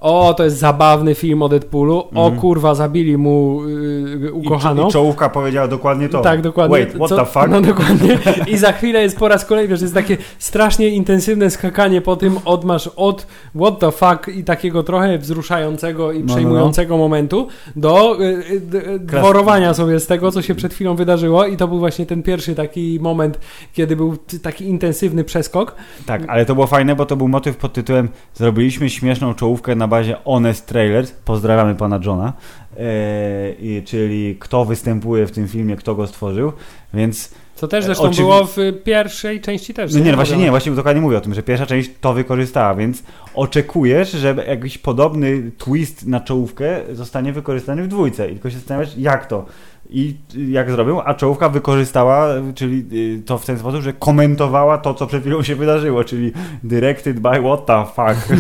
[0.05, 2.36] o, to jest zabawny film o Deadpoolu, o Mhm.
[2.40, 4.88] kurwa, zabili mu yy, I, ukochaną.
[4.88, 6.20] I czołówka powiedziała dokładnie to.
[6.20, 6.76] Tak, dokładnie.
[6.76, 7.46] Wait, what Co- the fuck?
[7.50, 8.18] No dokładnie.
[8.46, 12.38] I za chwilę jest po raz kolejny, że jest takie strasznie intensywne skakanie po tym
[12.44, 13.26] od masz od
[13.61, 18.61] what the fuck i takiego trochę wzruszającego i No, no, przejmującego momentu do y, y,
[18.61, 22.22] d- dworowania sobie z tego, co się przed chwilą wydarzyło i to był właśnie ten
[22.22, 23.38] pierwszy taki moment,
[23.72, 25.74] kiedy był taki intensywny przeskok.
[26.07, 29.88] Tak, ale to było fajne, bo to był motyw pod tytułem Zrobiliśmy śmieszną czołówkę na
[29.95, 31.11] bazie Honest Trailers.
[31.12, 32.32] Pozdrawiamy pana Johna.
[33.61, 36.53] I, czyli kto występuje w tym filmie, kto go stworzył.
[36.95, 39.95] Więc Co też E, zresztą oczywi- było w pierwszej części też.
[39.95, 42.74] No nie, no właśnie nie, właśnie dokładnie mówię o tym, że pierwsza część to wykorzystała,
[42.74, 43.03] więc
[43.34, 48.97] oczekujesz, że jakiś podobny twist na czołówkę zostanie wykorzystany w dwójce i tylko się zastanawiasz,
[48.97, 49.47] jak to
[49.90, 54.78] i y, jak zrobią, a czołówka wykorzystała, czyli y, to w ten sposób, że komentowała
[54.78, 56.32] to, co przed chwilą się wydarzyło, czyli
[56.64, 58.28] directed by what the fuck.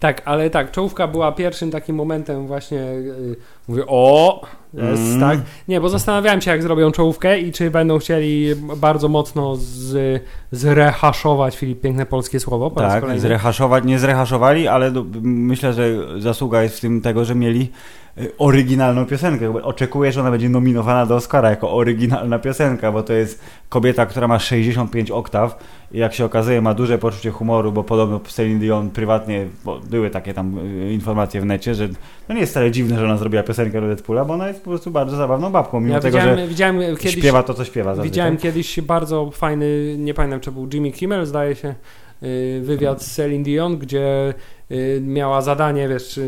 [0.00, 3.36] Tak, ale tak, czołówka była pierwszym takim momentem właśnie, yy,
[3.68, 4.40] mówię, o,
[4.74, 5.20] jest, Mm.
[5.20, 5.38] tak.
[5.68, 10.22] Nie, bo zastanawiałem się, jak zrobią czołówkę i czy będą chcieli bardzo mocno z,
[10.52, 15.88] zrehaszować, Filip, piękne polskie słowo, po tak, zrehaszować, nie zrehaszowali, ale do, myślę, że
[16.20, 17.70] zasługa jest w tym tego, że mieli
[18.18, 19.62] y, oryginalną piosenkę.
[19.62, 24.28] Oczekuję, że ona będzie nominowana do Oscara jako oryginalna piosenka, bo to jest kobieta, która
[24.28, 25.58] ma 65 oktaw
[25.94, 30.34] jak się okazuje ma duże poczucie humoru, bo podobno Celine Dion prywatnie, bo były takie
[30.34, 31.88] tam y, informacje w necie, że
[32.28, 34.70] no nie jest wcale dziwne, że ona zrobiła piosenkę do Deadpoola, bo ona jest po
[34.70, 38.10] prostu bardzo zabawną babką, mimo Ja tego, że widziałem kiedyś, śpiewa to, co śpiewa zazwyczaj.
[38.10, 41.74] widziałem kiedyś bardzo fajny, nie pamiętam, czy był Jimmy Kimmel, zdaje się,
[42.22, 44.34] yy, wywiad z Celine Dion, gdzie
[44.70, 46.20] yy, miała zadanie, wiesz,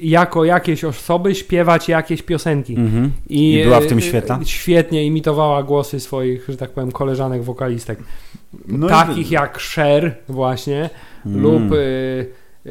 [0.00, 2.74] jako jakieś osoby śpiewać jakieś piosenki.
[2.74, 3.12] Mhm.
[3.28, 4.40] I była w tym świetna?
[4.44, 7.98] Świetnie imitowała głosy swoich, że tak powiem, koleżanek wokalistek.
[8.68, 10.90] No i- Takich jak Cher właśnie
[11.26, 11.40] Mm.
[11.42, 12.26] lub y,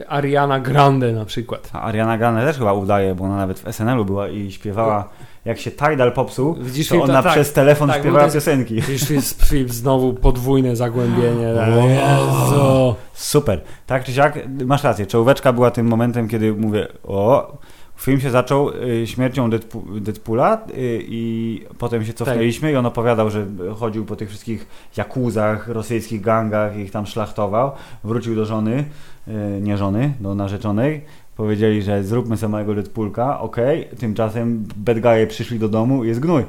[0.08, 1.70] Ariana Grande na przykład.
[1.74, 5.10] A Ariana Grande też chyba udaje, bo ona nawet w SNL-u była i śpiewała,
[5.46, 8.76] jak się Tidal popsuł, Widzisz, to ona tak, przez telefon tak, śpiewała to piosenki.
[8.82, 11.48] Widzisz, jest znowu podwójne zagłębienie.
[11.54, 11.90] Wow.
[11.90, 12.96] Jezu.
[13.14, 13.62] Super.
[13.86, 17.52] Tak czy siak, masz rację, czołóweczka była tym momentem, kiedy mówię, o,
[18.02, 23.30] film się zaczął y, śmiercią Deadpo- Deadpoola y, i potem się cofnęliśmy i on opowiadał,
[23.30, 23.46] że
[23.76, 24.68] chodził po tych wszystkich
[24.98, 27.72] jakuzach, rosyjskich gangach i ich tam szlachtował.
[28.04, 28.86] Wrócił do żony,
[29.28, 29.32] y,
[29.62, 31.02] nie żony, do narzeczonej.
[31.36, 33.88] Powiedzieli, że zróbmy sobie małego Deadpoolka, okej.
[34.00, 34.98] Tymczasem bad
[35.30, 36.44] przyszli do domu i jest gnój.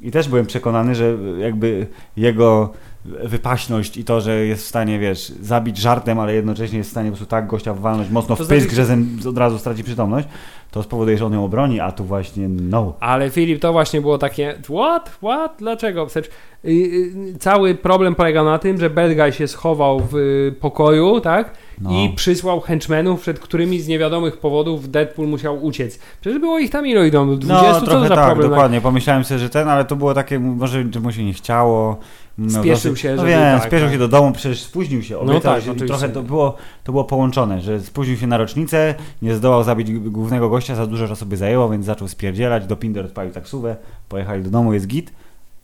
[0.00, 1.86] I też byłem przekonany, że jakby
[2.16, 2.72] jego
[3.04, 7.10] wypaśność i to, że jest w stanie, wiesz, zabić żartem, ale jednocześnie jest w stanie
[7.10, 10.28] po prostu tak gościa walnąć mocno To w pysk, znaczy- że od razu straci przytomność,
[10.70, 12.94] to spowoduje, że on ją obroni, a tu właśnie no.
[13.00, 15.10] Ale Filip, to właśnie było takie what?
[15.10, 15.54] What?
[15.58, 16.06] Dlaczego?
[16.06, 16.30] Przecież
[16.64, 21.20] y, y, cały problem polegał na tym, że bad guy się schował w y, pokoju,
[21.20, 21.54] tak?
[21.80, 21.90] No.
[21.90, 25.98] I przysłał henchmenów, przed którymi z niewiadomych powodów Deadpool musiał uciec.
[26.20, 27.38] Przecież było ich tam ilu idą?
[27.38, 27.72] 20?
[27.72, 28.50] No, Co trochę za tak, problem?
[28.50, 28.80] dokładnie.
[28.80, 31.98] Pomyślałem sobie, że ten, ale to było takie, może że mu się nie chciało
[32.38, 33.92] miał Spieszył się, no żeby- wiem, tak, spieszył tak.
[33.92, 35.18] się do domu, przecież spóźnił się.
[35.24, 35.86] No tak, się i oczywiście.
[35.86, 40.48] trochę to było, to było połączone, że spóźnił się na rocznicę, nie zdołał zabić głównego
[40.48, 43.76] gościa, za dużo czasu sobie zajęło, więc zaczął spierdzielać, do Pinder odpalił taksówę,
[44.08, 45.12] pojechali do domu, jest git,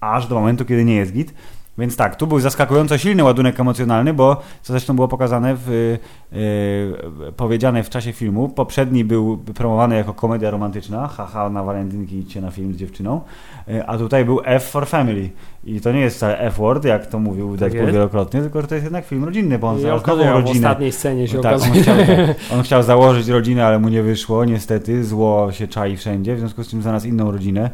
[0.00, 1.34] aż do momentu, kiedy nie jest git.
[1.78, 5.98] Więc tak, tu był zaskakująco silny ładunek emocjonalny, bo co zresztą było pokazane w,
[6.32, 12.40] yy, powiedziane w czasie filmu, poprzedni był promowany jako komedia romantyczna, haha na walentynki idźcie
[12.40, 13.20] na film z dziewczyną,
[13.66, 15.30] yy, a tutaj był F for Family
[15.64, 18.74] i to nie jest wcale F-word, jak to mówił Tak Deadpool wielokrotnie, tylko że to
[18.74, 21.54] jest jednak film rodzinny, bo on okazuje, nową w rodzinę ostatniej scenie się no tak,
[21.54, 21.82] on okazuje.
[21.82, 25.04] chciał, tak, on chciał założyć rodzinę, ale mu nie wyszło, niestety.
[25.04, 27.70] Zło się czai wszędzie, w związku z czym znalazł inną rodzinę,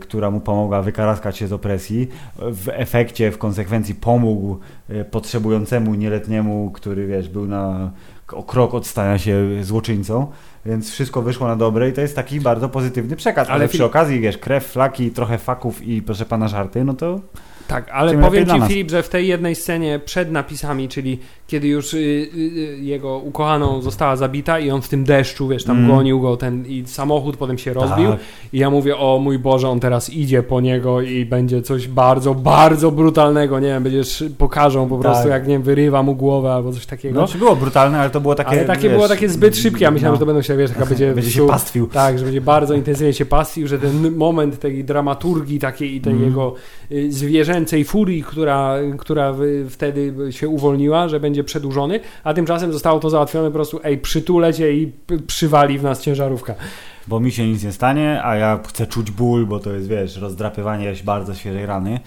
[0.00, 2.08] która mu pomogła wykaraskać się z opresji.
[2.36, 7.90] W efekcie, w konsekwencji pomógł e, potrzebującemu nieletniemu, który wiesz, był na
[8.32, 10.26] o krok od stania się złoczyńcą.
[10.66, 13.48] Więc wszystko wyszło na dobre i to jest taki bardzo pozytywny przekaz.
[13.48, 17.20] Ale, Ale przy okazji, wiesz, krew, flaki, trochę faków i proszę pana żarty, no to
[17.72, 18.60] Tak, ale powiem Ci.
[18.68, 22.00] Filip, że w tej jednej scenie przed napisami, czyli kiedy już y, y,
[22.36, 25.90] y, jego ukochaną została zabita i on w tym deszczu, wiesz, tam Mm.
[25.90, 28.20] gonił go ten i samochód potem się rozbił Tak.
[28.52, 32.34] i ja mówię, o mój Boże, on teraz idzie po niego i będzie coś bardzo,
[32.34, 35.32] bardzo brutalnego, nie wiem, będziesz, pokażą po prostu, Tak.
[35.32, 37.18] jak, nie wiem, wyrywa mu głowę albo coś takiego.
[37.18, 38.50] Znaczy było brutalne, ale to było takie.
[38.50, 40.16] ale takie wiesz, było takie zbyt szybkie, ja myślałem, no.
[40.16, 41.14] że to będą się, wiesz, jaka będzie...
[41.14, 41.86] Będzie się pastwił.
[41.86, 46.12] tak, że będzie bardzo intensywnie się pastwił, że ten moment tej dramaturgii takiej i tej
[46.12, 46.30] Mhm.
[46.30, 46.54] jego
[46.92, 47.12] y,
[47.62, 49.34] zwierzęcej furii, która, która
[49.70, 54.54] wtedy się uwolniła, że będzie przedłużony, a tymczasem zostało to załatwione po prostu, ej, przytulę
[54.54, 54.92] cię i
[55.26, 56.54] przywali w nas ciężarówka.
[57.08, 60.16] bo mi się nic nie stanie, a ja chcę czuć ból, bo to jest, wiesz,
[60.16, 62.00] rozdrapywanie bardzo świeżej rany.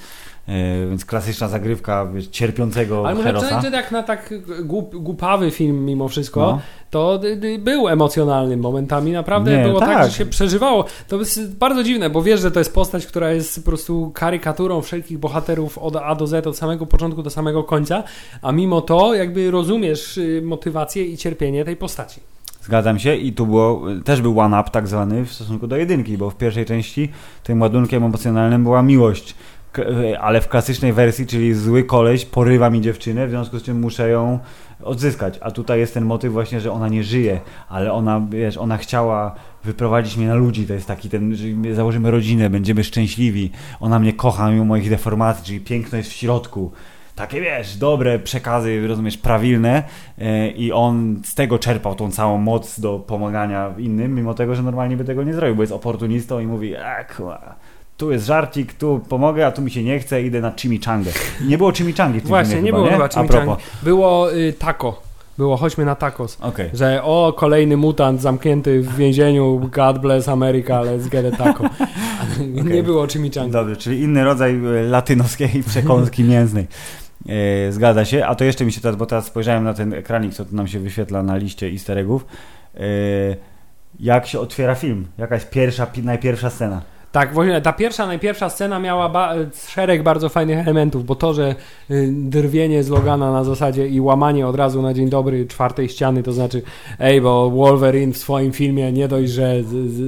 [0.48, 3.62] Yy, więc klasyczna zagrywka wiesz, cierpiącego Ale herosa.
[3.62, 4.34] że jak na tak
[4.64, 6.60] głup, głupawy film mimo wszystko, No.
[6.90, 9.12] to y, y, był emocjonalny momentami.
[9.12, 9.90] Naprawdę Nie, było tak.
[9.90, 10.12] tak.
[10.12, 10.86] że się przeżywało.
[11.08, 14.82] To jest bardzo dziwne, bo wiesz, że to jest postać, która jest po prostu karykaturą
[14.82, 18.04] wszelkich bohaterów od A do Z, od samego początku do samego końca,
[18.42, 22.22] a mimo to jakby rozumiesz y, motywację i cierpienie tej postaci.
[22.62, 26.30] Zgadzam się i tu było, też był one-up tak zwany w stosunku do jedynki, bo
[26.30, 27.12] w pierwszej części
[27.44, 29.36] tym ładunkiem emocjonalnym była miłość.
[29.80, 33.80] E, Ale w klasycznej wersji, czyli zły koleś porywa mi dziewczynę, w związku z czym
[33.80, 34.40] muszę ją
[34.84, 35.40] odzyskać.
[35.42, 39.36] A tutaj jest ten motyw właśnie, że ona nie żyje, ale ona, wiesz, ona chciała
[39.64, 40.68] wyprowadzić mnie na ludzi.
[40.68, 43.52] To jest taki ten, że my założymy rodzinę, będziemy szczęśliwi.
[43.80, 46.72] Ona mnie kocha mimo moich deformacji, czyli piękno jest w środku.
[47.16, 49.84] Takie wiesz, dobre przekazy, rozumiesz, prawilne
[50.18, 54.64] e, i on z tego czerpał tą całą moc do pomagania innym, mimo tego, że
[54.64, 57.04] normalnie by tego nie zrobił, bo jest oportunistą i mówi, a
[57.98, 61.12] tu jest żarcik, tu pomogę, a tu mi się nie chce, idę na chimichangę.
[61.48, 62.94] Nie było chimichangi w tym Właśnie, filmie nie chyba, było nie?
[62.94, 63.64] chyba chimichangi.
[63.84, 65.02] Było y, taco.
[65.38, 66.38] Było chodźmy na tacos.
[66.42, 66.70] Okej.
[66.74, 71.64] Że o, kolejny mutant zamknięty w więzieniu, God bless America, let's get a taco.
[72.54, 72.84] Nie Okej.
[72.84, 73.52] było chimichanga.
[73.60, 76.68] Dobrze, czyli inny rodzaj e, latynoskiej przekąski mięsnej.
[77.68, 80.34] E, zgadza się, a to jeszcze mi się teraz, bo teraz spojrzałem na ten ekranik,
[80.34, 82.26] co tu nam się wyświetla na liście easter eggów.
[82.76, 82.80] E,
[84.00, 85.08] jak się otwiera film?
[85.18, 86.82] Jaka jest pierwsza, pi- najpierwsza scena?
[87.16, 89.34] Tak, właśnie ta pierwsza, najpierwsza scena miała ba-
[89.68, 91.56] szereg bardzo fajnych elementów, bo to, że
[91.92, 96.24] y, drwienie z Logana na zasadzie i łamanie od razu na dzień dobry czwartej ściany,
[96.24, 96.62] to znaczy
[97.00, 99.56] ej, bo Wolverine w swoim filmie nie dość, że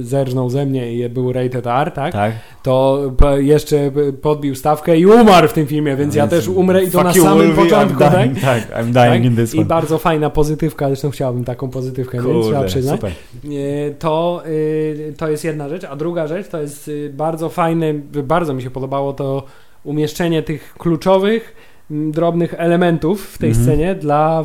[0.02, 2.12] zerżnął ze mnie i był rated R, tak?
[2.12, 2.32] Tak?
[2.62, 3.00] To
[3.38, 3.90] jeszcze
[4.22, 7.28] podbił stawkę i umarł w tym filmie, więc ja też umrę i to na samym
[7.28, 8.22] Wolverine, początku, I'm tak?
[8.22, 8.70] dying, tak?
[8.70, 9.24] I'm dying Tak?
[9.24, 9.66] in this I one.
[9.66, 12.94] bardzo fajna pozytywka, zresztą chciałbym taką pozytywkę mieć, trzeba Kurde, przyznać.
[13.00, 13.12] super.
[13.44, 17.94] E, to, y, to jest jedna rzecz, a druga rzecz to jest y, bardzo fajne,
[18.24, 19.42] bardzo mi się podobało to
[19.84, 21.54] umieszczenie tych kluczowych,
[21.90, 23.66] drobnych elementów w tej Mhm.
[23.66, 24.44] scenie dla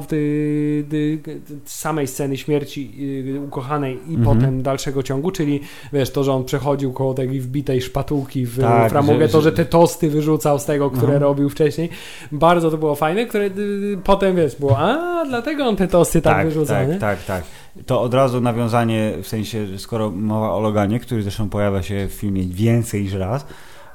[1.65, 2.91] samej sceny śmierci
[3.37, 4.23] y, ukochanej i Mhm.
[4.23, 5.59] potem dalszego ciągu, czyli
[5.93, 9.65] wiesz, to, że on przechodził koło tej wbitej szpatułki w Tak, framugę, to, że te
[9.65, 11.19] tosty wyrzucał z tego, które Aha.
[11.19, 11.89] robił wcześniej.
[12.31, 13.47] Bardzo to było fajne, które y,
[13.93, 16.95] y, potem, wiesz, było, a dlatego on te tosty tak, tak, wyrzucał, tak, nie?
[16.97, 17.43] tak, tak.
[17.85, 22.11] To od razu nawiązanie, w sensie, skoro mowa o Loganie, który zresztą pojawia się w
[22.11, 23.45] filmie więcej niż raz,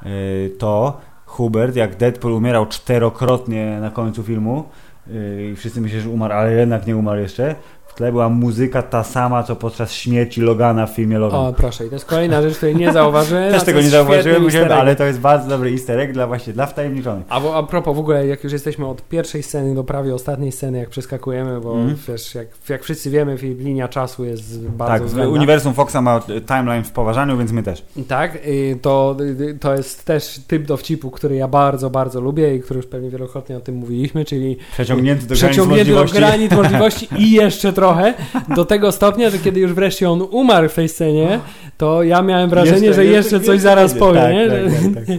[0.02, 0.10] yy,
[0.58, 4.64] to Hubert, jak Deadpool umierał czterokrotnie na końcu filmu
[5.06, 7.54] yy, i wszyscy myśleli, że umarł, ale jednak nie umarł jeszcze,
[7.98, 11.40] tle była muzyka ta sama, co podczas śmierci Logana w filmie Logan.
[11.40, 13.52] O, proszę, i to jest kolejna rzecz, której nie zauważyłem.
[13.52, 16.66] Też tego nie zauważyłem, musiałem, ale to jest bardzo dobry easter egg dla właśnie dla
[16.66, 17.26] wtajemniczonych.
[17.28, 20.52] A, bo, a propos w ogóle, jak już jesteśmy od pierwszej sceny do prawie ostatniej
[20.52, 21.96] sceny, jak przeskakujemy, bo Mhm.
[22.08, 25.34] wiesz, jak, jak wszyscy wiemy, linia czasu jest bardzo Tak, względna.
[25.36, 27.84] uniwersum Foxa ma y, timeline w poważaniu, więc my też.
[28.08, 32.60] Tak, y, to, y, to jest też typ dowcipu, który ja bardzo, bardzo lubię i
[32.60, 37.08] który już pewnie wielokrotnie o tym mówiliśmy, czyli Przeciągnięty do granic przeciągnięty do granic możliwości
[37.18, 38.14] i jeszcze trochę trochę,
[38.56, 41.40] do tego stopnia, że kiedy już wreszcie on umarł w tej scenie,
[41.76, 44.48] to ja miałem wrażenie, Jeszcze- że jeszcze jeszcze coś zaraz powie, Tak, nie?
[44.48, 45.16] tak, tak, tak.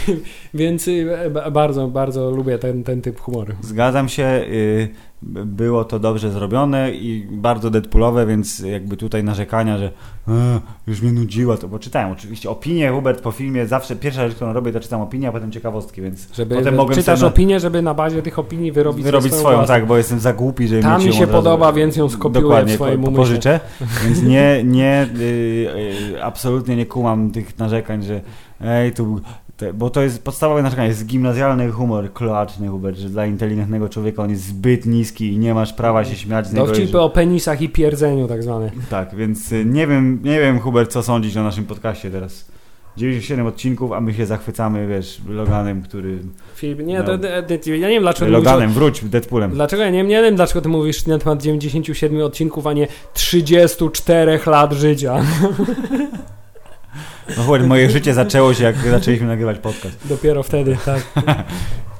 [0.54, 3.52] Więc y, ba- bardzo, bardzo lubię ten, ten typ humoru.
[3.60, 4.88] Zgadzam się, y,
[5.22, 9.84] było to dobrze zrobione i bardzo Deadpoolowe, więc jakby tutaj narzekania, że
[10.28, 14.36] e, już mnie nudziło, to bo czytałem oczywiście opinię Hubert po filmie, zawsze pierwsza rzecz,
[14.36, 17.60] którą robię, to czytam opinię, a potem ciekawostki, więc Żeby potem mogłem czytasz na- opinię,
[17.60, 20.82] żeby na bazie tych opinii wyrobić, wyrobić swoją, swoją, tak, bo jestem za głupi, żeby
[20.82, 23.16] Tam mieć mi się od razu- podoba, więc ją skopiuję Dokładnie, w swoim umyśle.
[23.16, 23.60] pożyczę,
[24.04, 25.22] więc nie, nie y,
[26.14, 28.20] y, absolutnie nie kumam tych narzekań, że
[28.60, 29.20] ej, tu,
[29.60, 34.22] te, bo to jest podstawowe narzekanie, jest gimnazjalny humor, kloaczny Hubert, że dla inteligentnego człowieka
[34.22, 36.66] on jest zbyt niski i nie masz prawa się śmiać z niego.
[36.66, 38.70] Dowcipy jeżeli- o penisach i pierdzeniu tak zwane.
[38.90, 42.44] Tak, więc y, nie wiem, nie wiem Hubert, co sądzić o naszym podcaście teraz.
[42.96, 46.18] 97 odcinków, a my się zachwycamy, wiesz, Loganem, który...
[46.54, 47.12] Filip, nie, No.
[47.66, 49.50] ja nie wiem dlaczego mówisz Loganem, wróć, Deadpoolem.
[49.50, 54.40] Dlaczego ja nie, nie wiem, dlaczego ty mówisz na temat 97 odcinków, a nie 34
[54.46, 55.16] lat życia.
[57.36, 60.08] No Hubert, moje życie zaczęło się, jak zaczęliśmy nagrywać podcast.
[60.08, 61.02] Dopiero wtedy, tak.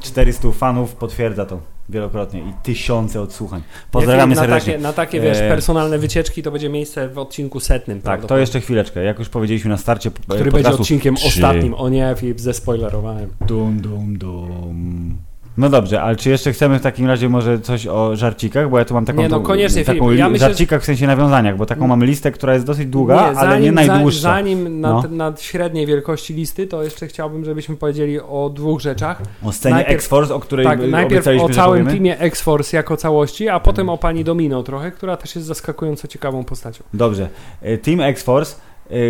[0.01, 3.63] 400 fanów potwierdza to wielokrotnie i tysiące odsłuchań.
[3.91, 4.73] Pozdrawiamy na serdecznie.
[4.73, 8.03] Takie, na takie, wiesz, E, personalne wycieczki to będzie miejsce w odcinku setnym.
[8.03, 9.03] Tak, to jeszcze chwileczkę.
[9.05, 11.27] Jak już powiedzieliśmy na starcie Który będzie podcastu, odcinkiem trzy.
[11.29, 11.75] ostatnim.
[11.75, 13.31] O nie, Filip, zespoilerowałem.
[13.41, 15.19] Dum, dum, dum.
[15.57, 18.71] No dobrze, ale czy jeszcze chcemy w takim razie może coś o żarcikach?
[18.71, 20.19] Bo ja tu mam taką, Nie, no koniecznie, taką Filip.
[20.19, 23.61] Ja myślę, żarcikach w sensie nawiązaniach, bo taką mamy listę, która jest dosyć długa, ale
[23.61, 24.21] nie zanim- najdłuższa.
[24.21, 25.17] Zanim nad, No.
[25.17, 29.23] nad średniej wielkości listy, to jeszcze chciałbym, żebyśmy powiedzieli o dwóch rzeczach.
[29.45, 33.61] O scenie najpierw- X-Force, o której Tak, najpierw o całym teamie X-Force jako całości, a
[33.61, 36.85] potem o pani Domino trochę, która też jest zaskakująco ciekawą postacią.
[36.95, 37.29] Dobrze.
[37.63, 38.57] Y, Team X-Force,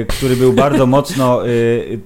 [0.08, 1.48] który był bardzo mocno...
[1.48, 2.00] y,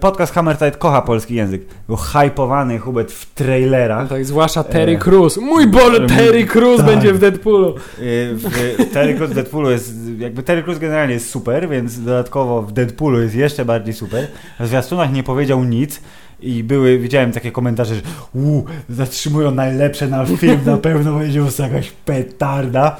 [0.00, 1.62] Podcast Hammer Tide kocha polski język.
[1.86, 4.08] Był hypowany Hubert w trailerach.
[4.08, 5.36] Tak, zwłaszcza Terry E, Crews.
[5.36, 6.86] Mój Boże, em, Terry Crews tak.
[6.86, 7.74] będzie w Deadpoolu.
[7.98, 8.34] Y,
[8.78, 12.72] W Terry Crews w Deadpoolu jest, jakby Terry Crews generalnie jest super, więc dodatkowo w
[12.72, 14.26] Deadpoolu jest jeszcze bardziej super.
[14.60, 16.00] W zwiastunach nie powiedział nic
[16.40, 18.00] i były, widziałem takie komentarze, że
[18.34, 22.96] u, zatrzymują najlepsze na film, na pewno będzie jakaś petarda.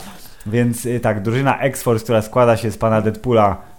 [0.47, 3.72] Więc y, tak, drużyna X-Force, która składa się z pana Deadpoola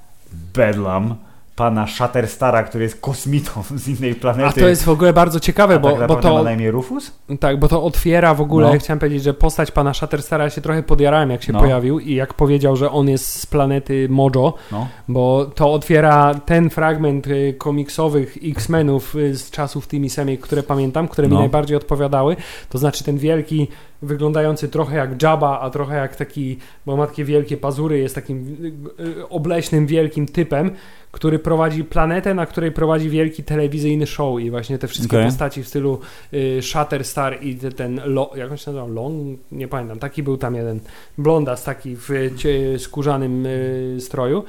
[0.53, 1.19] Bedlam,
[1.55, 4.49] pana Shatterstara, który jest kosmitą z innej planety.
[4.49, 6.71] A to jest w ogóle bardzo ciekawe, bo, tak bo naprawdę ma to na imię
[6.71, 7.11] Rufus?
[7.39, 8.79] tak, bo to otwiera w ogóle, No.
[8.79, 11.59] chciałem powiedzieć, że postać pana Shatterstara się trochę podjarałem, jak się No.
[11.59, 14.87] pojawił i jak powiedział, że on jest z planety Mojo, No.
[15.07, 21.07] bo to otwiera ten fragment y, komiksowych X-Menów y, z czasów Timmy Semik, które pamiętam,
[21.07, 21.39] które mi No.
[21.39, 22.35] najbardziej odpowiadały,
[22.69, 23.67] to znaczy ten wielki,
[24.01, 28.57] wyglądający trochę jak Jabba, a trochę jak taki, bo ma takie wielkie pazury, jest takim
[28.99, 30.71] y, obleśnym, wielkim typem,
[31.13, 35.29] który prowadzi planetę, na której prowadzi wielki telewizyjny show i właśnie te wszystkie Okej.
[35.29, 35.99] postaci w stylu
[36.33, 39.39] y, Shatterstar i te- ten, lo, jak on się nazywał, Long?
[39.51, 40.79] Nie pamiętam, taki był tam jeden
[41.17, 44.43] blondas taki w cie, skórzanym y, stroju.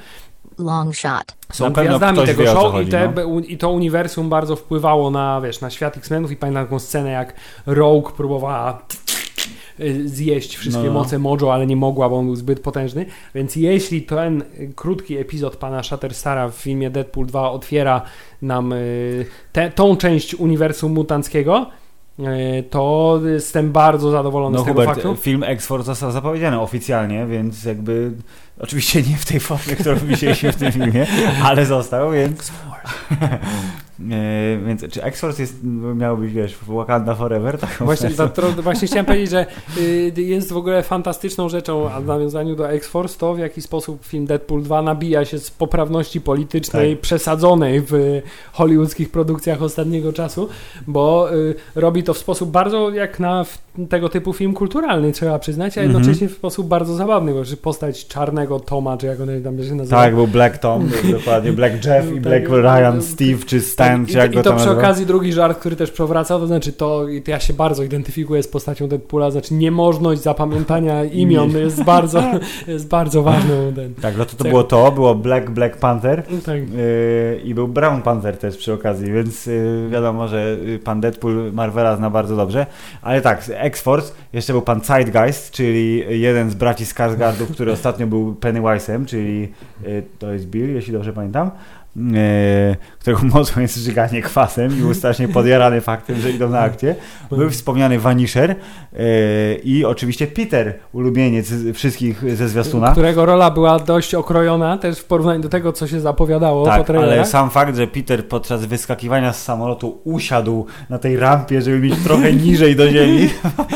[0.57, 1.35] Long shot.
[1.51, 3.39] Są gwiazdami tego wie, show chodzi, i, te, no.
[3.39, 7.33] i to uniwersum bardzo wpływało na, wiesz, na świat X-Menów i pamiętam taką scenę, jak
[7.65, 9.04] Rogue próbowała y,
[10.05, 13.05] zjeść wszystkie No, moce Mojo, ale nie mogła, bo on był zbyt potężny.
[13.35, 18.01] Więc jeśli ten y, krótki epizod pana Shatterstara w filmie Deadpool 2 otwiera
[18.41, 21.69] nam y, te, tą część uniwersum mutanckiego,
[22.19, 22.23] y,
[22.69, 25.15] to jestem bardzo zadowolony No z tego Hubert, faktu.
[25.15, 28.11] film X-Force został zapowiedziany oficjalnie, więc jakby
[28.59, 31.07] oczywiście nie w tej formie, którą widzieliśmy w tym filmie,
[31.43, 32.51] ale został, więc
[33.99, 35.55] E, więc czy X-Force jest,
[35.95, 37.57] miał być, wiesz, Wakanda Forever?
[37.79, 39.45] Właśnie, za, tro, właśnie chciałem powiedzieć, że
[39.77, 44.05] y, jest w ogóle fantastyczną rzeczą, a w nawiązaniu do X-Force, to w jaki sposób
[44.05, 47.01] film Deadpool 2 nabija się z poprawności politycznej Tak.
[47.01, 48.21] przesadzonej w
[48.51, 50.49] hollywoodzkich produkcjach ostatniego czasu,
[50.87, 53.45] bo y, robi to w sposób bardzo jak na
[53.89, 58.07] tego typu film kulturalny, trzeba przyznać, a jednocześnie w sposób bardzo zabawny, bo że postać
[58.07, 59.97] czarnego Toma, czy jak on tam się nazywa.
[59.97, 62.21] Tak, był Black Tom, dokładnie Black Jeff i Tak.
[62.21, 64.77] Black Ryan, Steve czy Stan, Tak, jak I, i to przy nazywa.
[64.77, 68.87] okazji drugi żart, który też przewraca, to znaczy to, ja się bardzo identyfikuję z postacią
[68.87, 72.23] Deadpoola, znaczy niemożność zapamiętania imion jest bardzo,
[72.67, 73.73] jest bardzo ważną.
[73.75, 76.55] Ten, Tak, no to, to Cech- było to, było Black Black Panther tak.
[76.55, 81.53] yy, i był Brown Panther też przy okazji, więc yy, wiadomo, że yy, pan Deadpool
[81.53, 82.65] Marvela zna bardzo dobrze.
[83.01, 88.33] Ale tak, X-Force, jeszcze był pan Zeitgeist, czyli jeden z braci Skarsgardów, który ostatnio był
[88.33, 89.41] Pennywise'em, czyli
[89.83, 91.51] yy, to jest Bill, jeśli dobrze pamiętam.
[92.15, 96.95] E, którego mocą jest żyganie kwasem i był strasznie podjarany faktem, że idą na akcję.
[97.31, 98.55] Był wspomniany Vanisher e,
[99.63, 102.91] i oczywiście Peter, ulubieniec wszystkich ze zwiastuna.
[102.91, 106.87] Którego rola była dość okrojona też w porównaniu do tego, co się zapowiadało po Tak,
[106.87, 107.17] trailerach.
[107.17, 112.03] ale sam fakt, że Peter podczas wyskakiwania z samolotu usiadł na tej rampie, żeby mieć
[112.03, 113.29] trochę niżej do ziemi,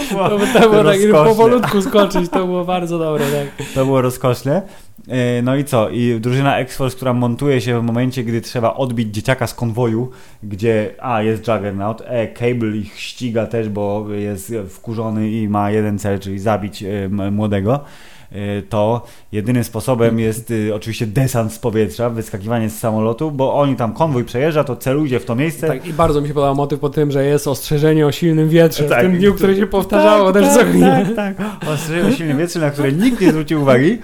[0.09, 0.29] To,
[0.61, 3.25] to było tak, powolutku skoczyć, to było bardzo dobre.
[3.25, 3.67] Tak.
[3.75, 4.61] To było rozkoszne.
[5.09, 5.89] E, No i co?
[5.89, 10.09] I drużyna X-Force, która montuje się w momencie, gdy trzeba odbić dzieciaka z konwoju,
[10.43, 15.99] gdzie a, jest Juggernaut, e, Cable ich ściga też, bo jest wkurzony i ma jeden
[15.99, 17.79] cel, czyli zabić e, młodego.
[18.31, 23.75] e, To jedynym sposobem jest y, oczywiście desant z powietrza, wyskakiwanie z samolotu, bo oni
[23.75, 25.67] tam konwój przejeżdża, to celujcie w to miejsce.
[25.67, 28.83] Tak, I bardzo mi się podobał motyw po tym, że jest ostrzeżenie o silnym wietrze
[28.83, 28.99] Tak.
[28.99, 31.05] w tym dniu, które się powtarzało też co tak, chwilę.
[31.15, 31.69] tak, tak.
[31.69, 33.89] Ostrzeżenie o silnym wietrze, na które nikt nie zwrócił uwagi.
[33.89, 33.99] Yy,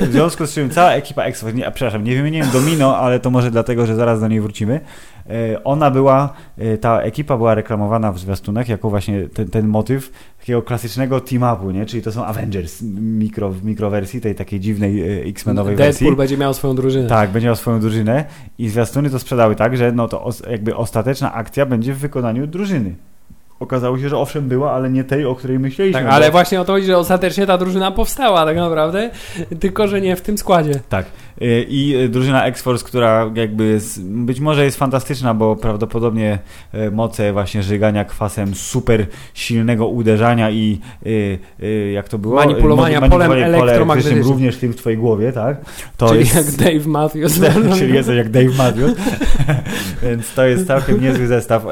[0.00, 3.50] W związku z czym cała ekipa X-Force, nie, przepraszam, nie wymieniłem Domino, ale to może
[3.50, 4.80] dlatego, że zaraz do niej wrócimy.
[5.28, 10.12] Yy, Ona była, yy, ta ekipa była reklamowana w zwiastunach jako właśnie ten, ten motyw
[10.40, 11.86] takiego klasycznego team-upu, nie?
[11.86, 16.04] Czyli to są Avengers mikro, w mikrowersji, tej takiej dziwnej yy, X-Menowej wersji.
[16.04, 17.08] Deadpool będzie miał swoją drużynę.
[17.08, 18.24] Tak, będzie miał swoją drużynę
[18.58, 22.94] i zwiastuny to sprzedały tak, że no to jakby ostateczna akcja będzie w wykonaniu drużyny.
[23.60, 26.00] Okazało się, że owszem była, ale nie tej, o której myśleliśmy.
[26.00, 29.10] Tak, bo- ale właśnie o to chodzi, że ostatecznie ta drużyna powstała tak naprawdę,
[29.60, 30.80] tylko że nie w tym składzie.
[30.88, 31.06] Tak.
[31.42, 36.38] Y, I y, drużyna X-Force, która jakby jest, być może jest fantastyczna, bo prawdopodobnie
[36.74, 40.78] y, moce właśnie żygania kwasem, super silnego uderzania i
[41.92, 42.34] jak to było?
[42.34, 44.24] Manipulowania Y, polem elektromagnetycznym.
[44.24, 45.56] również tym w twojej głowie, tak?
[45.96, 46.34] To Czyli jest...
[46.34, 47.40] jak Dave Matthews.
[47.78, 48.94] Czyli jesteś jak Dave Matthews.
[50.02, 51.66] Więc to jest całkiem niezły zestaw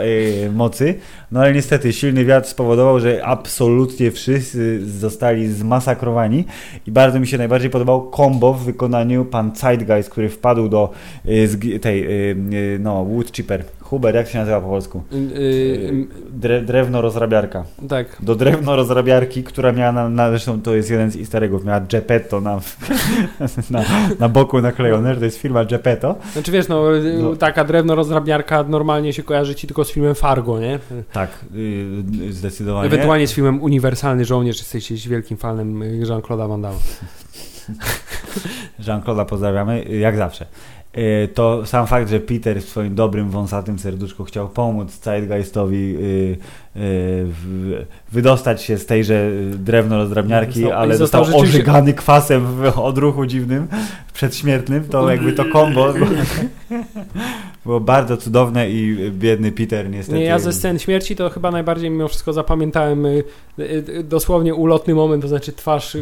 [0.55, 0.95] mocy.
[1.33, 6.45] No ale niestety silny wiatr spowodował, że absolutnie wszyscy zostali zmasakrowani
[6.87, 10.90] i bardzo mi się najbardziej podobał combo w wykonaniu pan Zeitgeist, który wpadł do
[11.24, 12.34] zg- tej, e, e,
[12.78, 13.64] no, wood chipper.
[13.80, 15.02] Huber, jak się nazywa po polsku?
[15.12, 17.64] Y, y, Dre, drewno rozrabiarka.
[17.84, 18.07] y, tak.
[18.20, 21.80] Do drewno rozrabiarki, która miała na, na zresztą to jest jeden z easter eggów, miała
[21.80, 22.61] Geppetto na,
[23.70, 23.84] na,
[24.20, 26.14] na boku naklejone, że to jest firma Geppetto.
[26.32, 27.36] Znaczy wiesz, no, y, No.
[27.36, 30.78] taka drewno-rozdrabniarka normalnie się kojarzy ci tylko z filmem Fargo, nie?
[31.12, 31.30] Tak,
[32.30, 32.86] zdecydowanie.
[32.86, 36.78] Ewentualnie z filmem Uniwersalny Żołnierz, jesteś wielkim fanem y, Jean-Claude'a Van Damme.
[38.81, 40.47] Jean-Claude'a pozdrawiamy, yy, jak zawsze.
[40.97, 45.97] Yy, To sam fakt, że Peter w swoim dobrym, wąsatym serduszku chciał pomóc Zeitgeistowi
[46.74, 53.27] w- wydostać się z tejże drewno rozdrabniarki, Został- ale został został ożygany kwasem w odruchu
[53.27, 53.66] dziwnym,
[54.12, 55.93] przedśmiertnym, to jakby to kombo
[57.67, 60.19] było bardzo cudowne i biedny Peter niestety...
[60.19, 63.25] Nie, ja ze scen śmierci to chyba najbardziej mimo wszystko zapamiętałem y,
[63.59, 65.97] y, dosłownie ulotny moment, to znaczy twarz,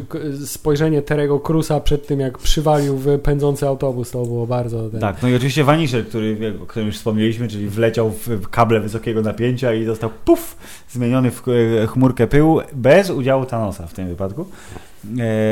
[0.46, 4.90] spojrzenie Terego Cruza przed tym, jak przywalił w pędzący autobus, to było bardzo...
[4.90, 5.00] Ten...
[5.00, 9.22] Tak, no i oczywiście Vanisher, który, o którym już wspomnieliśmy, czyli wleciał w kable wysokiego
[9.22, 10.56] napięcia i został puf,
[10.90, 14.46] zmieniony w e, chmurkę pyłu bez udziału Thanosa w tym wypadku.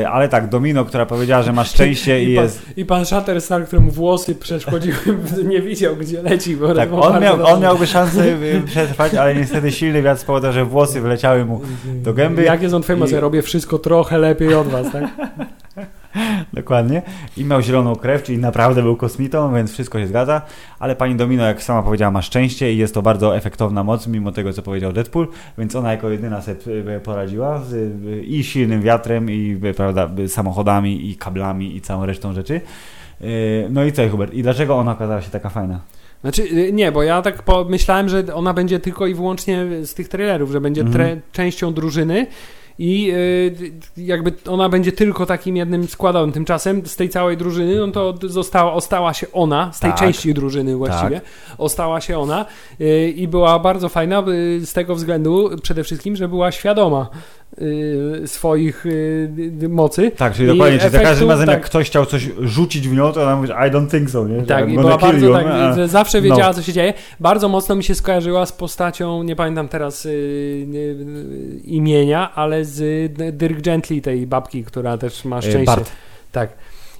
[0.01, 2.61] E, ale tak, Domino, która powiedziała, że ma szczęście i I pan, jest...
[2.77, 4.95] I pan Shatterstar, któremu włosy przeszkodziły,
[5.47, 7.53] nie widział gdzie leci, bo Tak, on, miał, dobrze.
[7.53, 8.23] on miałby szansę
[8.65, 12.43] przetrwać, ale niestety silny wiatr spowodował, że włosy wleciały mu do gęby.
[12.43, 15.03] Jak jest on famous, I- ja robię wszystko trochę lepiej od was, tak?
[16.63, 17.01] Dokładnie.
[17.37, 20.41] I miał zieloną krew, czyli naprawdę był kosmitą, więc wszystko się zgadza.
[20.79, 24.31] Ale pani Domino, jak sama powiedziała, ma szczęście i jest to bardzo efektowna moc, mimo
[24.31, 26.55] tego, co powiedział Deadpool, więc ona jako jedyna sobie
[26.95, 32.05] e, poradziła z, e, i silnym wiatrem, i e, prawda, samochodami, i kablami, i całą
[32.05, 32.61] resztą rzeczy.
[33.69, 34.33] No i co, Hubert?
[34.33, 35.79] I dlaczego ona okazała się taka fajna?
[36.21, 40.51] Znaczy, nie, bo ja tak pomyślałem, że ona będzie tylko i wyłącznie z tych trailerów,
[40.51, 40.95] że będzie Mhm.
[41.17, 42.27] tre- częścią drużyny
[42.79, 46.31] i y, jakby ona będzie tylko takim jednym składowym.
[46.31, 49.99] Tymczasem z tej całej drużyny, no to została, ostała się ona, z tej Tak.
[49.99, 51.21] części drużyny właściwie,
[51.57, 52.45] ostała się ona
[52.81, 57.09] y, i była bardzo fajna y, z tego względu przede wszystkim, że była świadoma
[58.25, 60.11] swoich y, mocy.
[60.11, 61.55] Tak, czyli dokładnie, czyli za każdym razem, tak.
[61.55, 64.39] jak ktoś chciał coś rzucić w nią, to ona mówi, I don't think so, nie?
[64.39, 66.53] Że Tak, i była bardzo you, tak, a- że zawsze wiedziała, no.
[66.53, 66.93] co się dzieje.
[67.19, 72.65] Bardzo mocno mi się skojarzyła z postacią, nie pamiętam teraz y, y, y, imienia, ale
[72.65, 75.65] z y, Dirk Gently, tej babki, która też ma szczęście.
[75.65, 75.91] Bart.
[76.31, 76.49] Tak.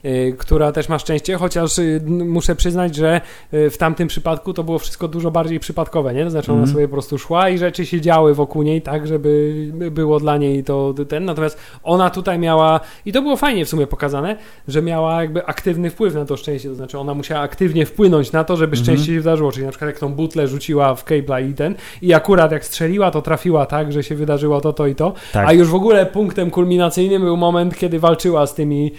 [0.06, 3.22] Y, Która też ma szczęście, chociaż y, muszę przyznać, że
[3.54, 6.24] y, w tamtym przypadku to było wszystko dużo bardziej przypadkowe, nie?
[6.24, 6.74] To znaczy ona Mhm.
[6.76, 9.54] sobie po prostu szła i rzeczy się działy wokół niej, tak, żeby
[9.92, 11.26] było dla niej to ten.
[11.26, 14.38] Natomiast ona tutaj miała, i to było fajnie w sumie pokazane,
[14.68, 18.44] że miała jakby aktywny wpływ na to szczęście, to znaczy ona musiała aktywnie wpłynąć na
[18.44, 18.84] to, żeby Mhm.
[18.86, 22.14] szczęście się wydarzyło, czyli na przykład jak tą butlę rzuciła w Cable'a i ten i
[22.14, 25.48] akurat jak strzeliła, to trafiła tak, że się wydarzyło to, to i to, Tak.
[25.48, 28.92] a już w ogóle punktem kulminacyjnym był moment, kiedy walczyła z tymi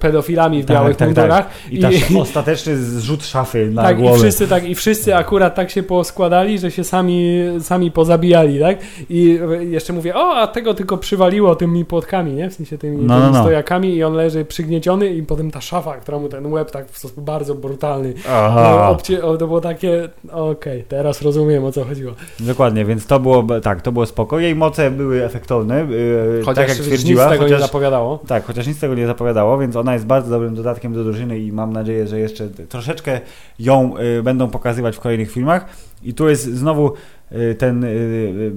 [0.00, 1.16] pedofilami w Tak, białych tak, tak.
[1.18, 1.46] mundurach.
[1.70, 1.88] I ta
[2.20, 4.18] ostateczny zrzut szafy na tak, i głowę.
[4.18, 8.78] wszyscy tak, i wszyscy akurat tak się poskładali, że się sami, sami pozabijali, tak?
[9.10, 9.38] I
[9.70, 12.50] jeszcze mówię, o, a tego tylko przywaliło tymi płotkami, nie?
[12.50, 13.40] W sensie tymi, No, no, tymi no.
[13.42, 16.98] stojakami i on leży przygnieciony i potem ta szafa, która mu ten łeb tak w
[16.98, 18.62] sposób bardzo brutalny Aha.
[18.76, 22.12] no, obcie, o, to było takie, okej, teraz rozumiem o co chodziło.
[22.40, 24.38] Dokładnie, więc to było, tak, to było spoko.
[24.38, 27.26] Jej moce były efektowne, yy, Chociaż tak jak nic twierdziła.
[27.26, 28.18] z tego chociaż, nie zapowiadało.
[28.26, 29.13] tak, chociaż nic z tego nie zapowiadało,
[29.60, 33.20] więc ona jest bardzo dobrym dodatkiem do drużyny i mam nadzieję, że jeszcze troszeczkę
[33.58, 35.66] ją y, będą pokazywać w kolejnych filmach.
[36.02, 36.92] I tu jest znowu
[37.32, 38.52] y, ten y,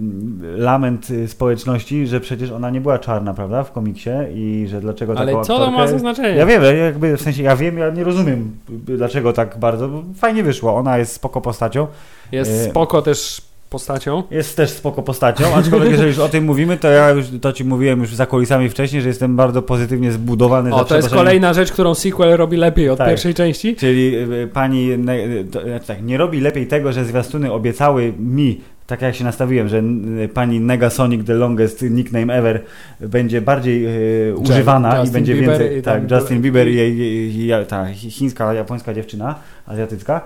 [0.58, 5.32] lament społeczności, że przecież ona nie była czarna, prawda, w komiksie i że dlaczego Ale
[5.32, 6.38] taką co to ma aktorkę- za znaczenie?
[6.38, 10.43] Ja wiem, ja jakby w sensie ja wiem, ja nie rozumiem dlaczego tak bardzo, fajnie
[10.43, 10.76] wyszło.
[10.76, 11.88] Ona jest spoko postacią.
[12.32, 14.24] Jest spoko też postacią.
[14.32, 17.65] Jest też spoko postacią, aczkolwiek jeżeli już o tym mówimy, to ja już to ci
[17.65, 20.74] mówiłem już za kulisami wcześniej, że jestem bardzo pozytywnie zbudowany.
[20.74, 23.07] O, to jest kolejna rzecz, którą sequel robi lepiej od Tak.
[23.09, 23.76] pierwszej części.
[23.76, 25.18] Czyli y, pani ne,
[25.51, 29.78] to, tak, nie robi lepiej tego, że zwiastuny obiecały mi, tak jak się nastawiłem, że
[30.24, 32.63] y, pani Negasonic the longest nickname ever
[32.99, 33.86] będzie bardziej
[34.30, 35.78] y, używana i Justin będzie Bieber więcej.
[35.78, 40.22] i tak, Justin Bieber i jej, jej, jej, ta chińska, japońska dziewczyna, azjatycka.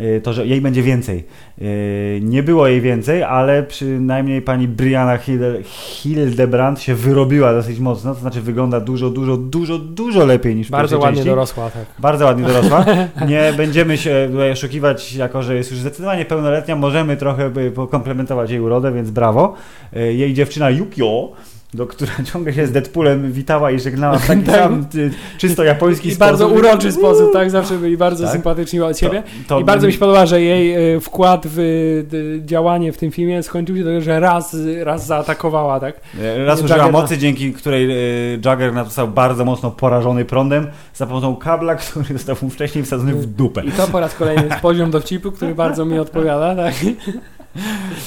[0.00, 1.24] Y, To, że jej będzie więcej.
[1.62, 8.14] Y, Nie było jej więcej, ale przynajmniej pani Brianna Hilde- Hildebrand się wyrobiła dosyć mocno,
[8.14, 11.30] to znaczy wygląda dużo, dużo, dużo, dużo lepiej niż Bardzo ładnie części.
[11.30, 11.84] dorosła, tak.
[11.98, 12.84] Bardzo ładnie dorosła.
[13.28, 16.76] Nie będziemy się tutaj oszukiwać, jako że jest już zdecydowanie pełnoletnia.
[16.76, 19.54] Możemy trochę by pokomplementować jej urodę, więc brawo.
[19.96, 21.32] E, Jej dziewczyna Yukio,
[21.74, 24.54] do, która ciągle się z Deadpoolem witała i żegnała w taki Tak.
[24.56, 26.30] sam y, czysto japoński I sposób.
[26.30, 27.50] bardzo uroczy sposób, tak?
[27.50, 28.32] Zawsze byli bardzo Tak.
[28.32, 29.22] sympatyczni od siebie.
[29.48, 33.10] To, I bardzo mi się podoba, że jej y, wkład w y, działanie w tym
[33.10, 36.00] filmie skończył się tego, że raz, raz zaatakowała, tak?
[36.20, 37.02] E, Raz użyła Juggernaut.
[37.02, 37.88] mocy, dzięki której
[38.36, 43.26] Juggernaut został bardzo mocno porażony prądem za pomocą kabla, który został mu wcześniej wsadzony w
[43.26, 43.64] dupę.
[43.64, 46.74] I to po raz kolejny jest poziom dowcipu, który bardzo mi odpowiada, tak?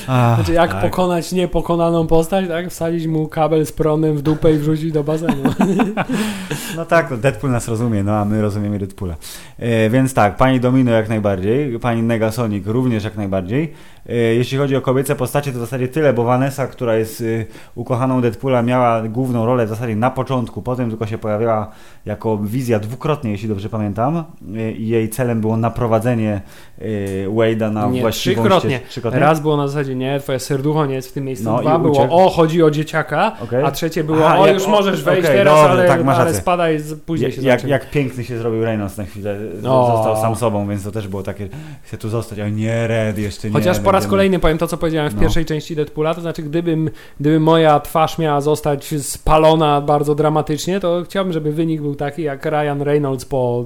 [0.07, 0.81] Ach, Znaczy jak tak.
[0.81, 2.69] pokonać niepokonaną postać, tak?
[2.69, 5.43] Wsadzić mu kabel z prądem w dupę i wrzucić do bazenu.
[6.77, 9.15] No tak, no Deadpool nas rozumie, no a my rozumiemy Deadpoola.
[9.59, 13.73] E, więc tak, pani Domino jak najbardziej, pani Negasonic również jak najbardziej.
[14.09, 17.45] E, jeśli chodzi o kobiece postacie, to w zasadzie tyle, bo Vanessa, która jest e,
[17.75, 21.71] ukochaną Deadpoola, miała główną rolę w zasadzie na początku, potem tylko się pojawiała
[22.05, 24.23] jako wizja dwukrotnie, jeśli dobrze pamiętam.
[24.55, 26.41] E, I jej celem było naprowadzenie
[26.79, 26.83] e,
[27.29, 28.69] Wade'a na nie, właściwą trzykrotnie.
[28.69, 28.89] ścieżkę.
[28.89, 29.19] Trzykrotnie?
[29.19, 31.45] Raz było na zasadzie, nie, twoje serducho nie jest w tym miejscu.
[31.45, 32.13] No Dwa było, uciekł.
[32.13, 33.63] o, chodzi o dzieciaka, Okej.
[33.63, 36.17] a trzecie było, Aha, o, jak- już możesz wejść okej, teraz, dobrze, ale, tak, masz
[36.17, 39.87] ale spadaj, później się jak, jak, piękny się zrobił Reynolds na chwilę, No.
[39.95, 41.47] został sam sobą, więc to też było takie,
[41.83, 43.53] chcę tu zostać, ale nie, Red, jeszcze nie.
[43.53, 45.21] Chociaż po raz będziemy- kolejny powiem to, co powiedziałem w No.
[45.21, 51.03] pierwszej części Deadpoola, to znaczy gdybym, gdyby moja twarz miała zostać spalona bardzo dramatycznie, to
[51.05, 53.65] chciałbym, żeby wynik był taki jak Ryan Reynolds po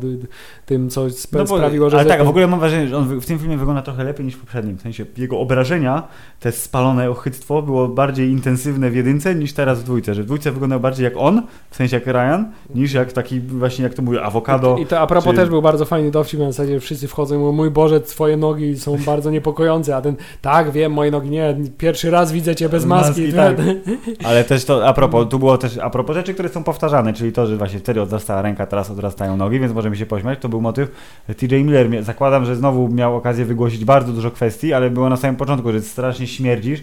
[0.66, 1.98] tym, co sp- No bo, sprawiło, że...
[2.00, 4.36] ale tak, w ogóle mam wrażenie, że on w- tym filmie wygląda trochę lepiej niż
[4.36, 4.78] w poprzednim.
[4.78, 6.04] W sensie jego obrażenia,
[6.40, 10.14] te spalone ochyctwo było bardziej intensywne w jedynce niż teraz w dwójce.
[10.14, 12.46] Że w dwójce wyglądał bardziej jak on, w sensie jak Ryan,
[12.76, 14.78] niż jak taki właśnie, jak to mówię, awokado.
[14.78, 17.38] I to a propos czy- też był bardzo fajny dowcip, na zasadzie wszyscy wchodzą i
[17.38, 21.58] mówią, mój Boże, twoje nogi są bardzo niepokojące, a ten, tak, wiem, moje nogi nie,
[21.78, 23.22] pierwszy raz widzę cię bez maski.
[23.22, 23.56] Maski, tak.
[24.30, 27.32] Ale też to, a propos, tu było też, a propos rzeczy, które są powtarzane, czyli
[27.32, 30.62] to, że właśnie wtedy odrastała ręka, teraz odrastają nogi, więc możemy się pośmiać, to był
[30.62, 30.92] motyw.
[31.38, 35.36] TJ Miller, zakładam, że znowu miał okazję wygłosić bardzo dużo kwestii, ale było na samym
[35.36, 36.80] początku, że strasznie śmierdzisz,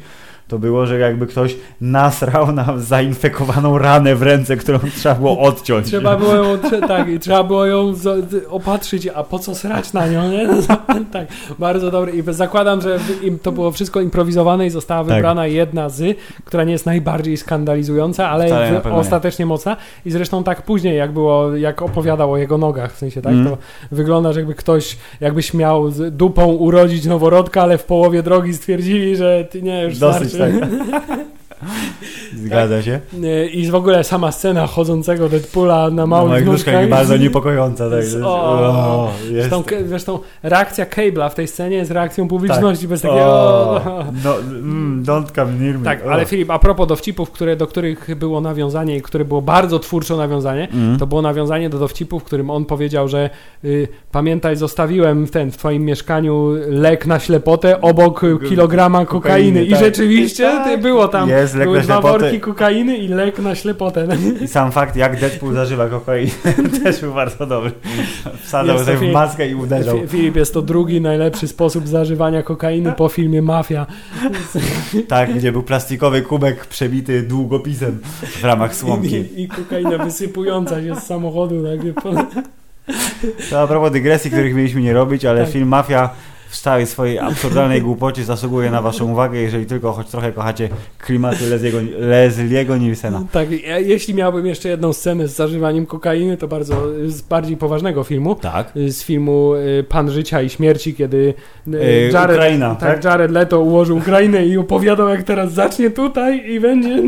[0.49, 5.87] to było, że jakby ktoś nasrał na zainfekowaną ranę w ręce, którą trzeba było odciąć.
[5.87, 7.95] Trzeba było ją, tak, trzeba było ją
[8.49, 10.49] opatrzyć, a po co srać na nią, nie?
[11.13, 11.29] tak,
[11.59, 12.13] bardzo dobry.
[12.13, 15.15] I zakładam, że im to było wszystko improwizowane i została Tak.
[15.15, 18.97] wybrana jedna z, która nie jest najbardziej skandalizująca, ale pewno nie.
[18.97, 19.77] ostatecznie mocna.
[20.07, 23.47] I zresztą tak później, jak było, jak opowiadał o jego nogach, w sensie tak, Mm.
[23.51, 23.59] to
[23.93, 29.45] wygląda, że jakby ktoś, jakbyś miał dupą urodzić noworodka, ale w połowie drogi stwierdzili, że
[29.51, 31.27] ty nie, już Dosyć, like
[31.61, 31.69] tak.
[32.45, 33.01] Zgadza się.
[33.13, 36.89] Nie, I w ogóle sama scena chodzącego Deadpoola na No, małych jak nóżka nóżkach.
[36.89, 37.91] bardzo niepokojąca.
[37.91, 37.99] Tak.
[37.99, 39.33] Jest- o, o, jest.
[39.33, 43.21] Zresztą, zresztą reakcja Cable'a w tej scenie jest reakcją publiczności bez takiego...
[43.25, 43.81] O,
[44.25, 45.85] no, mm, don't come near me.
[45.85, 46.13] Tak, O.
[46.13, 50.17] ale Filip, a propos dowcipów, które, do których było nawiązanie i które było bardzo twórczo
[50.17, 50.99] nawiązanie, Mm.
[50.99, 53.31] to było nawiązanie do dowcipu, w którym on powiedział, że
[53.65, 59.65] y, pamiętaj, zostawiłem w, ten, w twoim mieszkaniu lek na ślepotę obok kilograma kokainy.
[59.65, 59.81] I tak.
[59.81, 60.81] rzeczywiście Tak.
[60.81, 62.19] było tam Jest jest lek Były na dwa ślepotę.
[62.19, 64.09] worki kokainy i lek na ślepotę.
[64.45, 66.31] I sam fakt, jak Deadpool zażywa kokainę,
[66.85, 67.73] też był bardzo dobry.
[68.43, 69.99] Wsadzał sobie w maskę i uderzał.
[69.99, 73.87] Fi- Filip, jest to drugi najlepszy sposób zażywania kokainy po filmie Mafia.
[75.09, 79.15] Tak, gdzie był plastikowy kubek przebity długopisem w ramach słomki.
[79.17, 81.65] I, i kokaina wysypująca się z samochodu.
[81.65, 82.15] Tak,
[83.51, 85.53] To a propos dygresji, których mieliśmy nie robić, ale Tak.
[85.53, 86.11] film Mafia
[86.49, 90.69] w całej swojej absurdalnej głupocie zasługuje na waszą uwagę, jeżeli tylko choć trochę kochacie
[90.99, 93.23] klimaty Lesliego, Lesliego Nielsena.
[93.33, 96.75] tak, ja- jeśli miałbym jeszcze jedną scenę z zażywaniem kokainy, to bardzo
[97.07, 98.35] z bardziej poważnego filmu.
[98.35, 98.73] Tak.
[98.89, 103.05] Z filmu y, Pan Życia i Śmierci, kiedy y, Yy, Jared, Ukraina, tak, tak?
[103.05, 107.03] Jared Leto ułożył Ukrainę i opowiadał, jak teraz zacznie tutaj i będzie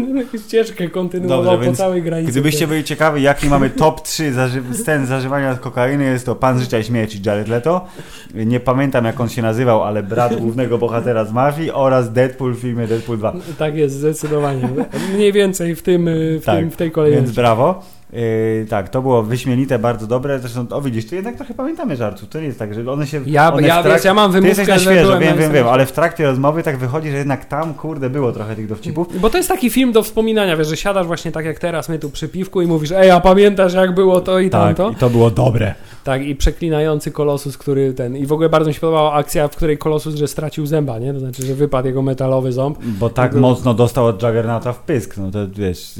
[0.46, 2.32] ścieżkę kontynuował Dobrze, po więc całej granicy.
[2.32, 6.78] Gdybyście byli ciekawi, jaki mamy top 3 zaży scen zażywania kokainy, jest to Pan Życia
[6.78, 7.86] i Śmierci Jared Leto.
[8.34, 12.58] Nie pamiętam jak on się nazywał, ale brat głównego bohatera z Mafii oraz Deadpool w
[12.58, 13.32] filmie Deadpool 2.
[13.58, 14.68] Tak jest, zdecydowanie.
[15.14, 17.36] Mniej więcej w, tym, y, w, Tak, tym, w tej Więc kolejności.
[17.36, 17.82] brawo.
[18.12, 20.38] Yy, tak, to było wyśmienite, bardzo dobre.
[20.38, 22.28] Zresztą, o widzisz, tu jednak trochę pamiętamy żartów.
[22.28, 23.20] To nie jest tak, że one się.
[23.26, 25.52] Ja, one ja, trak- ja mam Ty jesteś wymówkę, na że świeżo, wiem, na wiem,
[25.52, 29.20] wiem, ale w trakcie rozmowy tak wychodzi, że jednak tam, kurde, było trochę tych dowcipów.
[29.20, 31.98] Bo to jest taki film do wspominania, wiesz, że siadasz właśnie tak jak teraz, my
[31.98, 34.90] tu przy piwku i mówisz, ej, a pamiętasz jak było to i tamto?
[34.90, 35.74] i to było dobre.
[36.04, 38.16] Tak, i przeklinający Kolosus, który ten...
[38.16, 41.12] I w ogóle bardzo mi się podobała akcja, w której Kolosus, że stracił zęba, nie?
[41.12, 42.78] To znaczy, że wypadł jego metalowy ząb.
[42.84, 45.16] Bo tak mocno dostał od Juggernauta w pysk.
[45.16, 45.94] No to wiesz,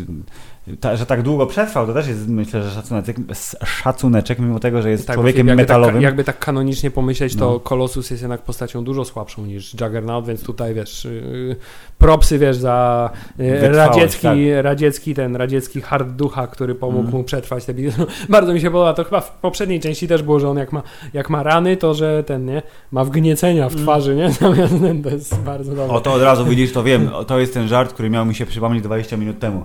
[0.80, 3.16] ta, że tak długo przetrwał, to też jest myślę, że szacuneczek,
[3.64, 5.94] szacuneczek mimo tego, że jest Tak, człowiekiem jakby metalowym.
[5.94, 7.60] Tak, jakby tak kanonicznie pomyśleć, to No.
[7.60, 11.56] Kolosus jest jednak postacią dużo słabszą niż Juggernaut, więc tutaj wiesz, yy,
[11.98, 17.16] propsy wiesz za yy, Wytrwałość, radziecki, radziecki ten radziecki hard ducha, który pomógł Mhm.
[17.16, 18.06] mu przetrwać te bitwy.
[18.28, 20.82] Bardzo mi się podoba, to chyba w poprzedniej części też było, że on jak ma,
[21.12, 22.62] jak ma rany, to że ten, nie,
[22.92, 24.30] ma wgniecenia w twarzy, nie?
[24.40, 25.84] Zamiast ten, to jest bardzo dobre.
[25.84, 25.96] Mm.
[25.96, 27.10] O to od razu widzisz, to wiem.
[27.26, 29.64] To jest ten żart, który miał mi się przypomnieć 20 minut temu.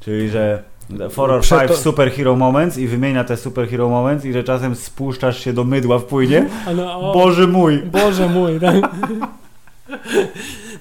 [0.00, 0.62] Czyli, że
[1.10, 5.44] four or five to- superhero moments i wymienia te superhero moments i że czasem spuszczasz
[5.44, 6.46] się do mydła w płynie.
[6.66, 7.78] A no, o, Boże mój!
[7.78, 8.74] Boże mój, tak?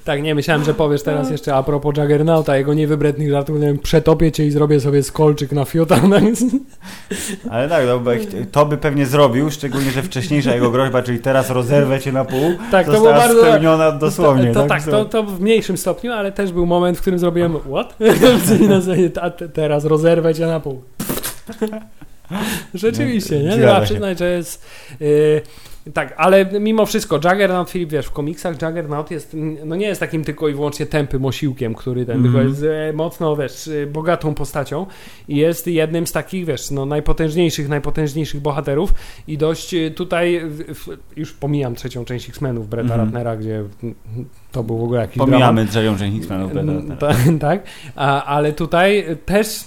[0.06, 3.80] Tak, nie, myślałem, że powiesz teraz jeszcze a propos Juggernauta, jego niewybrednych żartów, nie wiem,
[3.80, 5.96] przetopię cię i zrobię sobie skolczyk na fiuta.
[5.96, 6.24] tak?
[7.50, 8.02] Ale tak, no,
[8.52, 12.54] to by pewnie zrobił, szczególnie, że wcześniejsza jego groźba, czyli teraz rozerwę cię na pół,
[12.72, 13.42] Tak, to została było bardzo...
[13.42, 14.52] spełniona dosłownie.
[14.52, 17.60] To, to tak, to, to w mniejszym stopniu, ale też był moment, w którym zrobiłem
[17.60, 17.96] what?
[18.70, 20.82] Zasadzie, a te- teraz rozerwę cię na pół.
[22.74, 23.52] Rzeczywiście, nie?
[23.52, 24.66] Zgadza Trzeba przyznać, że jest...
[25.00, 25.42] Yy,
[25.94, 30.24] tak, ale mimo wszystko Juggernaut, Filip, wiesz, w komiksach Juggernaut jest, no nie jest takim
[30.24, 32.34] tylko i wyłącznie tępym osiłkiem, który ten, Mhm.
[32.34, 34.86] tylko jest e, mocno, wiesz, e, bogatą postacią
[35.28, 38.94] i jest jednym z takich, wiesz, no najpotężniejszych, najpotężniejszych bohaterów
[39.28, 43.02] i dość e, tutaj, w, już pomijam trzecią część X-Menów Bretta Mhm.
[43.02, 43.96] Ratnera, gdzie mm,
[44.52, 45.32] to był w ogóle jakiś dramat.
[45.32, 46.52] Pomijamy trzecią część X-Menów.
[46.56, 47.14] Mm, ta-
[47.50, 47.64] tak,
[47.96, 49.60] a, ale tutaj też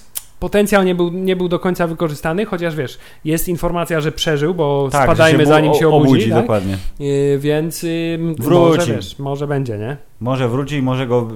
[0.43, 4.89] potencjał nie był, nie był do końca wykorzystany, chociaż wiesz, jest informacja, że przeżył, bo
[4.93, 6.41] Tak, spadajmy zanim się obudzi, tak?
[6.41, 6.79] dokładnie.
[6.99, 8.79] Yy, więc yy, Wróci.
[8.79, 9.97] może, wiesz, może będzie, nie?
[10.21, 11.29] Może wróci i może go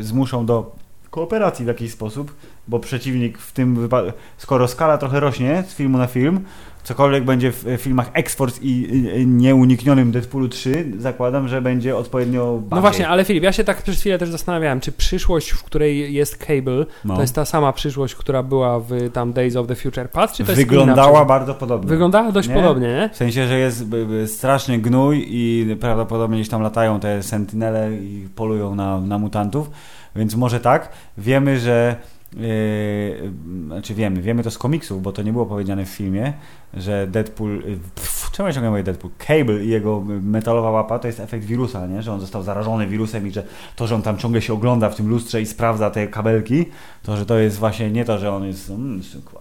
[0.00, 0.72] zmuszą do
[1.10, 2.34] kooperacji w jakiś sposób,
[2.68, 6.40] bo przeciwnik w tym wypadku, skoro skala trochę rośnie z filmu na film,
[6.84, 12.70] cokolwiek będzie w filmach X-Force i nieuniknionym Deadpoolu 3, zakładam, że będzie odpowiednio bardziej.
[12.76, 16.14] No właśnie, ale Filip, ja się tak przez chwilę też zastanawiałem, czy przyszłość, w której
[16.14, 17.14] jest Cable, No.
[17.14, 20.44] to jest ta sama przyszłość, która była w tam Days of the Future Past, czy
[20.44, 21.28] to jest Wyglądała przyszłość?
[21.28, 21.88] bardzo podobnie.
[21.88, 22.54] Wyglądała dość Nie?
[22.54, 23.10] podobnie, nie?
[23.12, 23.84] W sensie, że jest
[24.26, 29.70] straszny gnój i prawdopodobnie gdzieś tam latają te sentinele i polują na, na mutantów,
[30.16, 30.88] więc może tak.
[31.18, 31.96] Wiemy, że
[32.36, 33.32] Yy,
[33.66, 36.32] znaczy wiemy, wiemy to z komiksów, bo to nie było powiedziane w filmie,
[36.74, 37.78] że Deadpool, yy,
[38.32, 39.12] czemu ja ciągle mówię Deadpool?
[39.18, 42.02] Cable i jego metalowa łapa to jest efekt wirusa, nie?
[42.02, 43.42] że on został zarażony wirusem i że
[43.76, 46.64] to, że on tam ciągle się ogląda w tym lustrze i sprawdza te kabelki,
[47.02, 49.00] to, że to jest właśnie nie to, że on jest mm,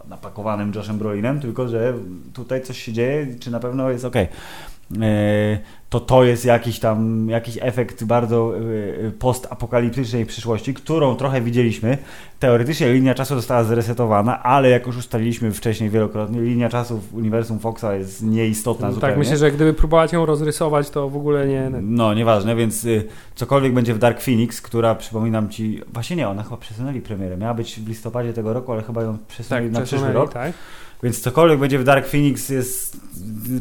[0.09, 1.93] napakowanym Joshem Brolinem, tylko, że
[2.33, 4.15] tutaj coś się dzieje, czy na pewno jest ok.
[5.91, 8.53] To to jest jakiś tam, jakiś efekt bardzo
[9.01, 11.97] yy, postapokaliptycznej przyszłości, którą trochę widzieliśmy.
[12.39, 17.59] Teoretycznie linia czasu została zresetowana, ale jak już ustaliliśmy wcześniej wielokrotnie, linia czasu w uniwersum
[17.59, 19.17] Foxa jest nieistotna tak, zupełnie.
[19.17, 21.71] myślę, że gdyby próbować ją rozrysować, to w ogóle nie...
[21.81, 26.43] No, nieważne, więc y, cokolwiek będzie w Dark Phoenix, która przypominam ci, właśnie nie, ona
[26.43, 27.37] chyba przesunęli premierę.
[27.37, 30.33] Miała być w listopadzie tego roku, ale chyba ją przesunęli Tak, na przyszły rok.
[30.33, 30.51] tak?
[31.03, 32.97] Więc cokolwiek będzie w Dark Phoenix jest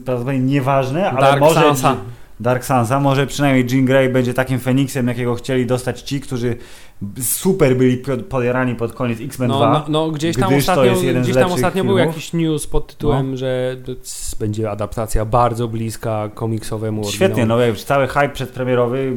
[0.05, 1.97] prawdopodobnie nieważne, ale Dark może, Sansa.
[2.41, 3.01] Dark Sansa.
[3.01, 6.57] Może przynajmniej Jean Grey będzie takim Feniksem, jakiego chcieli dostać ci, którzy
[7.23, 9.73] super byli pod- podjarani pod koniec X-Men No, 2.
[9.73, 11.93] no, no gdzieś tam ostatnio, gdzieś tam ostatnio był.
[11.99, 11.99] No.
[12.05, 17.85] jakiś news pod tytułem, że to c- będzie adaptacja bardzo bliska komiksowemu Świetnie, no wiesz,
[17.85, 19.13] cały hype przedpremierowy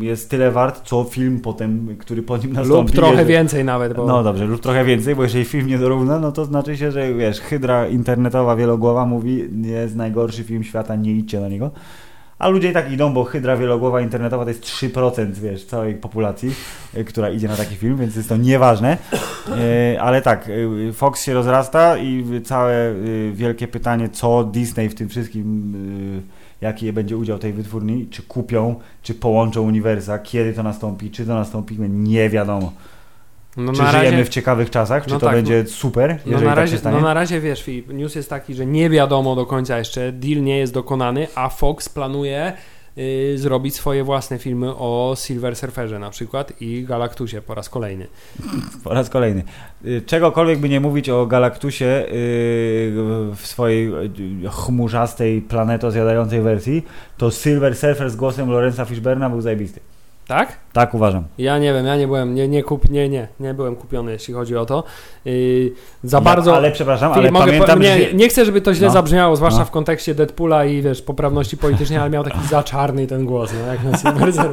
[0.00, 2.92] jest tyle wart, co film potem, który po nim Lub nastąpi.
[2.92, 6.18] trochę jeżeli- więcej nawet, bo No dobrze, lub trochę więcej, bo jeżeli film nie dorówna,
[6.18, 11.12] no to znaczy się, że wiesz, hydra internetowa wielogłowa mówi, jest najgorszy film świata, nie
[11.12, 11.70] idźcie na niego.
[12.42, 16.54] A ludzie i tak idą, bo hydra wielogłowa internetowa to jest 3% wiesz, całej populacji,
[16.96, 18.98] y, która idzie na taki film, więc jest to nieważne.
[19.48, 22.94] E, Ale tak, y, Fox się rozrasta i całe
[23.32, 25.74] wielkie pytanie, co Disney w tym wszystkim,
[26.60, 31.34] jaki będzie udział tej wytwórni, czy kupią, czy połączą uniwersa, kiedy to nastąpi, czy to
[31.34, 32.72] nastąpi, nie wiadomo.
[33.56, 35.04] No, Czy żyjemy razie, w ciekawych czasach?
[35.04, 36.96] Czy No to tak, będzie super, no jeżeli na, tak razie, się stanie?
[36.96, 40.42] no na razie wiesz, Filip, news jest taki, że nie wiadomo do końca jeszcze, deal
[40.42, 42.52] nie jest dokonany, a Fox planuje
[42.98, 48.06] y, zrobić swoje własne filmy o Silver Surferze na przykład i Galactusie po raz kolejny.
[48.84, 49.42] Po raz kolejny.
[49.84, 52.08] Y, Czegokolwiek by nie mówić o Galaktusie y,
[53.36, 53.88] w swojej
[54.44, 56.84] y, chmurzastej, planeto zjadającej wersji,
[57.16, 59.80] to Silver Surfer z głosem Lorenza Fishberna był zajebisty.
[60.26, 60.56] Tak?
[60.72, 61.24] Tak uważam.
[61.38, 64.34] Ja nie wiem, ja nie byłem, nie, nie, kup, nie, nie, nie byłem kupiony, jeśli
[64.34, 64.84] chodzi o to.
[65.24, 65.72] Yy,
[66.04, 66.56] za Ja- bardzo.
[66.56, 68.14] Ale przepraszam, Filip, ale mogę pamiętam, po, nie, że...
[68.14, 68.92] nie chcę, żeby to źle No.
[68.92, 69.64] zabrzmiało, zwłaszcza No.
[69.64, 73.72] w kontekście Deadpoola i wiesz, poprawności politycznej, ale miał taki za czarny ten głos, no,
[73.72, 74.32] jak na Silver.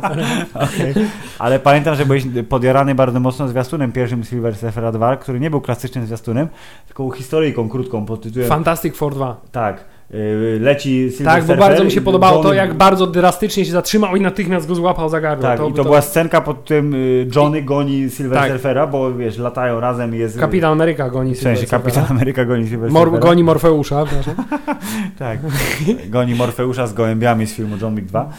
[0.55, 0.93] Okej.
[1.39, 5.61] Ale pamiętam, że byłeś podjarany bardzo mocno zwiastunem pierwszym Silver Surfera 2, który nie był
[5.61, 6.47] klasycznym zwiastunem,
[6.87, 8.49] tylko historyjką krótką pod tytułem...
[8.49, 9.41] Fantastic Four 2.
[9.51, 9.83] tak.
[10.13, 13.71] Y, Leci Silver Tak, bo bardzo mi się podobało to, Johnny- jak bardzo drastycznie się
[13.71, 15.43] zatrzymał i natychmiast go złapał za gardło.
[15.43, 18.51] Tak, i to, była scenka pod tym y, Johnny goni Silver Tak.
[18.51, 20.39] Surfera, bo wiesz, latają razem jest...
[20.39, 22.05] Kapitan Ameryka goni W sensie Silver Kapitan.
[22.09, 23.27] Ameryka goni Silver Mor- Surfera.
[23.27, 24.05] goni Morfeusza.
[25.19, 25.39] Tak.
[26.09, 28.29] Goni Morfeusza z gołębiami z filmu John Wick 2.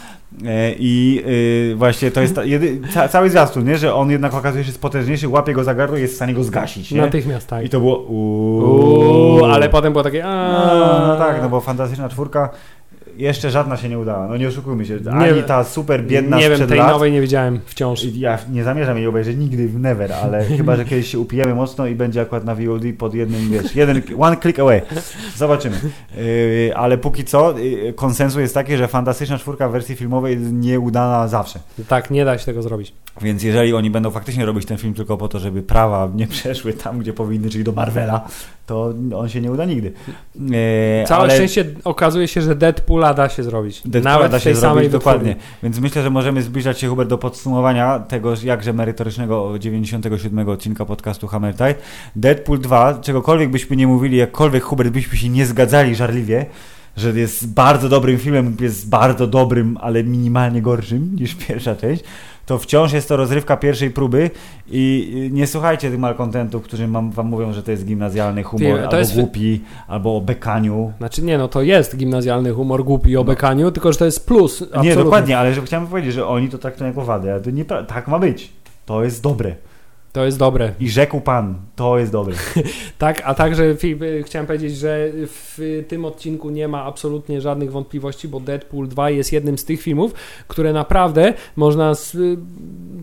[0.45, 1.23] E, I
[1.71, 3.77] y, właśnie to jest ta, jedy, ca, cały zwiastun, nie?
[3.77, 6.43] że on jednak okazuje się potężniejszy, łapie go za gardło i jest w stanie go
[6.43, 6.91] zgasić.
[6.91, 7.01] Nie?
[7.01, 7.65] Natychmiast, tak.
[7.65, 9.10] I to było uuu.
[9.53, 10.23] Ale potem było takie...
[10.23, 12.49] No, no tak, no bo fantastyczna czwórka
[13.17, 14.27] jeszcze żadna się nie udała.
[14.27, 14.99] No nie oszukujmy się.
[15.05, 15.43] Nie Ani wiem.
[15.43, 16.91] ta super biedna Nie wiem, tej lat.
[16.91, 18.03] nowej nie widziałem wciąż.
[18.03, 21.95] Ja nie zamierzam jej obejrzeć nigdy, never, ale chyba, że kiedyś się upijemy mocno i
[21.95, 24.81] będzie akurat na VOD pod jednym, wiesz, jeden, one click away.
[25.35, 25.75] Zobaczymy.
[26.17, 30.51] Yy, ale póki co yy, konsensus jest taki, że Fantastyczna Czwórka w wersji filmowej jest
[30.51, 31.59] nieudana zawsze.
[31.87, 32.93] Tak, nie da się tego zrobić.
[33.21, 36.73] Więc jeżeli oni będą faktycznie robić ten film tylko po to, żeby prawa nie przeszły
[36.73, 38.27] tam, gdzie powinny, czyli do Marvela,
[38.65, 39.91] to on się nie uda nigdy.
[40.35, 40.51] Yy,
[41.07, 41.33] Całe ale...
[41.33, 43.81] szczęście okazuje się, że Deadpoola da się zrobić.
[43.85, 45.33] Deadpoola Nawet da się samej zrobić dokładnie.
[45.33, 45.59] wytwórni.
[45.63, 51.27] Więc myślę, że możemy zbliżać się Hubert do podsumowania tego jakże merytorycznego 97 odcinka podcastu
[51.27, 51.75] Hammer Time.
[52.15, 56.45] Deadpool 2, czegokolwiek byśmy nie mówili, jakkolwiek Hubert byśmy się nie zgadzali żarliwie,
[56.97, 62.03] że jest bardzo dobrym filmem, jest bardzo dobrym, ale minimalnie gorszym niż pierwsza część,
[62.45, 64.29] to wciąż jest to rozrywka pierwszej próby
[64.71, 68.83] i nie słuchajcie tych malkontentów, którzy mam, wam mówią, że to jest gimnazjalny humor, to
[68.83, 70.93] albo jest- głupi, albo o bekaniu.
[70.97, 74.61] Znaczy nie, no to jest gimnazjalny humor głupi o bekaniu, tylko że to jest plus.
[74.61, 74.95] Nie, absolutnie.
[74.95, 78.07] dokładnie, ale że chciałem powiedzieć, że oni to traktują jako wadę, ale to nie, tak
[78.07, 78.49] ma być.
[78.85, 79.55] To jest dobre.
[80.13, 80.71] To jest dobre.
[80.79, 82.35] I rzekł pan, to jest dobre.
[82.97, 87.71] Tak, a także Filip, y, chciałem powiedzieć, że w tym odcinku nie ma absolutnie żadnych
[87.71, 90.13] wątpliwości, bo Deadpool 2 jest jednym z tych filmów,
[90.47, 92.37] które naprawdę można z, y,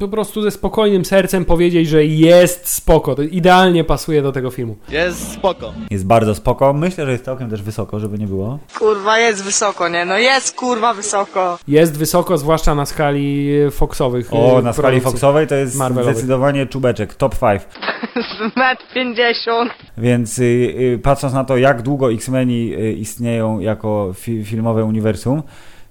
[0.00, 3.14] po prostu ze spokojnym sercem powiedzieć, że jest spoko.
[3.14, 4.76] To idealnie pasuje do tego filmu.
[4.88, 5.72] Jest spoko.
[5.90, 6.72] Jest bardzo spoko.
[6.72, 8.58] Myślę, że jest całkiem też wysoko, żeby nie było.
[8.78, 10.04] Kurwa, jest wysoko, nie?
[10.04, 11.58] No jest kurwa wysoko.
[11.68, 14.28] Jest wysoko, zwłaszcza na skali y, Foxowych.
[14.34, 15.00] O, na skali.
[15.00, 16.14] Foxowej to jest Marvelowych.
[16.14, 17.62] zdecydowanie czubeczek, top 5.
[18.28, 19.72] Z metr 50.
[19.98, 25.42] Więc y, y, patrząc na to, jak długo X-Meni y, istnieją jako fi filmowe uniwersum,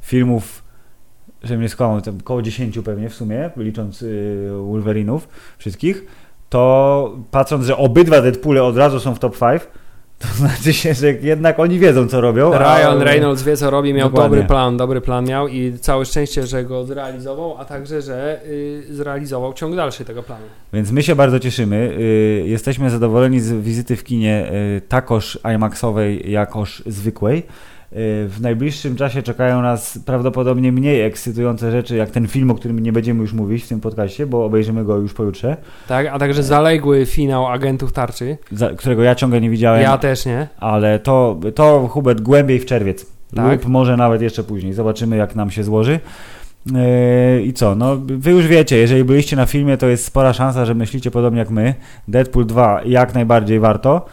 [0.02, 0.64] filmów,
[1.44, 4.06] żebym nie skłamał, tam około 10 pewnie w sumie, licząc
[4.66, 5.28] Wolverinów
[5.58, 6.06] wszystkich,
[6.50, 9.62] to patrząc, że obydwa Deadpoole od razu są w top 5,
[10.20, 12.52] to znaczy się, że jednak oni wiedzą, co robią.
[12.52, 14.30] Ryan Reynolds wie co robi, miał Dokładnie.
[14.30, 18.84] dobry plan, dobry plan miał i całe szczęście, że go zrealizował, a także, że y,
[18.90, 20.46] zrealizował ciąg dalszy tego planu.
[20.74, 21.76] Więc my się bardzo cieszymy.
[22.00, 27.44] Y, Jesteśmy zadowoleni z wizyty w kinie y, takoż IMAXowej, jakoż zwykłej.
[27.92, 32.92] W najbliższym czasie czekają nas prawdopodobnie mniej ekscytujące rzeczy, jak ten film, o którym nie
[32.92, 35.58] będziemy już mówić w tym podcaście, bo obejrzymy go już pojutrze,
[35.88, 38.38] Tak, a także zaległy finał Agentów Tarczy.
[38.52, 40.48] za- którego ja ciągle nie widziałem, Ja też nie.
[40.60, 43.52] ale to, to Hubert głębiej w czerwiec Tak.
[43.52, 44.74] lub może nawet jeszcze później.
[44.74, 46.00] Zobaczymy, jak nam się złoży.
[46.66, 47.76] Yy, I co?
[47.76, 51.40] No, wy już wiecie, jeżeli byliście na filmie, to jest spora szansa, że myślicie podobnie
[51.40, 51.74] jak my.
[52.08, 54.06] Deadpool 2 jak najbardziej warto.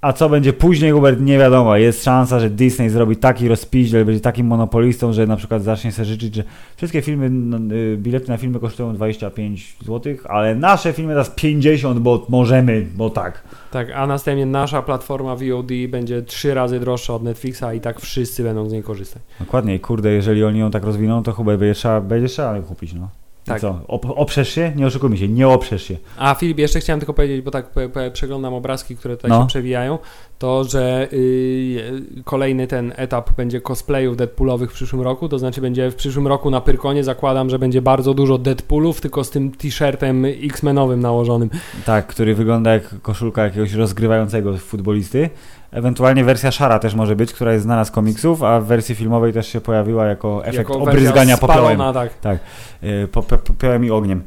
[0.00, 1.76] A co będzie później, Hubert, nie wiadomo.
[1.76, 6.04] Jest szansa, że Disney zrobi taki rozpiździel, będzie takim monopolistą, że na przykład zacznie sobie
[6.04, 6.44] życzyć, że
[6.76, 11.98] wszystkie filmy, no, y, bilety na filmy kosztują 25 zł, ale nasze filmy teraz 50,
[11.98, 13.42] bo możemy, bo tak.
[13.70, 18.42] Tak, a następnie nasza platforma VOD będzie trzy razy droższa od Netflixa i tak wszyscy
[18.42, 19.22] będą z niej korzystać.
[19.40, 22.62] Dokładnie, i kurde, jeżeli oni ją tak rozwiną, to chyba będzie trzeba, będzie trzeba ją
[22.62, 23.08] kupić, no.
[23.48, 23.60] I Tak.
[23.60, 24.72] co, op- oprzesz się?
[24.76, 25.96] Nie oszukujmy się, nie oprzesz się.
[26.18, 27.66] A Filip, jeszcze chciałem tylko powiedzieć, bo tak
[28.12, 29.40] przeglądam obrazki, które tutaj No.
[29.40, 29.98] się przewijają,
[30.38, 35.90] to że y, kolejny ten etap będzie cosplayów Deadpoolowych w przyszłym roku, to znaczy będzie
[35.90, 40.24] w przyszłym roku na Pyrkonie zakładam, że będzie bardzo dużo Deadpoolów, tylko z tym t-shirtem
[40.24, 41.50] X-Menowym nałożonym.
[41.86, 45.30] Tak, który wygląda jak koszulka jakiegoś rozgrywającego futbolisty.
[45.72, 49.32] Ewentualnie wersja szara też może być, która jest znana z komiksów, a w wersji filmowej
[49.32, 51.74] też się pojawiła jako efekt jako obryzgania popiołem.
[51.74, 52.18] spalona, tak.
[52.20, 52.38] Tak,
[52.82, 54.22] y, pope- popiołem i ogniem.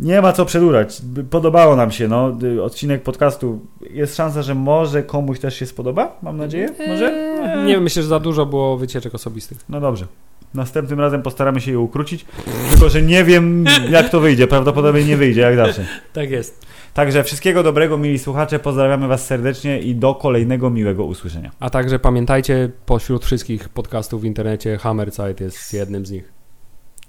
[0.00, 1.02] Nie ma co przedurać.
[1.30, 2.32] Podobało nam się, no.
[2.64, 3.60] Odcinek podcastu.
[3.90, 6.16] Jest szansa, że może komuś też się spodoba?
[6.22, 6.68] Mam nadzieję.
[6.88, 7.06] Może?
[7.06, 9.58] Eee, Nie wiem, myślę, że za dużo było wycieczek osobistych.
[9.68, 10.06] No dobrze.
[10.54, 12.24] Następnym razem postaramy się je ukrócić.
[12.70, 14.46] Tylko, że nie wiem, jak to wyjdzie.
[14.46, 15.84] Prawdopodobnie nie wyjdzie, jak zawsze.
[16.12, 16.66] Tak jest.
[16.94, 18.58] Także wszystkiego dobrego, mili słuchacze.
[18.58, 21.50] Pozdrawiamy Was serdecznie i do kolejnego miłego usłyszenia.
[21.60, 26.32] A także pamiętajcie, pośród wszystkich podcastów w internecie Hammerside jest jednym z nich.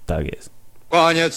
[0.06, 0.50] Tak jest.
[0.88, 1.34] Koniec.